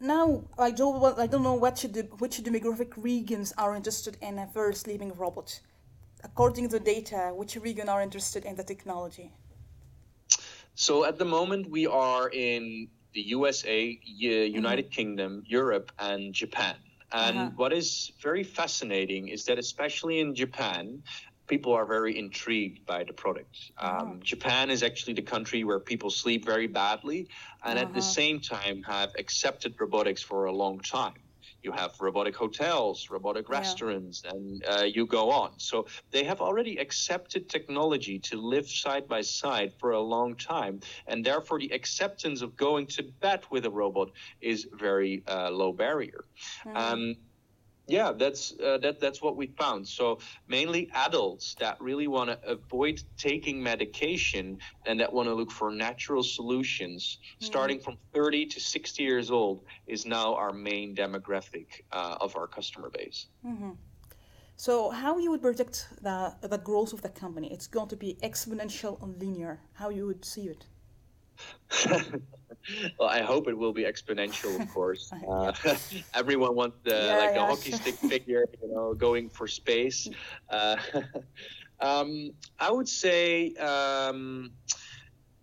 now 0.00 0.42
I 0.58 0.70
don't 0.70 1.18
I 1.18 1.26
don't 1.26 1.42
know 1.42 1.54
what 1.54 1.76
the, 1.76 2.08
which 2.18 2.38
demographic 2.42 2.92
regions 2.96 3.52
are 3.58 3.76
interested 3.76 4.16
in 4.20 4.38
a 4.38 4.46
first 4.46 4.82
sleeping 4.82 5.12
robot. 5.16 5.60
According 6.22 6.68
to 6.68 6.78
the 6.78 6.84
data, 6.84 7.32
which 7.34 7.56
region 7.56 7.88
are 7.88 8.02
interested 8.02 8.44
in 8.44 8.56
the 8.56 8.64
technology? 8.64 9.32
So 10.74 11.04
at 11.04 11.18
the 11.18 11.24
moment 11.24 11.70
we 11.70 11.86
are 11.86 12.28
in 12.28 12.88
the 13.12 13.20
USA, 13.20 13.98
United 14.04 14.86
mm-hmm. 14.86 14.92
Kingdom, 14.92 15.42
Europe, 15.46 15.92
and 15.98 16.32
Japan. 16.32 16.76
And 17.12 17.38
uh-huh. 17.38 17.50
what 17.56 17.72
is 17.72 18.12
very 18.22 18.44
fascinating 18.44 19.28
is 19.28 19.44
that 19.46 19.58
especially 19.58 20.20
in 20.20 20.34
Japan, 20.34 21.02
people 21.50 21.72
are 21.74 21.84
very 21.84 22.16
intrigued 22.16 22.86
by 22.86 23.02
the 23.04 23.12
product. 23.12 23.54
Um, 23.76 23.92
oh. 23.92 24.16
Japan 24.22 24.70
is 24.70 24.82
actually 24.82 25.14
the 25.14 25.28
country 25.34 25.64
where 25.64 25.80
people 25.80 26.08
sleep 26.08 26.42
very 26.44 26.68
badly, 26.68 27.20
and 27.64 27.76
uh-huh. 27.76 27.88
at 27.88 27.92
the 27.92 27.98
uh-huh. 27.98 28.20
same 28.20 28.40
time 28.40 28.82
have 28.84 29.10
accepted 29.18 29.74
robotics 29.78 30.22
for 30.22 30.38
a 30.46 30.52
long 30.52 30.78
time. 30.78 31.20
You 31.62 31.72
have 31.72 31.92
robotic 32.00 32.36
hotels, 32.36 33.10
robotic 33.10 33.46
yeah. 33.48 33.58
restaurants, 33.58 34.22
and 34.32 34.64
uh, 34.72 34.84
you 34.96 35.04
go 35.04 35.30
on. 35.42 35.50
So 35.58 35.86
they 36.10 36.24
have 36.24 36.40
already 36.40 36.74
accepted 36.78 37.50
technology 37.50 38.18
to 38.30 38.34
live 38.54 38.66
side 38.68 39.06
by 39.14 39.20
side 39.20 39.72
for 39.80 39.90
a 39.90 40.00
long 40.00 40.36
time, 40.36 40.80
and 41.08 41.18
therefore 41.22 41.58
the 41.58 41.70
acceptance 41.78 42.40
of 42.40 42.56
going 42.56 42.86
to 42.96 43.02
bed 43.02 43.40
with 43.50 43.66
a 43.66 43.70
robot 43.82 44.08
is 44.40 44.68
very 44.72 45.22
uh, 45.28 45.50
low 45.50 45.72
barrier. 45.72 46.24
Mm-hmm. 46.64 46.76
Um, 46.76 47.16
yeah, 47.90 48.12
that's 48.12 48.54
uh, 48.64 48.78
that 48.78 49.00
that's 49.00 49.20
what 49.20 49.36
we 49.36 49.46
found. 49.58 49.86
So 49.86 50.18
mainly 50.48 50.88
adults 50.94 51.54
that 51.60 51.80
really 51.80 52.06
want 52.06 52.30
to 52.30 52.38
avoid 52.48 53.02
taking 53.16 53.62
medication 53.62 54.58
and 54.86 55.00
that 55.00 55.12
want 55.12 55.28
to 55.28 55.34
look 55.34 55.50
for 55.50 55.70
natural 55.70 56.22
solutions, 56.22 57.18
mm-hmm. 57.20 57.44
starting 57.44 57.80
from 57.80 57.96
30 58.14 58.46
to 58.46 58.60
60 58.60 59.02
years 59.02 59.30
old, 59.30 59.64
is 59.86 60.06
now 60.06 60.34
our 60.34 60.52
main 60.52 60.94
demographic 60.94 61.66
uh, 61.92 62.16
of 62.20 62.36
our 62.36 62.46
customer 62.46 62.90
base. 62.90 63.26
Mm-hmm. 63.44 63.70
So 64.56 64.90
how 64.90 65.18
you 65.18 65.30
would 65.30 65.42
predict 65.42 65.88
the 66.02 66.34
the 66.42 66.58
growth 66.58 66.92
of 66.92 67.02
the 67.02 67.08
company? 67.08 67.52
It's 67.52 67.66
going 67.66 67.88
to 67.88 67.96
be 67.96 68.18
exponential 68.22 69.02
and 69.02 69.18
linear. 69.18 69.60
How 69.74 69.88
you 69.90 70.06
would 70.06 70.24
see 70.24 70.48
it? 70.54 70.66
well, 72.98 73.08
I 73.08 73.22
hope 73.22 73.48
it 73.48 73.56
will 73.56 73.72
be 73.72 73.84
exponential, 73.84 74.60
of 74.60 74.68
course. 74.72 75.12
Uh, 75.30 75.52
everyone 76.14 76.56
wants 76.56 76.76
the 76.82 76.90
yeah, 76.90 77.16
like 77.16 77.34
yeah. 77.34 77.44
a 77.44 77.46
hockey 77.46 77.72
stick 77.72 77.94
figure, 78.12 78.46
you 78.62 78.68
know, 78.72 78.94
going 78.94 79.28
for 79.28 79.46
space. 79.46 80.08
Uh, 80.48 80.76
um, 81.80 82.30
I 82.58 82.70
would 82.72 82.88
say 82.88 83.54
um, 83.54 84.50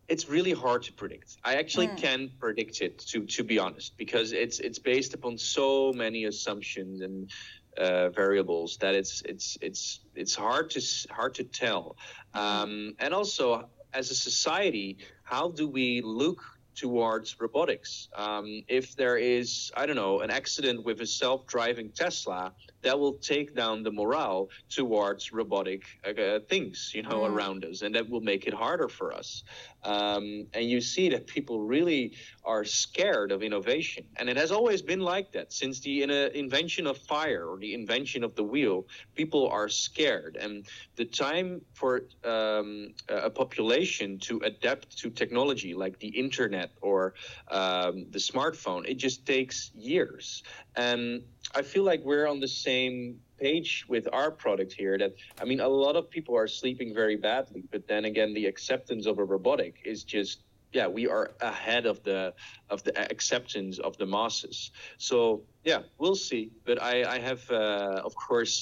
it's 0.10 0.28
really 0.28 0.52
hard 0.52 0.84
to 0.84 0.94
predict. 0.94 1.38
I 1.44 1.56
actually 1.56 1.88
mm. 1.88 1.98
can 1.98 2.32
predict 2.40 2.82
it, 2.82 3.00
to 3.12 3.26
to 3.26 3.44
be 3.44 3.60
honest, 3.60 3.98
because 3.98 4.34
it's 4.34 4.60
it's 4.60 4.80
based 4.80 5.14
upon 5.14 5.38
so 5.38 5.94
many 5.94 6.26
assumptions 6.26 7.02
and. 7.02 7.32
Uh, 7.78 8.10
variables 8.10 8.78
that 8.78 8.96
it's 8.96 9.22
it's 9.22 9.56
it's 9.62 10.00
it's 10.16 10.34
hard 10.34 10.68
to 10.68 10.82
hard 11.12 11.36
to 11.36 11.44
tell, 11.44 11.96
hmm. 12.34 12.40
um, 12.40 12.96
and 12.98 13.14
also 13.14 13.70
as 13.94 14.12
a 14.12 14.16
society, 14.16 14.98
how 15.24 15.50
do 15.50 15.68
we 15.68 16.02
look 16.02 16.57
towards 16.78 17.36
robotics. 17.40 18.08
Um, 18.16 18.64
if 18.68 18.96
there 18.96 19.18
is, 19.18 19.72
I 19.76 19.86
don't 19.86 19.96
know, 19.96 20.22
an 20.22 20.30
accident 20.30 20.86
with 20.86 21.02
a 21.02 21.08
self 21.08 21.48
driving 21.48 21.92
Tesla, 21.92 22.54
that 22.82 22.98
will 23.00 23.14
take 23.14 23.56
down 23.56 23.84
the 23.84 23.92
morale 23.92 24.50
towards 24.70 25.32
robotic 25.32 25.84
uh, 26.06 26.40
things, 26.48 26.92
you 26.94 27.04
know, 27.04 27.22
mm. 27.22 27.32
around 27.32 27.66
us, 27.66 27.82
and 27.82 27.96
that 27.96 28.08
will 28.10 28.22
make 28.22 28.48
it 28.48 28.54
harder 28.54 28.88
for 28.88 29.14
us. 29.14 29.44
Um, 29.84 30.48
and 30.54 30.70
you 30.70 30.82
see 30.82 31.10
that 31.10 31.28
people 31.28 31.62
really 31.62 32.14
are 32.44 32.66
scared 32.66 33.32
of 33.32 33.42
innovation. 33.44 34.04
And 34.18 34.30
it 34.30 34.38
has 34.38 34.52
always 34.52 34.82
been 34.82 35.00
like 35.00 35.32
that 35.32 35.54
since 35.54 35.80
the 35.80 36.04
in 36.04 36.12
invention 36.12 36.88
of 36.88 36.98
fire 36.98 37.48
or 37.48 37.58
the 37.58 37.74
invention 37.74 38.24
of 38.24 38.36
the 38.36 38.44
wheel. 38.44 38.86
People 39.16 39.48
are 39.48 39.70
scared. 39.70 40.38
And 40.40 40.66
the 40.96 41.06
time 41.06 41.62
for 41.74 42.04
um, 42.24 42.94
a 43.08 43.30
population 43.30 44.20
to 44.20 44.40
adapt 44.44 44.98
to 44.98 45.10
technology 45.10 45.74
like 45.74 46.00
the 46.00 46.10
internet 46.10 46.72
or 46.82 47.14
um, 47.50 48.06
the 48.12 48.20
smartphone, 48.20 48.88
it 48.88 48.96
just 48.96 49.26
takes 49.26 49.72
years. 49.74 50.44
And 50.78 51.24
I 51.54 51.62
feel 51.62 51.84
like 51.84 52.02
we're 52.04 52.28
on 52.28 52.40
the 52.40 52.48
same 52.48 53.20
page 53.38 53.86
with 53.88 54.08
our 54.14 54.32
product 54.32 54.74
here 54.74 54.98
that 54.98 55.14
i 55.40 55.46
mean 55.46 55.60
a 55.60 55.68
lot 55.68 55.96
of 55.96 56.10
people 56.10 56.36
are 56.36 56.48
sleeping 56.48 56.92
very 56.92 57.16
badly 57.16 57.64
but 57.72 57.88
then 57.88 58.06
again 58.06 58.34
the 58.34 58.48
acceptance 58.48 59.06
of 59.06 59.20
a 59.20 59.24
robotic 59.24 59.76
is 59.86 60.04
just 60.04 60.42
yeah 60.74 60.88
we 60.88 61.08
are 61.08 61.32
ahead 61.42 61.86
of 61.86 62.04
the 62.04 62.34
of 62.70 62.84
the 62.84 62.94
acceptance 63.16 63.80
of 63.80 63.98
the 63.98 64.06
masses. 64.06 64.72
So 64.98 65.18
yeah 65.64 65.82
we'll 65.98 66.22
see. 66.30 66.44
But 66.68 66.78
i 66.82 66.96
i 67.16 67.20
have 67.30 67.42
uh, 67.52 68.08
of 68.08 68.14
course 68.28 68.56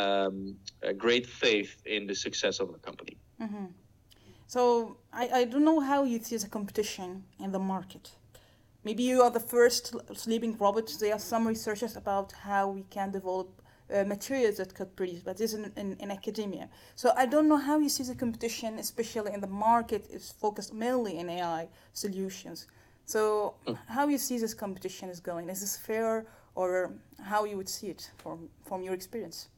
um, 0.00 0.36
great 1.04 1.26
faith 1.26 1.72
in 1.84 2.06
the 2.10 2.16
success 2.26 2.60
of 2.62 2.68
the 2.74 2.80
company. 2.88 3.16
Mm-hmm. 3.44 3.66
so 4.54 4.60
I, 5.22 5.24
I 5.38 5.42
don't 5.50 5.64
know 5.70 5.80
how 5.90 6.00
you 6.04 6.18
see 6.28 6.36
the 6.44 6.50
competition 6.58 7.24
in 7.44 7.52
the 7.56 7.62
market 7.74 8.04
maybe 8.84 9.02
you 9.02 9.22
are 9.22 9.30
the 9.30 9.40
first 9.40 9.94
sleeping 10.14 10.56
robot 10.58 10.90
there 11.00 11.14
are 11.14 11.18
some 11.18 11.46
researchers 11.46 11.96
about 11.96 12.32
how 12.32 12.68
we 12.68 12.82
can 12.90 13.10
develop 13.10 13.60
uh, 13.92 14.04
materials 14.04 14.56
that 14.58 14.74
could 14.74 14.94
produce, 14.94 15.20
but 15.20 15.36
this 15.36 15.52
is 15.52 15.58
in, 15.58 15.72
in, 15.76 15.96
in, 15.98 16.10
academia. 16.10 16.68
So 16.94 17.12
I 17.16 17.26
don't 17.26 17.48
know 17.48 17.56
how 17.56 17.78
you 17.78 17.88
see 17.88 18.04
the 18.04 18.14
competition, 18.14 18.78
especially 18.78 19.32
in 19.32 19.40
the 19.40 19.48
market, 19.48 20.06
is 20.10 20.30
focused 20.30 20.72
mainly 20.72 21.18
in 21.18 21.28
AI 21.28 21.68
solutions. 21.92 22.66
So 23.04 23.54
mm. 23.66 23.76
how 23.88 24.06
you 24.06 24.18
see 24.18 24.38
this 24.38 24.54
competition 24.54 25.08
is 25.08 25.18
going? 25.18 25.48
Is 25.48 25.60
this 25.60 25.76
fair, 25.76 26.26
or 26.54 26.92
how 27.22 27.44
you 27.44 27.56
would 27.56 27.68
see 27.68 27.88
it 27.88 28.10
from 28.18 28.48
from 28.64 28.82
your 28.82 28.94
experience? 28.94 29.48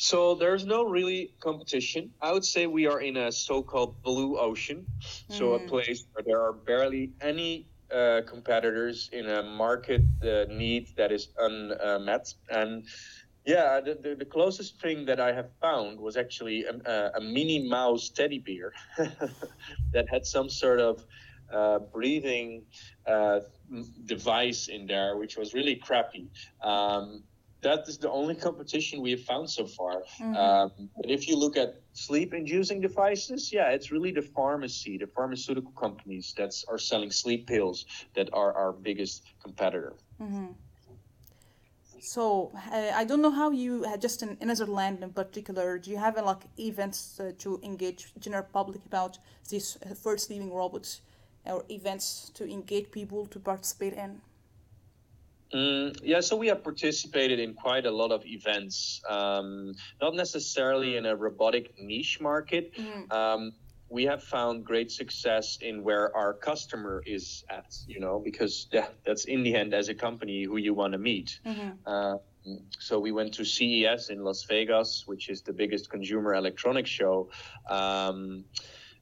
So 0.00 0.34
there's 0.34 0.64
no 0.64 0.84
really 0.84 1.34
competition. 1.40 2.10
I 2.22 2.32
would 2.32 2.44
say 2.44 2.66
we 2.66 2.86
are 2.86 3.02
in 3.02 3.18
a 3.18 3.30
so-called 3.30 4.02
blue 4.02 4.38
ocean, 4.38 4.86
so 5.28 5.50
mm. 5.50 5.62
a 5.62 5.68
place 5.68 6.06
where 6.14 6.24
there 6.24 6.40
are 6.40 6.54
barely 6.54 7.12
any 7.20 7.66
uh, 7.94 8.22
competitors 8.26 9.10
in 9.12 9.28
a 9.28 9.42
market 9.42 10.00
uh, 10.22 10.46
need 10.48 10.88
that 10.96 11.12
is 11.12 11.28
unmet. 11.38 12.32
And 12.48 12.86
yeah, 13.44 13.78
the, 13.84 13.94
the, 13.94 14.14
the, 14.14 14.24
closest 14.24 14.80
thing 14.80 15.04
that 15.04 15.20
I 15.20 15.32
have 15.32 15.50
found 15.60 16.00
was 16.00 16.16
actually 16.16 16.64
a, 16.64 17.10
a 17.16 17.20
Minnie 17.20 17.68
Mouse 17.68 18.08
teddy 18.08 18.38
bear 18.38 18.72
that 19.92 20.08
had 20.08 20.24
some 20.24 20.48
sort 20.48 20.80
of 20.80 21.04
uh, 21.52 21.78
breathing 21.78 22.62
uh, 23.06 23.40
device 24.06 24.68
in 24.68 24.86
there, 24.86 25.18
which 25.18 25.36
was 25.36 25.52
really 25.52 25.76
crappy. 25.76 26.30
Um, 26.62 27.24
that 27.62 27.88
is 27.88 27.98
the 27.98 28.10
only 28.10 28.34
competition 28.34 29.02
we 29.02 29.10
have 29.10 29.24
found 29.24 29.48
so 29.50 29.66
far. 29.66 30.02
Mm-hmm. 30.18 30.36
Um, 30.36 30.70
but 30.96 31.10
if 31.10 31.28
you 31.28 31.36
look 31.36 31.56
at 31.56 31.80
sleep-inducing 31.92 32.80
devices, 32.80 33.52
yeah, 33.52 33.68
it's 33.70 33.90
really 33.90 34.12
the 34.12 34.22
pharmacy, 34.22 34.98
the 34.98 35.06
pharmaceutical 35.06 35.72
companies 35.72 36.34
that 36.38 36.52
are 36.68 36.78
selling 36.78 37.10
sleep 37.10 37.46
pills 37.46 37.86
that 38.14 38.28
are 38.32 38.52
our 38.54 38.72
biggest 38.72 39.24
competitor. 39.42 39.94
Mm-hmm. 40.20 40.46
So 42.00 42.50
uh, 42.72 42.92
I 42.94 43.04
don't 43.04 43.20
know 43.20 43.30
how 43.30 43.50
you 43.50 43.84
uh, 43.86 43.98
just 43.98 44.22
in, 44.22 44.38
in 44.40 44.48
Netherlands 44.48 45.02
in 45.02 45.10
particular. 45.10 45.78
Do 45.78 45.90
you 45.90 45.98
have 45.98 46.16
uh, 46.16 46.24
like 46.24 46.44
events 46.58 47.20
uh, 47.20 47.32
to 47.38 47.60
engage 47.62 48.12
general 48.18 48.46
public 48.50 48.80
about 48.86 49.18
these 49.50 49.76
uh, 49.84 49.94
first 49.94 50.30
living 50.30 50.50
robots, 50.50 51.02
or 51.44 51.64
events 51.68 52.30
to 52.34 52.50
engage 52.50 52.90
people 52.90 53.26
to 53.26 53.38
participate 53.38 53.92
in? 53.92 54.22
Mm, 55.54 55.98
yeah, 56.02 56.20
so 56.20 56.36
we 56.36 56.46
have 56.48 56.62
participated 56.62 57.40
in 57.40 57.54
quite 57.54 57.86
a 57.86 57.90
lot 57.90 58.12
of 58.12 58.24
events, 58.24 59.02
um, 59.08 59.74
not 60.00 60.14
necessarily 60.14 60.96
in 60.96 61.06
a 61.06 61.16
robotic 61.16 61.74
niche 61.80 62.20
market. 62.20 62.74
Mm. 62.74 63.12
Um, 63.12 63.52
we 63.88 64.04
have 64.04 64.22
found 64.22 64.64
great 64.64 64.92
success 64.92 65.58
in 65.60 65.82
where 65.82 66.16
our 66.16 66.32
customer 66.32 67.02
is 67.04 67.44
at, 67.50 67.76
you 67.88 67.98
know, 67.98 68.20
because 68.24 68.68
yeah, 68.72 68.86
that's 69.04 69.24
in 69.24 69.42
the 69.42 69.56
end 69.56 69.74
as 69.74 69.88
a 69.88 69.94
company 69.94 70.44
who 70.44 70.58
you 70.58 70.72
want 70.72 70.92
to 70.92 70.98
meet. 70.98 71.40
Mm-hmm. 71.44 71.70
Uh, 71.84 72.18
so 72.78 73.00
we 73.00 73.10
went 73.10 73.34
to 73.34 73.44
CES 73.44 74.08
in 74.08 74.22
Las 74.22 74.44
Vegas, 74.44 75.04
which 75.06 75.28
is 75.28 75.42
the 75.42 75.52
biggest 75.52 75.90
consumer 75.90 76.34
electronics 76.34 76.88
show. 76.88 77.28
Um, 77.68 78.44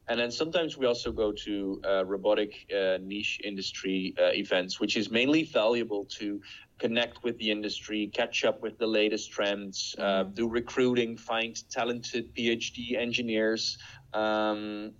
and 0.08 0.18
then 0.18 0.30
sometimes 0.30 0.78
we 0.78 0.86
also 0.86 1.12
go 1.12 1.32
to 1.32 1.80
uh, 1.86 2.04
robotic 2.04 2.66
uh, 2.72 2.98
niche 3.02 3.40
industry 3.44 4.14
uh, 4.18 4.30
events, 4.32 4.80
which 4.80 4.96
is 4.96 5.10
mainly 5.10 5.44
valuable 5.44 6.06
to 6.06 6.40
connect 6.78 7.22
with 7.22 7.36
the 7.38 7.50
industry, 7.50 8.10
catch 8.14 8.44
up 8.44 8.62
with 8.62 8.78
the 8.78 8.86
latest 8.86 9.30
trends, 9.30 9.94
uh, 9.98 10.02
mm-hmm. 10.02 10.32
do 10.32 10.48
recruiting, 10.48 11.16
find 11.16 11.68
talented 11.70 12.34
PhD 12.34 12.96
engineers. 12.96 13.76
Um, 14.14 14.92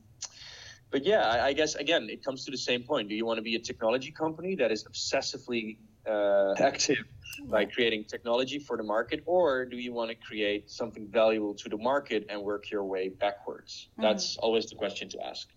but 0.91 1.05
yeah, 1.05 1.27
I, 1.27 1.47
I, 1.47 1.53
guess 1.53 1.75
again, 1.75 2.09
it 2.11 2.25
comes 2.25 2.45
to 2.45 2.51
the 2.51 2.59
same 2.59 2.83
point. 2.83 3.09
Do 3.09 3.15
you 3.15 3.25
want 3.25 3.39
to 3.39 3.43
be 3.43 3.55
a 3.55 3.59
technology 3.59 4.11
company 4.11 4.57
that 4.57 4.71
is 4.71 4.85
obsessively 4.85 5.79
uh, 6.07 6.55
active 6.59 7.05
by 7.47 7.65
creating 7.65 8.05
technology 8.05 8.59
for 8.59 8.77
the 8.77 8.83
market, 8.83 9.23
or 9.27 9.65
do 9.65 9.77
you 9.77 9.93
want 9.93 10.11
to 10.11 10.17
create 10.17 10.71
something 10.71 11.07
valuable 11.09 11.55
to 11.55 11.69
the 11.69 11.77
market 11.77 12.27
and 12.29 12.43
work 12.43 12.71
your 12.71 12.85
way 12.85 13.09
backwards? 13.09 13.89
Mm-hmm. 13.93 14.03
That's 14.03 14.37
always 14.39 14.67
the 14.67 14.77
question 14.77 15.09
to 15.11 15.27
ask. 15.27 15.49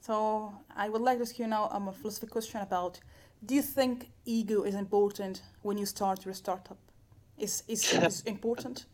So 0.00 0.52
I 0.74 0.88
would 0.88 1.02
like 1.02 1.18
to 1.18 1.22
ask 1.22 1.38
you 1.38 1.46
now 1.46 1.68
um, 1.70 1.88
a 1.88 1.92
philosophical 1.92 2.32
question 2.32 2.60
about: 2.60 3.00
Do 3.44 3.54
you 3.54 3.62
think 3.62 4.10
ego 4.24 4.62
is 4.62 4.74
important 4.74 5.42
when 5.62 5.76
you 5.78 5.86
start 5.86 6.24
your 6.24 6.34
startup? 6.34 6.78
Is 7.36 7.62
is, 7.68 7.92
is 8.02 8.22
important? 8.22 8.86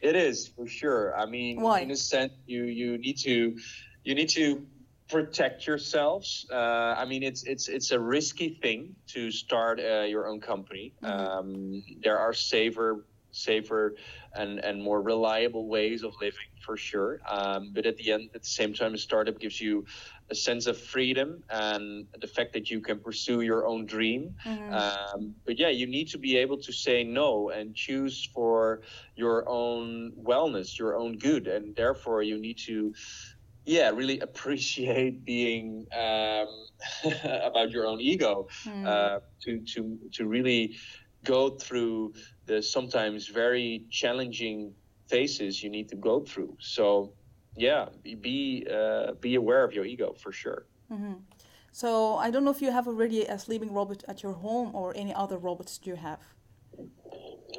It 0.00 0.16
is 0.16 0.48
for 0.48 0.66
sure. 0.66 1.16
I 1.16 1.26
mean, 1.26 1.60
Why? 1.60 1.80
in 1.80 1.90
a 1.90 1.96
sense, 1.96 2.32
you 2.46 2.64
you 2.64 2.98
need 2.98 3.18
to 3.18 3.56
you 4.04 4.14
need 4.14 4.30
to 4.30 4.66
protect 5.10 5.66
yourselves. 5.66 6.46
Uh, 6.50 6.94
I 6.96 7.04
mean, 7.04 7.22
it's 7.22 7.42
it's 7.44 7.68
it's 7.68 7.90
a 7.90 7.98
risky 7.98 8.58
thing 8.62 8.94
to 9.08 9.30
start 9.30 9.80
uh, 9.80 10.02
your 10.02 10.28
own 10.28 10.40
company. 10.40 10.94
Mm-hmm. 11.02 11.38
Um, 11.38 11.82
there 12.02 12.18
are 12.18 12.32
safer 12.32 13.04
safer 13.32 13.94
and 14.34 14.58
and 14.58 14.82
more 14.82 15.00
reliable 15.02 15.68
ways 15.68 16.02
of 16.02 16.14
living 16.20 16.50
for 16.60 16.76
sure. 16.76 17.20
Um, 17.28 17.70
but 17.72 17.86
at 17.86 17.96
the 17.96 18.12
end, 18.12 18.30
at 18.34 18.42
the 18.42 18.48
same 18.48 18.74
time, 18.74 18.94
a 18.94 18.98
startup 18.98 19.40
gives 19.40 19.60
you 19.60 19.84
a 20.30 20.34
sense 20.34 20.66
of 20.66 20.78
freedom 20.78 21.42
and 21.50 22.06
the 22.20 22.26
fact 22.26 22.52
that 22.52 22.70
you 22.70 22.80
can 22.80 22.98
pursue 22.98 23.40
your 23.40 23.66
own 23.66 23.86
dream. 23.86 24.34
Mm-hmm. 24.46 24.72
Um, 24.72 25.34
but 25.44 25.58
yeah, 25.58 25.70
you 25.70 25.86
need 25.86 26.08
to 26.08 26.18
be 26.18 26.36
able 26.36 26.58
to 26.58 26.72
say 26.72 27.02
no 27.02 27.50
and 27.50 27.74
choose 27.74 28.28
for 28.32 28.82
your 29.16 29.48
own 29.48 30.12
wellness, 30.22 30.78
your 30.78 30.96
own 30.96 31.18
good, 31.18 31.48
and 31.48 31.74
therefore 31.74 32.22
you 32.22 32.38
need 32.38 32.58
to 32.58 32.94
yeah, 33.64 33.90
really 33.90 34.20
appreciate 34.20 35.24
being 35.24 35.86
um, 35.92 36.48
about 37.42 37.70
your 37.70 37.86
own 37.86 38.00
ego 38.00 38.48
mm. 38.64 38.86
uh, 38.86 39.20
to 39.42 39.60
to 39.60 39.98
to 40.12 40.26
really 40.26 40.76
go 41.24 41.50
through 41.50 42.14
the 42.46 42.62
sometimes 42.62 43.28
very 43.28 43.84
challenging 43.90 44.72
phases 45.08 45.62
you 45.62 45.70
need 45.70 45.88
to 45.88 45.96
go 45.96 46.20
through. 46.20 46.56
So 46.60 47.12
yeah, 47.56 47.86
be 48.02 48.66
uh, 48.72 49.12
be 49.20 49.34
aware 49.34 49.64
of 49.64 49.72
your 49.72 49.84
ego 49.84 50.14
for 50.14 50.32
sure. 50.32 50.66
Mm-hmm. 50.90 51.14
So 51.72 52.16
I 52.16 52.30
don't 52.30 52.44
know 52.44 52.50
if 52.50 52.62
you 52.62 52.72
have 52.72 52.88
already 52.88 53.24
a 53.24 53.38
sleeping 53.38 53.72
robot 53.72 54.02
at 54.08 54.22
your 54.22 54.32
home 54.32 54.74
or 54.74 54.96
any 54.96 55.14
other 55.14 55.38
robots 55.38 55.78
do 55.78 55.90
you 55.90 55.96
have. 55.96 56.18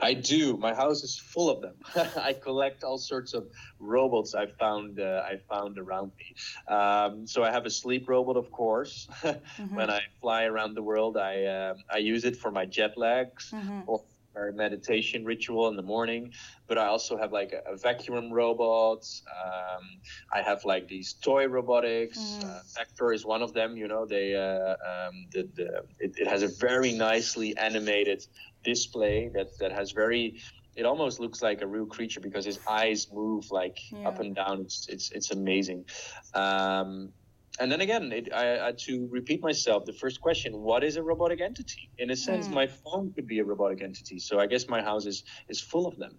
I 0.02 0.14
do. 0.14 0.58
My 0.58 0.74
house 0.74 1.04
is 1.04 1.18
full 1.18 1.50
of 1.50 1.62
them. 1.62 1.76
I 2.16 2.34
collect 2.34 2.84
all 2.84 2.98
sorts 2.98 3.34
of 3.34 3.48
robots 3.80 4.36
I 4.36 4.46
found 4.48 5.00
uh, 5.00 5.24
I 5.26 5.38
found 5.50 5.78
around 5.78 6.12
me. 6.18 6.36
Um, 6.74 7.28
so 7.28 7.44
I 7.44 7.52
have 7.52 7.66
a 7.66 7.70
sleep 7.70 8.08
robot, 8.08 8.38
of 8.38 8.52
course. 8.52 9.08
mm-hmm. 9.24 9.76
When 9.76 9.90
I 9.90 10.02
fly 10.22 10.44
around 10.44 10.76
the 10.76 10.84
world, 10.84 11.18
I 11.18 11.44
uh, 11.44 11.74
I 11.90 11.98
use 11.98 12.26
it 12.26 12.36
for 12.36 12.52
my 12.52 12.66
jet 12.66 12.98
lags 12.98 13.52
mm-hmm. 13.52 13.82
or 13.88 14.04
our 14.36 14.52
meditation 14.52 15.26
ritual 15.26 15.68
in 15.68 15.76
the 15.76 15.82
morning. 15.82 16.32
But 16.68 16.78
I 16.78 16.88
also 16.88 17.18
have 17.18 17.34
like 17.34 17.54
a, 17.54 17.74
a 17.74 17.78
vacuum 17.78 18.32
robot. 18.32 19.06
Um, 19.46 19.84
I 20.32 20.42
have 20.42 20.64
like 20.64 20.88
these 20.88 21.14
toy 21.14 21.48
robotics. 21.48 22.18
Mm. 22.18 22.46
Uh, 22.46 22.60
Vector 22.76 23.14
is 23.14 23.26
one 23.26 23.42
of 23.42 23.54
them. 23.54 23.76
You 23.76 23.88
know, 23.88 24.06
they 24.06 24.36
uh, 24.36 24.76
um, 24.90 25.26
the, 25.32 25.50
the 25.56 25.84
it, 26.00 26.14
it, 26.18 26.28
has 26.28 26.44
a 26.44 26.48
very 26.48 26.94
nicely 26.94 27.56
animated 27.58 28.26
display 28.64 29.30
that 29.34 29.58
that 29.60 29.72
has 29.72 29.92
very. 29.92 30.42
It 30.76 30.86
almost 30.86 31.20
looks 31.20 31.42
like 31.42 31.62
a 31.62 31.68
real 31.68 31.86
creature 31.86 32.22
because 32.22 32.46
his 32.46 32.60
eyes 32.66 33.08
move 33.12 33.52
like 33.52 33.78
yeah. 33.92 34.08
up 34.08 34.20
and 34.20 34.34
down. 34.34 34.62
It's 34.62 34.88
it's 34.88 35.12
it's 35.12 35.32
amazing. 35.32 35.86
Um, 36.34 37.12
and 37.60 37.70
then 37.72 37.82
again, 37.82 38.12
it, 38.14 38.34
I, 38.34 38.68
I, 38.68 38.72
to 38.86 39.08
repeat 39.12 39.42
myself, 39.42 39.86
the 39.86 39.94
first 39.94 40.22
question: 40.22 40.58
What 40.62 40.84
is 40.84 40.96
a 40.96 41.04
robotic 41.04 41.42
entity? 41.42 41.90
In 41.98 42.10
a 42.12 42.16
sense, 42.16 42.48
mm. 42.48 42.54
my 42.54 42.68
phone 42.68 43.12
could 43.14 43.28
be 43.28 43.40
a 43.40 43.44
robotic 43.44 43.82
entity. 43.82 44.20
So 44.20 44.40
I 44.40 44.48
guess 44.48 44.68
my 44.70 44.82
house 44.82 45.06
is 45.06 45.24
is 45.50 45.60
full 45.60 45.86
of 45.88 45.98
them. 45.98 46.18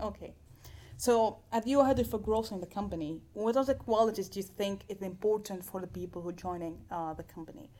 Okay. 0.00 0.34
So, 1.00 1.38
as 1.52 1.64
you 1.64 1.84
headed 1.84 2.08
for 2.08 2.18
growth 2.18 2.50
in 2.50 2.60
the 2.60 2.66
company, 2.66 3.20
what 3.32 3.56
are 3.56 3.64
the 3.64 3.76
qualities 3.76 4.28
do 4.28 4.40
you 4.40 4.42
think 4.44 4.80
is 4.88 5.00
important 5.00 5.64
for 5.64 5.80
the 5.80 5.86
people 5.86 6.22
who 6.22 6.30
are 6.30 6.40
joining 6.48 6.78
uh, 6.90 7.14
the 7.14 7.22
company? 7.22 7.70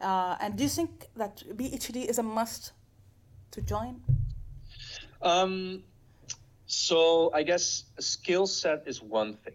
Uh, 0.00 0.36
and 0.40 0.56
do 0.56 0.62
you 0.64 0.70
think 0.70 1.08
that 1.14 1.42
PhD 1.54 2.06
is 2.06 2.18
a 2.18 2.22
must 2.22 2.72
to 3.52 3.60
join? 3.60 4.00
Um, 5.22 5.82
so, 6.66 7.30
I 7.32 7.42
guess 7.42 7.84
a 7.98 8.02
skill 8.02 8.46
set 8.46 8.84
is 8.86 9.02
one 9.02 9.34
thing 9.34 9.54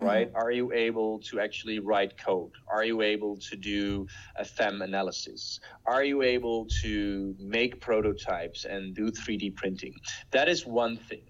right? 0.00 0.28
Mm-hmm. 0.28 0.36
Are 0.36 0.50
you 0.50 0.72
able 0.72 1.20
to 1.20 1.40
actually 1.40 1.78
write 1.78 2.18
code? 2.18 2.52
Are 2.68 2.84
you 2.84 3.02
able 3.02 3.36
to 3.36 3.56
do 3.56 4.06
a 4.36 4.44
FEM 4.44 4.82
analysis? 4.82 5.60
Are 5.86 6.04
you 6.04 6.22
able 6.22 6.66
to 6.82 7.34
make 7.38 7.80
prototypes 7.80 8.64
and 8.64 8.94
do 8.94 9.10
3D 9.10 9.54
printing? 9.56 9.94
That 10.30 10.48
is 10.48 10.66
one 10.66 10.96
thing. 10.96 11.24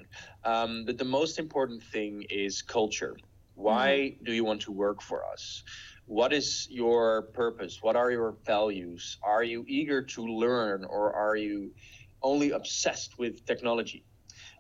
Um, 0.45 0.85
but 0.85 0.99
the 0.99 1.05
most 1.05 1.39
important 1.39 1.83
thing 1.83 2.25
is 2.29 2.63
culture. 2.63 3.17
Why 3.55 4.15
mm-hmm. 4.15 4.25
do 4.25 4.33
you 4.33 4.45
want 4.45 4.63
to 4.63 4.73
work 4.73 5.01
for 5.01 5.25
us? 5.25 5.63
What 6.07 6.33
is 6.33 6.69
your 6.71 7.23
purpose? 7.23 7.79
What 7.83 7.97
are 7.97 8.11
your 8.11 8.37
values? 8.45 9.19
Are 9.23 9.43
you 9.43 9.65
eager 9.67 10.03
to 10.03 10.23
learn 10.23 10.85
or 10.85 11.13
are 11.13 11.37
you 11.37 11.73
only 12.27 12.51
obsessed 12.51 13.19
with 13.19 13.47
technology? 13.47 14.05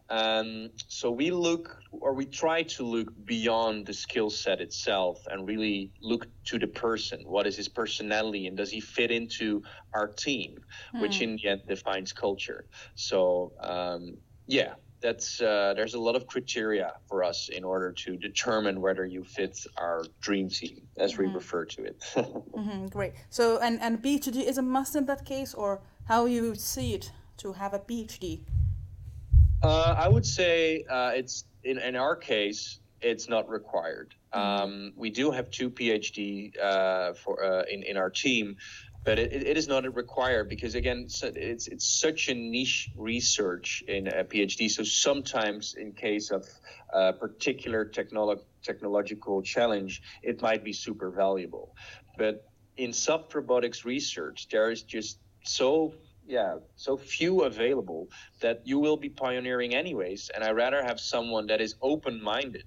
Um, 0.08 0.70
so 0.86 1.10
we 1.10 1.32
look 1.32 1.82
or 1.90 2.12
we 2.14 2.26
try 2.26 2.62
to 2.62 2.84
look 2.84 3.10
beyond 3.24 3.86
the 3.86 3.92
skill 3.92 4.30
set 4.30 4.60
itself 4.60 5.26
and 5.30 5.48
really 5.48 5.90
look 6.00 6.28
to 6.44 6.58
the 6.58 6.68
person. 6.68 7.18
What 7.26 7.46
is 7.46 7.56
his 7.56 7.68
personality 7.68 8.46
and 8.46 8.56
does 8.56 8.70
he 8.70 8.80
fit 8.80 9.10
into 9.10 9.62
our 9.92 10.06
team, 10.06 10.58
mm. 10.94 11.00
which 11.00 11.20
in 11.20 11.36
the 11.36 11.48
end 11.48 11.62
defines 11.66 12.12
culture. 12.12 12.66
So 12.94 13.52
um, 13.60 14.16
yeah, 14.46 14.74
that's 15.00 15.40
uh, 15.40 15.74
there's 15.76 15.94
a 15.94 16.00
lot 16.00 16.14
of 16.14 16.26
criteria 16.26 16.92
for 17.08 17.24
us 17.24 17.48
in 17.48 17.64
order 17.64 17.90
to 18.04 18.16
determine 18.16 18.80
whether 18.80 19.04
you 19.04 19.24
fit 19.24 19.58
our 19.76 20.04
dream 20.20 20.48
team, 20.48 20.82
as 20.98 21.12
mm-hmm. 21.12 21.22
we 21.22 21.34
refer 21.34 21.64
to 21.64 21.84
it. 21.84 21.98
mm-hmm, 22.14 22.86
great. 22.86 23.12
So 23.28 23.58
and 23.58 23.80
and 23.80 24.02
PhD 24.02 24.36
is 24.50 24.58
a 24.58 24.62
must 24.62 24.94
in 24.96 25.06
that 25.06 25.24
case, 25.24 25.52
or 25.52 25.82
how 26.04 26.26
you 26.26 26.54
see 26.54 26.94
it 26.94 27.12
to 27.38 27.52
have 27.52 27.74
a 27.74 27.78
PhD? 27.78 28.44
Uh, 29.62 29.94
I 29.96 30.08
would 30.08 30.26
say 30.26 30.84
uh, 30.88 31.12
it's 31.14 31.44
in, 31.64 31.78
in 31.78 31.96
our 31.96 32.16
case, 32.16 32.80
it's 33.00 33.28
not 33.28 33.48
required. 33.48 34.14
Mm-hmm. 34.34 34.62
Um, 34.62 34.92
we 34.96 35.10
do 35.10 35.30
have 35.30 35.50
two 35.50 35.70
PhD 35.70 36.52
uh, 36.62 37.14
for 37.14 37.42
uh, 37.42 37.62
in 37.70 37.82
in 37.82 37.96
our 37.96 38.10
team, 38.10 38.56
but 39.04 39.18
it, 39.18 39.32
it 39.32 39.56
is 39.56 39.68
not 39.68 39.82
required 39.94 40.48
because 40.48 40.74
again, 40.74 41.06
it's 41.06 41.68
it's 41.68 42.00
such 42.00 42.28
a 42.28 42.34
niche 42.34 42.90
research 42.96 43.82
in 43.88 44.08
a 44.08 44.24
PhD. 44.24 44.70
So 44.70 44.82
sometimes, 44.82 45.74
in 45.74 45.92
case 45.92 46.30
of 46.30 46.44
a 46.92 47.12
particular 47.12 47.84
technolo- 47.84 48.44
technological 48.62 49.42
challenge, 49.42 50.02
it 50.22 50.42
might 50.42 50.64
be 50.64 50.72
super 50.72 51.10
valuable. 51.10 51.74
But 52.18 52.44
in 52.76 52.92
soft 52.92 53.34
robotics 53.34 53.84
research, 53.84 54.48
there 54.50 54.70
is 54.70 54.82
just 54.82 55.18
so 55.44 55.94
yeah 56.26 56.56
so 56.74 56.96
few 56.96 57.44
available 57.44 58.08
that 58.40 58.62
you 58.64 58.78
will 58.78 58.96
be 58.96 59.08
pioneering 59.08 59.74
anyways 59.74 60.30
and 60.34 60.42
i 60.42 60.50
rather 60.50 60.82
have 60.82 60.98
someone 60.98 61.46
that 61.46 61.60
is 61.60 61.74
open-minded 61.80 62.66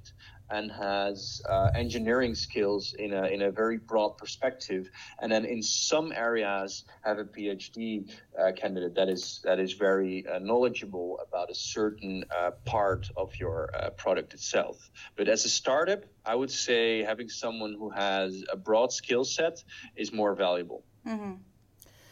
and 0.51 0.71
has 0.71 1.41
uh, 1.47 1.69
engineering 1.75 2.33
skills 2.33 2.95
in 2.97 3.13
a, 3.13 3.27
in 3.27 3.43
a 3.43 3.51
very 3.51 3.77
broad 3.77 4.17
perspective 4.17 4.89
and 5.21 5.31
then 5.31 5.45
in 5.45 5.61
some 5.61 6.11
areas 6.11 6.85
have 7.03 7.19
a 7.19 7.25
phd 7.25 8.09
uh, 8.39 8.51
candidate 8.53 8.95
that 8.95 9.09
is 9.09 9.41
that 9.43 9.59
is 9.59 9.73
very 9.73 10.25
uh, 10.27 10.39
knowledgeable 10.39 11.19
about 11.27 11.51
a 11.51 11.55
certain 11.55 12.23
uh, 12.35 12.51
part 12.65 13.09
of 13.15 13.31
your 13.39 13.69
uh, 13.75 13.89
product 13.91 14.33
itself 14.33 14.89
but 15.17 15.27
as 15.27 15.45
a 15.45 15.49
startup 15.49 16.03
i 16.25 16.33
would 16.33 16.51
say 16.51 17.03
having 17.03 17.29
someone 17.29 17.73
who 17.73 17.89
has 17.89 18.43
a 18.51 18.55
broad 18.57 18.91
skill 18.91 19.23
set 19.23 19.63
is 19.95 20.11
more 20.13 20.33
valuable 20.33 20.83
mm-hmm. 21.05 21.33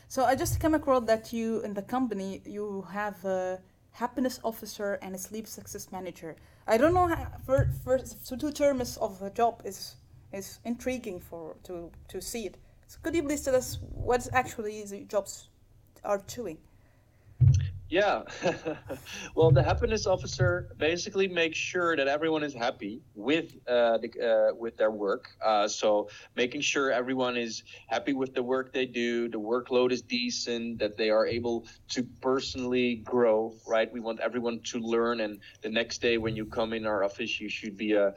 So 0.09 0.23
I 0.23 0.35
just 0.35 0.61
came 0.61 0.73
across 0.73 1.05
that 1.05 1.33
you 1.33 1.59
in 1.61 1.73
the 1.73 1.81
company 1.81 2.41
you 2.45 2.87
have 2.93 3.23
a 3.25 3.59
happiness 3.91 4.39
officer 4.43 4.99
and 5.01 5.13
a 5.13 5.17
sleep 5.17 5.47
success 5.47 5.91
manager. 5.91 6.35
I 6.65 6.77
don't 6.77 6.93
know 6.93 7.07
how, 7.07 7.27
for 7.45 7.69
for 7.83 7.99
so 7.99 8.37
two 8.37 8.51
terms 8.51 8.97
of 8.97 9.19
the 9.19 9.29
job 9.29 9.61
is 9.65 9.95
is 10.31 10.59
intriguing 10.63 11.19
for 11.19 11.55
to 11.63 11.91
to 12.07 12.21
see 12.21 12.45
it. 12.45 12.57
So 12.87 12.99
could 13.03 13.15
you 13.15 13.23
please 13.23 13.43
tell 13.43 13.55
us 13.55 13.79
what 13.81 14.27
actually 14.31 14.83
the 14.85 15.03
jobs 15.03 15.49
are 16.05 16.21
doing? 16.35 16.57
Yeah. 17.89 18.23
well, 19.35 19.51
the 19.51 19.63
happiness 19.63 20.05
officer 20.05 20.67
basically 20.77 21.29
makes 21.29 21.57
sure 21.57 21.95
that 21.95 22.07
everyone 22.09 22.43
is 22.43 22.53
happy 22.53 23.01
with 23.15 23.55
uh, 23.65 23.97
the, 23.99 24.09
uh, 24.51 24.55
with 24.55 24.75
their 24.75 24.91
work. 24.91 25.29
Uh, 25.43 25.69
so 25.69 26.09
making 26.35 26.59
sure 26.59 26.91
everyone 26.91 27.37
is 27.37 27.63
happy 27.87 28.11
with 28.11 28.33
the 28.33 28.43
work 28.43 28.73
they 28.73 28.85
do, 28.85 29.29
the 29.29 29.39
workload 29.39 29.93
is 29.93 30.01
decent, 30.01 30.79
that 30.79 30.97
they 30.97 31.09
are 31.09 31.25
able 31.25 31.65
to 31.87 32.03
personally 32.21 32.95
grow. 33.05 33.55
Right. 33.65 33.91
We 33.91 34.01
want 34.01 34.19
everyone 34.19 34.59
to 34.65 34.79
learn, 34.79 35.21
and 35.21 35.41
the 35.61 35.69
next 35.69 36.01
day 36.01 36.17
when 36.17 36.35
you 36.35 36.45
come 36.45 36.73
in 36.73 36.85
our 36.85 37.05
office, 37.05 37.39
you 37.39 37.47
should 37.47 37.77
be 37.77 37.93
a, 37.93 38.13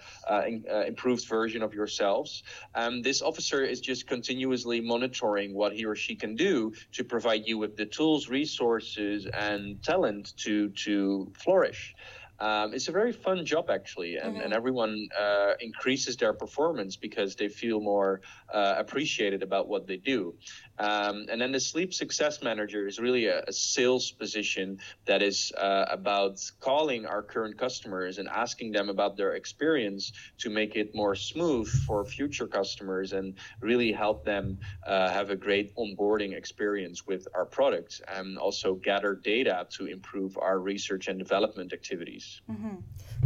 improved 0.86 1.28
version 1.28 1.62
of 1.62 1.72
yourselves. 1.74 2.42
Um, 2.74 3.02
this 3.02 3.22
officer 3.22 3.62
is 3.62 3.80
just 3.80 4.08
continuously 4.08 4.80
monitoring 4.80 5.54
what 5.54 5.72
he 5.74 5.84
or 5.84 5.94
she 5.94 6.16
can 6.16 6.34
do 6.34 6.72
to 6.92 7.04
provide 7.04 7.46
you 7.46 7.58
with 7.58 7.76
the 7.76 7.86
tools, 7.86 8.28
resources, 8.28 9.26
and 9.38 9.59
and 9.60 9.82
talent 9.82 10.32
to 10.44 10.70
to 10.84 11.30
flourish. 11.34 11.94
Um, 12.40 12.72
it's 12.72 12.88
a 12.88 12.92
very 12.92 13.12
fun 13.12 13.44
job 13.44 13.68
actually, 13.68 14.16
and, 14.16 14.32
mm-hmm. 14.32 14.44
and 14.44 14.54
everyone 14.54 15.08
uh, 15.18 15.52
increases 15.60 16.16
their 16.16 16.32
performance 16.32 16.96
because 16.96 17.36
they 17.36 17.48
feel 17.48 17.80
more 17.80 18.22
uh, 18.52 18.74
appreciated 18.78 19.42
about 19.42 19.68
what 19.68 19.86
they 19.86 19.96
do. 19.96 20.34
Um, 20.78 21.26
and 21.30 21.40
then 21.40 21.52
the 21.52 21.60
sleep 21.60 21.92
success 21.92 22.42
manager 22.42 22.86
is 22.86 22.98
really 22.98 23.26
a, 23.26 23.42
a 23.46 23.52
sales 23.52 24.10
position 24.10 24.78
that 25.06 25.22
is 25.22 25.52
uh, 25.58 25.84
about 25.90 26.38
calling 26.60 27.06
our 27.06 27.22
current 27.22 27.58
customers 27.58 28.18
and 28.18 28.28
asking 28.28 28.72
them 28.72 28.88
about 28.88 29.16
their 29.16 29.34
experience 29.34 30.12
to 30.38 30.50
make 30.50 30.76
it 30.76 30.94
more 30.94 31.14
smooth 31.14 31.68
for 31.86 32.04
future 32.04 32.46
customers 32.46 33.12
and 33.12 33.34
really 33.60 33.92
help 33.92 34.24
them 34.24 34.58
uh, 34.86 35.10
have 35.10 35.30
a 35.30 35.36
great 35.36 35.74
onboarding 35.76 36.32
experience 36.34 37.06
with 37.06 37.26
our 37.34 37.44
products 37.44 38.00
and 38.08 38.38
also 38.38 38.74
gather 38.74 39.14
data 39.14 39.66
to 39.70 39.86
improve 39.86 40.38
our 40.38 40.58
research 40.58 41.08
and 41.08 41.18
development 41.18 41.72
activities. 41.72 42.40
Mm-hmm. 42.50 42.76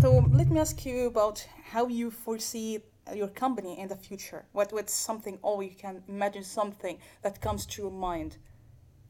So 0.00 0.24
let 0.32 0.50
me 0.50 0.58
ask 0.60 0.84
you 0.84 1.06
about 1.06 1.46
how 1.72 1.86
you 1.86 2.10
foresee 2.10 2.80
your 3.12 3.28
company 3.28 3.78
in 3.78 3.88
the 3.88 3.96
future? 3.96 4.46
What 4.52 4.72
what's 4.72 4.94
something 4.94 5.38
Oh, 5.42 5.60
you 5.60 5.74
can 5.76 6.02
imagine 6.08 6.44
something 6.44 6.98
that 7.22 7.40
comes 7.40 7.66
to 7.66 7.82
your 7.82 7.90
mind? 7.90 8.38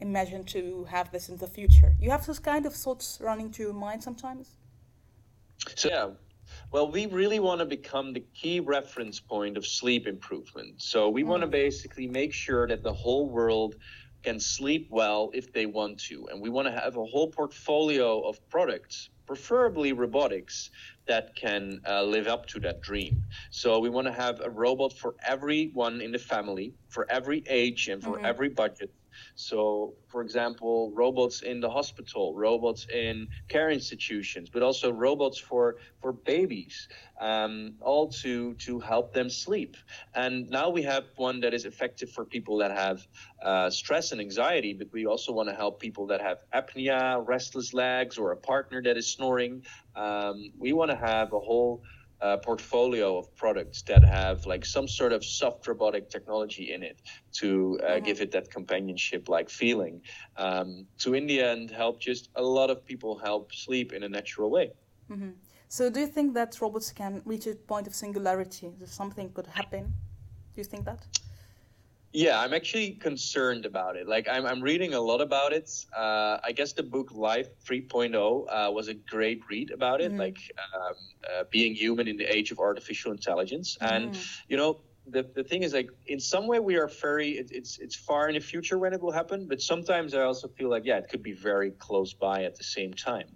Imagine 0.01 0.45
to 0.47 0.85
have 0.85 1.13
this 1.13 1.29
in 1.29 1.37
the 1.37 1.47
future. 1.47 1.95
You 2.01 2.11
have 2.11 2.27
those 2.27 2.41
kind 2.41 2.67
of 2.67 2.75
thoughts 2.75 3.19
running 3.21 3.51
to 3.53 3.63
your 3.63 3.73
mind 3.73 4.03
sometimes. 4.03 4.57
So 5.77 5.89
yeah, 5.89 6.09
well, 6.71 6.91
we 6.91 7.07
really 7.07 7.41
want 7.41 7.61
to 7.61 7.67
become 7.67 8.13
the 8.13 8.25
key 8.35 8.61
reference 8.61 9.21
point 9.21 9.57
of 9.57 9.67
sleep 9.67 10.07
improvement. 10.07 10.83
So 10.83 11.09
we 11.09 11.23
mm. 11.23 11.27
want 11.27 11.43
to 11.43 11.47
basically 11.47 12.07
make 12.07 12.33
sure 12.33 12.67
that 12.67 12.83
the 12.83 12.93
whole 12.93 13.29
world 13.29 13.77
can 14.23 14.41
sleep 14.41 14.89
well 14.91 15.31
if 15.35 15.53
they 15.53 15.67
want 15.67 15.99
to. 16.01 16.27
And 16.31 16.41
we 16.41 16.49
want 16.49 16.67
to 16.67 16.73
have 16.73 16.97
a 16.97 17.05
whole 17.05 17.29
portfolio 17.29 18.21
of 18.23 18.41
products, 18.49 19.11
preferably 19.27 19.93
robotics, 19.93 20.71
that 21.07 21.35
can 21.37 21.81
uh, 21.89 22.03
live 22.03 22.27
up 22.27 22.47
to 22.47 22.61
that 22.61 22.81
dream. 22.81 23.23
So 23.51 23.79
we 23.79 23.91
want 23.91 24.07
to 24.07 24.13
have 24.13 24.41
a 24.41 24.51
robot 24.51 24.93
for 24.93 25.15
everyone 25.27 26.01
in 26.01 26.13
the 26.13 26.19
family, 26.19 26.73
for 26.89 27.07
every 27.11 27.45
age, 27.49 27.89
and 27.89 28.03
for 28.03 28.17
mm-hmm. 28.17 28.25
every 28.25 28.49
budget 28.49 28.91
so, 29.35 29.95
for 30.09 30.23
example, 30.23 30.93
robots 30.95 31.43
in 31.43 31.61
the 31.61 31.71
hospital, 31.71 32.35
robots 32.35 32.87
in 32.93 33.29
care 33.49 33.71
institutions, 33.71 34.51
but 34.51 34.63
also 34.63 34.93
robots 34.93 35.39
for 35.39 35.77
for 36.01 36.13
babies, 36.13 36.89
um, 37.21 37.75
all 37.81 38.09
to 38.23 38.55
to 38.55 38.81
help 38.81 39.13
them 39.13 39.29
sleep. 39.31 39.77
And 40.15 40.49
now 40.51 40.71
we 40.71 40.83
have 40.83 41.05
one 41.17 41.41
that 41.41 41.55
is 41.55 41.65
effective 41.65 42.11
for 42.11 42.25
people 42.25 42.59
that 42.59 42.71
have 42.71 43.07
uh, 43.43 43.71
stress 43.71 44.13
and 44.13 44.21
anxiety, 44.21 44.75
but 44.75 44.89
we 44.93 45.07
also 45.07 45.33
want 45.33 45.49
to 45.49 45.55
help 45.55 45.81
people 45.81 46.07
that 46.09 46.21
have 46.21 46.39
apnea, 46.55 47.27
restless 47.27 47.73
legs, 47.75 48.19
or 48.19 48.33
a 48.33 48.37
partner 48.37 48.83
that 48.83 48.97
is 48.97 49.13
snoring. 49.13 49.63
Um, 49.97 50.53
we 50.59 50.73
want 50.73 50.91
to 50.91 50.97
have 50.97 51.33
a 51.33 51.41
whole 51.41 51.83
uh, 52.21 52.37
portfolio 52.39 53.19
of 53.19 53.35
products 53.37 53.83
that 53.83 54.03
have 54.05 54.47
like 54.47 54.65
some 54.65 54.89
sort 54.89 55.13
of 55.13 55.25
soft 55.25 55.67
robotic 55.67 56.09
technology 56.09 56.73
in 56.73 56.83
it 56.83 57.03
to 57.33 57.79
uh, 57.83 57.87
mm-hmm. 57.87 58.05
give 58.05 58.21
it 58.21 58.31
that 58.31 58.51
companionship 58.51 59.29
like 59.29 59.51
feeling. 59.51 60.01
Um, 60.37 60.87
to 60.99 61.15
in 61.15 61.27
the 61.27 61.41
end 61.41 61.71
help 61.71 62.01
just 62.01 62.31
a 62.37 62.43
lot 62.43 62.71
of 62.71 62.85
people 62.85 63.19
help 63.19 63.53
sleep 63.53 63.93
in 63.93 64.03
a 64.05 64.09
natural 64.09 64.51
way. 64.51 64.73
Mm-hmm. 65.11 65.33
so 65.69 65.91
do 65.91 66.01
you 66.01 66.07
think 66.07 66.33
that 66.33 66.59
robots 66.63 66.91
can 66.91 67.21
reach 67.27 67.47
a 67.47 67.55
point 67.55 67.87
of 67.87 67.95
singularity? 67.95 68.73
That 68.79 68.89
something 68.89 69.31
could 69.35 69.47
happen? 69.47 69.93
Do 70.55 70.61
you 70.63 70.65
think 70.65 70.87
that 70.87 71.01
yeah, 72.15 72.41
I'm 72.41 72.55
actually 72.55 72.93
concerned 72.93 73.67
about 73.67 73.97
it. 73.97 74.07
Like, 74.07 74.29
I'm, 74.31 74.47
I'm 74.47 74.61
reading 74.61 74.95
a 74.95 75.01
lot 75.01 75.21
about 75.21 75.53
it. 75.53 75.69
Uh, 75.95 76.39
I 76.45 76.53
guess 76.53 76.73
the 76.73 76.85
book 76.85 77.11
Life 77.13 77.49
3.0 77.65 78.15
uh, 78.49 78.71
was 78.71 78.87
a 78.87 78.95
great 78.95 79.43
read 79.51 79.73
about 79.73 80.01
it, 80.01 80.13
mm. 80.13 80.19
like 80.21 80.39
um, 80.75 80.95
uh, 81.29 81.45
being 81.51 81.75
human 81.75 82.07
in 82.07 82.17
the 82.17 82.25
age 82.25 82.53
of 82.53 82.61
artificial 82.61 83.11
intelligence. 83.11 83.77
Mm. 83.83 83.91
And, 83.91 84.19
you 84.49 84.57
know, 84.57 84.79
the, 85.07 85.29
the 85.35 85.45
thing 85.45 85.63
is 85.63 85.75
like 85.75 85.91
in 86.07 86.19
some 86.19 86.47
way 86.47 86.61
we 86.61 86.77
are 86.77 86.89
very 86.89 87.33
it, 87.33 87.51
it's 87.53 87.79
it's 87.79 87.95
far 87.95 88.29
in 88.29 88.35
the 88.35 88.41
future 88.41 88.79
when 88.79 88.93
it 88.93 89.03
will 89.03 89.13
happen 89.13 89.47
but 89.47 89.61
sometimes 89.61 90.15
i 90.15 90.23
also 90.23 90.49
feel 90.49 90.71
like 90.71 90.85
yeah 90.85 90.97
it 90.97 91.09
could 91.11 91.23
be 91.23 91.33
very 91.33 91.73
close 91.73 92.15
by 92.15 92.45
at 92.45 92.57
the 92.57 92.65
same 92.65 92.93
time 92.95 93.29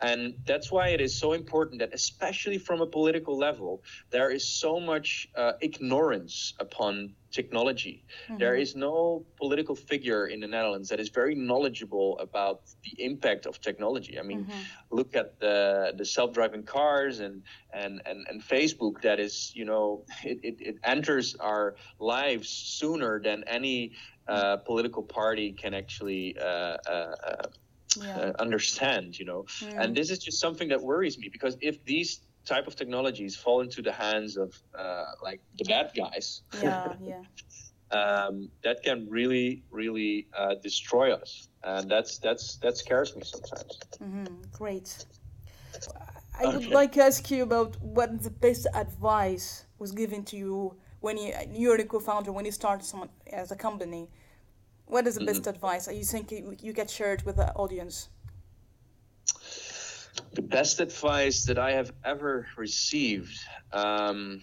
and 0.00 0.34
that's 0.46 0.70
why 0.70 0.88
it 0.88 1.00
is 1.00 1.18
so 1.18 1.32
important 1.32 1.80
that 1.80 1.92
especially 1.92 2.58
from 2.58 2.80
a 2.80 2.86
political 2.86 3.36
level 3.36 3.82
there 4.10 4.30
is 4.30 4.46
so 4.46 4.78
much 4.78 5.28
uh, 5.36 5.52
ignorance 5.60 6.54
upon 6.60 7.12
technology. 7.30 8.04
Mm-hmm. 8.04 8.38
There 8.38 8.56
is 8.56 8.76
no 8.76 9.24
political 9.36 9.74
figure 9.74 10.26
in 10.26 10.40
the 10.40 10.46
Netherlands 10.46 10.88
that 10.88 11.00
is 11.00 11.08
very 11.08 11.34
knowledgeable 11.34 12.18
about 12.18 12.62
the 12.84 13.04
impact 13.04 13.46
of 13.46 13.60
technology. 13.60 14.18
I 14.18 14.22
mean, 14.22 14.44
mm-hmm. 14.44 14.60
look 14.90 15.14
at 15.16 15.38
the 15.40 15.92
the 15.96 16.04
self-driving 16.04 16.64
cars 16.64 17.20
and 17.20 17.42
and 17.72 18.02
and, 18.06 18.26
and 18.28 18.42
Facebook 18.42 19.02
that 19.02 19.18
is, 19.20 19.52
you 19.54 19.64
know, 19.64 20.04
it, 20.24 20.38
it, 20.42 20.56
it 20.60 20.76
enters 20.84 21.34
our 21.36 21.76
lives 21.98 22.48
sooner 22.48 23.20
than 23.20 23.44
any 23.46 23.92
uh, 24.28 24.56
political 24.56 25.02
party 25.02 25.52
can 25.52 25.74
actually 25.74 26.36
uh, 26.38 26.76
uh, 26.88 27.14
uh 27.26 27.46
yeah. 28.02 28.18
Uh, 28.18 28.32
understand, 28.38 29.18
you 29.18 29.24
know. 29.24 29.46
Yeah. 29.62 29.82
And 29.82 29.96
this 29.96 30.10
is 30.10 30.18
just 30.18 30.38
something 30.38 30.68
that 30.68 30.82
worries 30.82 31.18
me 31.18 31.30
because 31.30 31.56
if 31.62 31.82
these 31.84 32.20
type 32.46 32.66
of 32.66 32.76
technologies 32.76 33.36
fall 33.36 33.60
into 33.60 33.82
the 33.82 33.92
hands 33.92 34.36
of 34.36 34.54
uh, 34.78 35.04
like 35.22 35.40
the 35.58 35.64
bad 35.64 35.90
guys, 35.94 36.42
yeah, 36.62 36.94
yeah. 37.02 37.22
um, 37.90 38.48
that 38.62 38.82
can 38.82 39.08
really, 39.08 39.62
really 39.70 40.28
uh, 40.36 40.54
destroy 40.62 41.12
us, 41.12 41.48
and 41.64 41.90
that's 41.90 42.18
that's 42.18 42.56
that 42.56 42.76
scares 42.76 43.14
me 43.14 43.22
sometimes. 43.24 43.78
Mm-hmm. 44.00 44.34
Great. 44.52 45.04
I 46.38 46.46
would 46.46 46.56
okay. 46.56 46.74
like 46.74 46.92
to 46.92 47.02
ask 47.02 47.30
you 47.30 47.42
about 47.42 47.80
what 47.80 48.22
the 48.22 48.30
best 48.30 48.66
advice 48.74 49.64
was 49.78 49.92
given 49.92 50.22
to 50.24 50.36
you 50.36 50.74
when 51.00 51.16
you 51.16 51.32
you're 51.52 51.76
the 51.76 51.84
co-founder 51.84 52.32
when 52.32 52.44
you 52.44 52.52
started 52.52 52.84
Somnox 52.84 53.08
as 53.32 53.50
a 53.50 53.56
company. 53.56 54.08
What 54.86 55.06
is 55.06 55.14
the 55.14 55.20
mm-hmm. 55.20 55.26
best 55.26 55.46
advice 55.48 55.88
Are 55.88 55.92
you 55.92 56.04
think 56.04 56.30
you, 56.30 56.56
you 56.62 56.72
get 56.72 56.88
shared 56.88 57.22
with 57.22 57.36
the 57.36 57.52
audience? 57.54 58.08
The 60.36 60.42
best 60.42 60.80
advice 60.80 61.46
that 61.46 61.58
I 61.58 61.72
have 61.72 61.92
ever 62.04 62.46
received. 62.56 63.38
Um, 63.72 64.42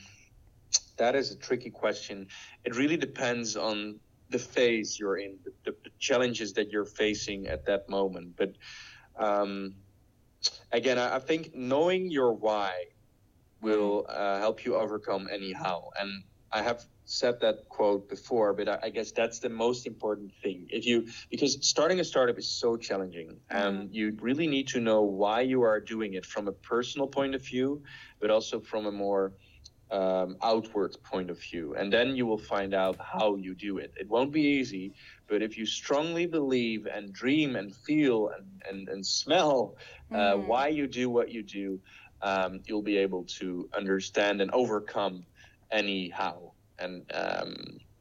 that 0.97 1.15
is 1.15 1.31
a 1.31 1.37
tricky 1.37 1.69
question. 1.69 2.27
It 2.65 2.75
really 2.75 2.97
depends 2.97 3.55
on 3.55 3.99
the 4.29 4.39
phase 4.39 4.99
you're 4.99 5.17
in, 5.17 5.37
the, 5.43 5.51
the, 5.83 5.91
challenges 5.99 6.51
that 6.53 6.71
you're 6.71 6.85
facing 7.03 7.47
at 7.47 7.63
that 7.65 7.87
moment. 7.87 8.35
But 8.35 8.53
um, 9.17 9.75
again, 10.71 10.97
I, 10.97 11.17
I, 11.17 11.19
think 11.19 11.53
knowing 11.53 12.09
your 12.09 12.33
why 12.33 12.85
will 13.61 14.07
uh, 14.09 14.39
help 14.39 14.65
you 14.65 14.75
overcome 14.75 15.29
anyhow. 15.31 15.89
And 15.99 16.23
I 16.51 16.63
have 16.63 16.85
said 17.05 17.39
that 17.41 17.67
quote 17.69 18.09
before, 18.09 18.53
but 18.53 18.69
I, 18.69 18.79
I, 18.83 18.89
guess 18.89 19.11
that's 19.11 19.39
the 19.39 19.49
most 19.49 19.85
important 19.85 20.31
thing. 20.41 20.67
If 20.69 20.85
you 20.85 21.07
because 21.29 21.57
starting 21.67 21.99
a 21.99 22.03
startup 22.03 22.37
is 22.37 22.47
so 22.47 22.77
challenging, 22.77 23.37
and 23.49 23.83
mm-hmm. 23.83 23.93
you 23.93 24.17
really 24.21 24.47
need 24.47 24.67
to 24.69 24.79
know 24.79 25.01
why 25.01 25.41
you 25.41 25.61
are 25.63 25.79
doing 25.79 26.13
it 26.13 26.25
from 26.25 26.47
a 26.47 26.51
personal 26.51 27.07
point 27.07 27.35
of 27.35 27.41
view, 27.45 27.83
but 28.19 28.29
also 28.29 28.59
from 28.59 28.85
a 28.85 28.91
more 28.91 29.33
um, 29.91 30.37
outward 30.41 30.95
point 31.03 31.29
of 31.29 31.39
view, 31.39 31.75
and 31.75 31.91
then 31.91 32.15
you 32.15 32.25
will 32.25 32.37
find 32.37 32.73
out 32.73 32.97
how 32.99 33.35
you 33.35 33.53
do 33.53 33.77
it. 33.77 33.93
It 33.97 34.09
won't 34.09 34.31
be 34.31 34.41
easy, 34.41 34.93
but 35.27 35.41
if 35.41 35.57
you 35.57 35.65
strongly 35.65 36.25
believe 36.25 36.87
and 36.87 37.11
dream 37.11 37.55
and 37.57 37.75
feel 37.75 38.29
and 38.29 38.45
and, 38.69 38.87
and 38.87 39.05
smell 39.05 39.75
uh, 40.11 40.15
mm-hmm. 40.15 40.47
why 40.47 40.69
you 40.69 40.87
do 40.87 41.09
what 41.09 41.31
you 41.31 41.43
do, 41.43 41.81
um, 42.21 42.61
you'll 42.65 42.81
be 42.81 42.97
able 42.97 43.25
to 43.39 43.69
understand 43.75 44.39
and 44.39 44.51
overcome 44.51 45.25
anyhow 45.69 46.52
and 46.79 47.03
um, 47.13 47.55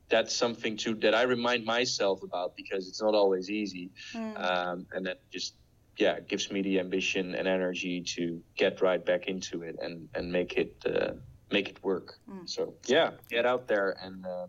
that's 0.09 0.35
something 0.35 0.77
too 0.77 0.95
that 0.97 1.15
I 1.15 1.23
remind 1.23 1.65
myself 1.65 2.23
about 2.23 2.57
because 2.57 2.89
it's 2.89 3.01
not 3.01 3.15
always 3.15 3.51
easy, 3.51 3.91
mm. 4.13 4.41
um, 4.43 4.87
and 4.93 5.07
that 5.07 5.21
just 5.31 5.55
yeah 5.99 6.21
gives 6.21 6.51
me 6.51 6.63
the 6.63 6.81
ambition 6.81 7.35
and 7.35 7.47
energy 7.47 8.01
to 8.01 8.41
get 8.57 8.81
right 8.81 9.05
back 9.05 9.27
into 9.27 9.63
it 9.63 9.77
and 9.81 10.09
and 10.15 10.31
make 10.31 10.55
it 10.55 10.75
uh, 10.87 11.13
make 11.51 11.69
it 11.69 11.83
work. 11.83 12.19
Mm. 12.31 12.49
So 12.49 12.75
yeah, 12.87 13.11
get 13.29 13.47
out 13.47 13.69
there 13.69 13.97
and. 14.03 14.27
Uh, 14.27 14.47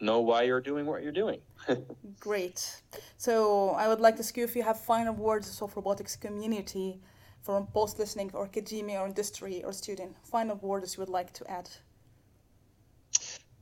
know 0.00 0.20
why 0.20 0.42
you're 0.42 0.60
doing 0.60 0.86
what 0.86 1.02
you're 1.02 1.12
doing. 1.12 1.40
Great. 2.20 2.82
So 3.16 3.70
I 3.70 3.88
would 3.88 4.00
like 4.00 4.16
to 4.16 4.22
ask 4.22 4.36
you 4.36 4.44
if 4.44 4.54
you 4.54 4.62
have 4.62 4.80
final 4.80 5.14
words 5.14 5.60
of 5.60 5.74
robotics 5.76 6.16
community 6.16 7.00
from 7.42 7.66
post 7.68 7.98
listening 7.98 8.30
or 8.34 8.44
academia 8.44 9.00
or 9.00 9.06
industry 9.06 9.62
or 9.64 9.72
student. 9.72 10.16
Final 10.24 10.56
words 10.56 10.96
you 10.96 11.00
would 11.00 11.08
like 11.08 11.32
to 11.34 11.50
add. 11.50 11.68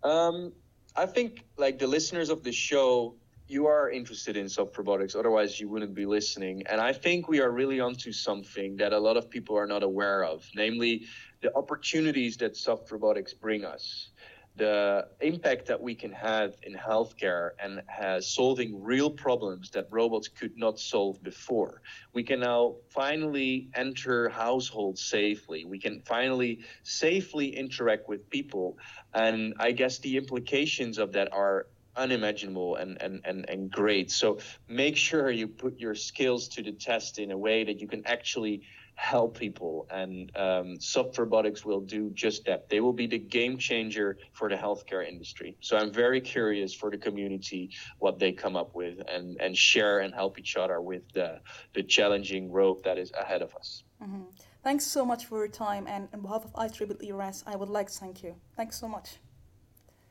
Um, 0.02 0.52
I 0.94 1.06
think 1.06 1.44
like 1.56 1.78
the 1.78 1.86
listeners 1.86 2.30
of 2.30 2.42
the 2.42 2.52
show, 2.52 3.14
you 3.48 3.66
are 3.66 3.90
interested 3.90 4.36
in 4.36 4.48
soft 4.48 4.76
robotics. 4.76 5.14
Otherwise, 5.14 5.60
you 5.60 5.68
wouldn't 5.68 5.94
be 5.94 6.06
listening. 6.06 6.62
And 6.66 6.80
I 6.80 6.92
think 6.92 7.28
we 7.28 7.40
are 7.40 7.50
really 7.50 7.80
onto 7.80 8.12
something 8.12 8.76
that 8.78 8.92
a 8.92 8.98
lot 8.98 9.16
of 9.16 9.30
people 9.30 9.56
are 9.56 9.66
not 9.66 9.82
aware 9.82 10.24
of, 10.24 10.48
namely 10.54 11.06
the 11.42 11.54
opportunities 11.54 12.36
that 12.38 12.56
soft 12.56 12.90
robotics 12.90 13.34
bring 13.34 13.64
us 13.64 14.10
the 14.56 15.06
impact 15.20 15.66
that 15.66 15.80
we 15.80 15.94
can 15.94 16.12
have 16.12 16.54
in 16.62 16.74
healthcare 16.74 17.50
and 17.62 17.82
solving 18.24 18.82
real 18.82 19.10
problems 19.10 19.70
that 19.70 19.86
robots 19.90 20.28
could 20.28 20.56
not 20.56 20.78
solve 20.78 21.22
before. 21.22 21.82
We 22.14 22.22
can 22.22 22.40
now 22.40 22.76
finally 22.88 23.68
enter 23.74 24.28
households 24.30 25.02
safely. 25.02 25.64
We 25.64 25.78
can 25.78 26.00
finally 26.06 26.60
safely 26.82 27.54
interact 27.54 28.08
with 28.08 28.28
people. 28.30 28.78
And 29.12 29.54
I 29.58 29.72
guess 29.72 29.98
the 29.98 30.16
implications 30.16 30.98
of 30.98 31.12
that 31.12 31.32
are 31.32 31.66
unimaginable 31.96 32.76
and, 32.76 33.00
and, 33.00 33.20
and, 33.24 33.48
and 33.48 33.70
great. 33.70 34.10
So 34.10 34.38
make 34.68 34.96
sure 34.96 35.30
you 35.30 35.48
put 35.48 35.78
your 35.78 35.94
skills 35.94 36.48
to 36.48 36.62
the 36.62 36.72
test 36.72 37.18
in 37.18 37.30
a 37.30 37.38
way 37.38 37.64
that 37.64 37.80
you 37.80 37.88
can 37.88 38.06
actually 38.06 38.62
help 38.96 39.38
people. 39.38 39.86
And 39.90 40.34
um, 40.36 40.80
soft 40.80 41.16
robotics 41.18 41.64
will 41.64 41.80
do 41.80 42.10
just 42.10 42.44
that. 42.46 42.68
They 42.68 42.80
will 42.80 42.92
be 42.92 43.06
the 43.06 43.18
game 43.18 43.58
changer 43.58 44.18
for 44.32 44.48
the 44.48 44.56
healthcare 44.56 45.06
industry. 45.06 45.56
So 45.60 45.76
I'm 45.76 45.92
very 45.92 46.20
curious 46.20 46.74
for 46.74 46.90
the 46.90 46.98
community 46.98 47.70
what 47.98 48.18
they 48.18 48.32
come 48.32 48.56
up 48.56 48.74
with 48.74 48.98
and, 49.08 49.40
and 49.40 49.56
share 49.56 50.00
and 50.00 50.12
help 50.14 50.38
each 50.38 50.56
other 50.56 50.80
with 50.80 51.02
the, 51.12 51.40
the 51.74 51.82
challenging 51.82 52.50
road 52.50 52.82
that 52.84 52.98
is 52.98 53.12
ahead 53.12 53.42
of 53.42 53.54
us. 53.54 53.84
Mm-hmm. 54.02 54.22
Thanks 54.64 54.84
so 54.84 55.04
much 55.04 55.26
for 55.26 55.38
your 55.38 55.48
time. 55.48 55.86
And 55.86 56.08
on 56.12 56.22
behalf 56.22 56.44
of 56.44 56.52
IEEE 56.54 57.16
RAS, 57.16 57.44
I 57.46 57.54
would 57.54 57.68
like 57.68 57.88
to 57.88 57.92
thank 57.92 58.22
you. 58.22 58.34
Thanks 58.56 58.80
so 58.80 58.88
much. 58.88 59.18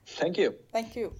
Thank 0.05 0.37
you. 0.37 0.55
Thank 0.71 0.95
you. 0.95 1.13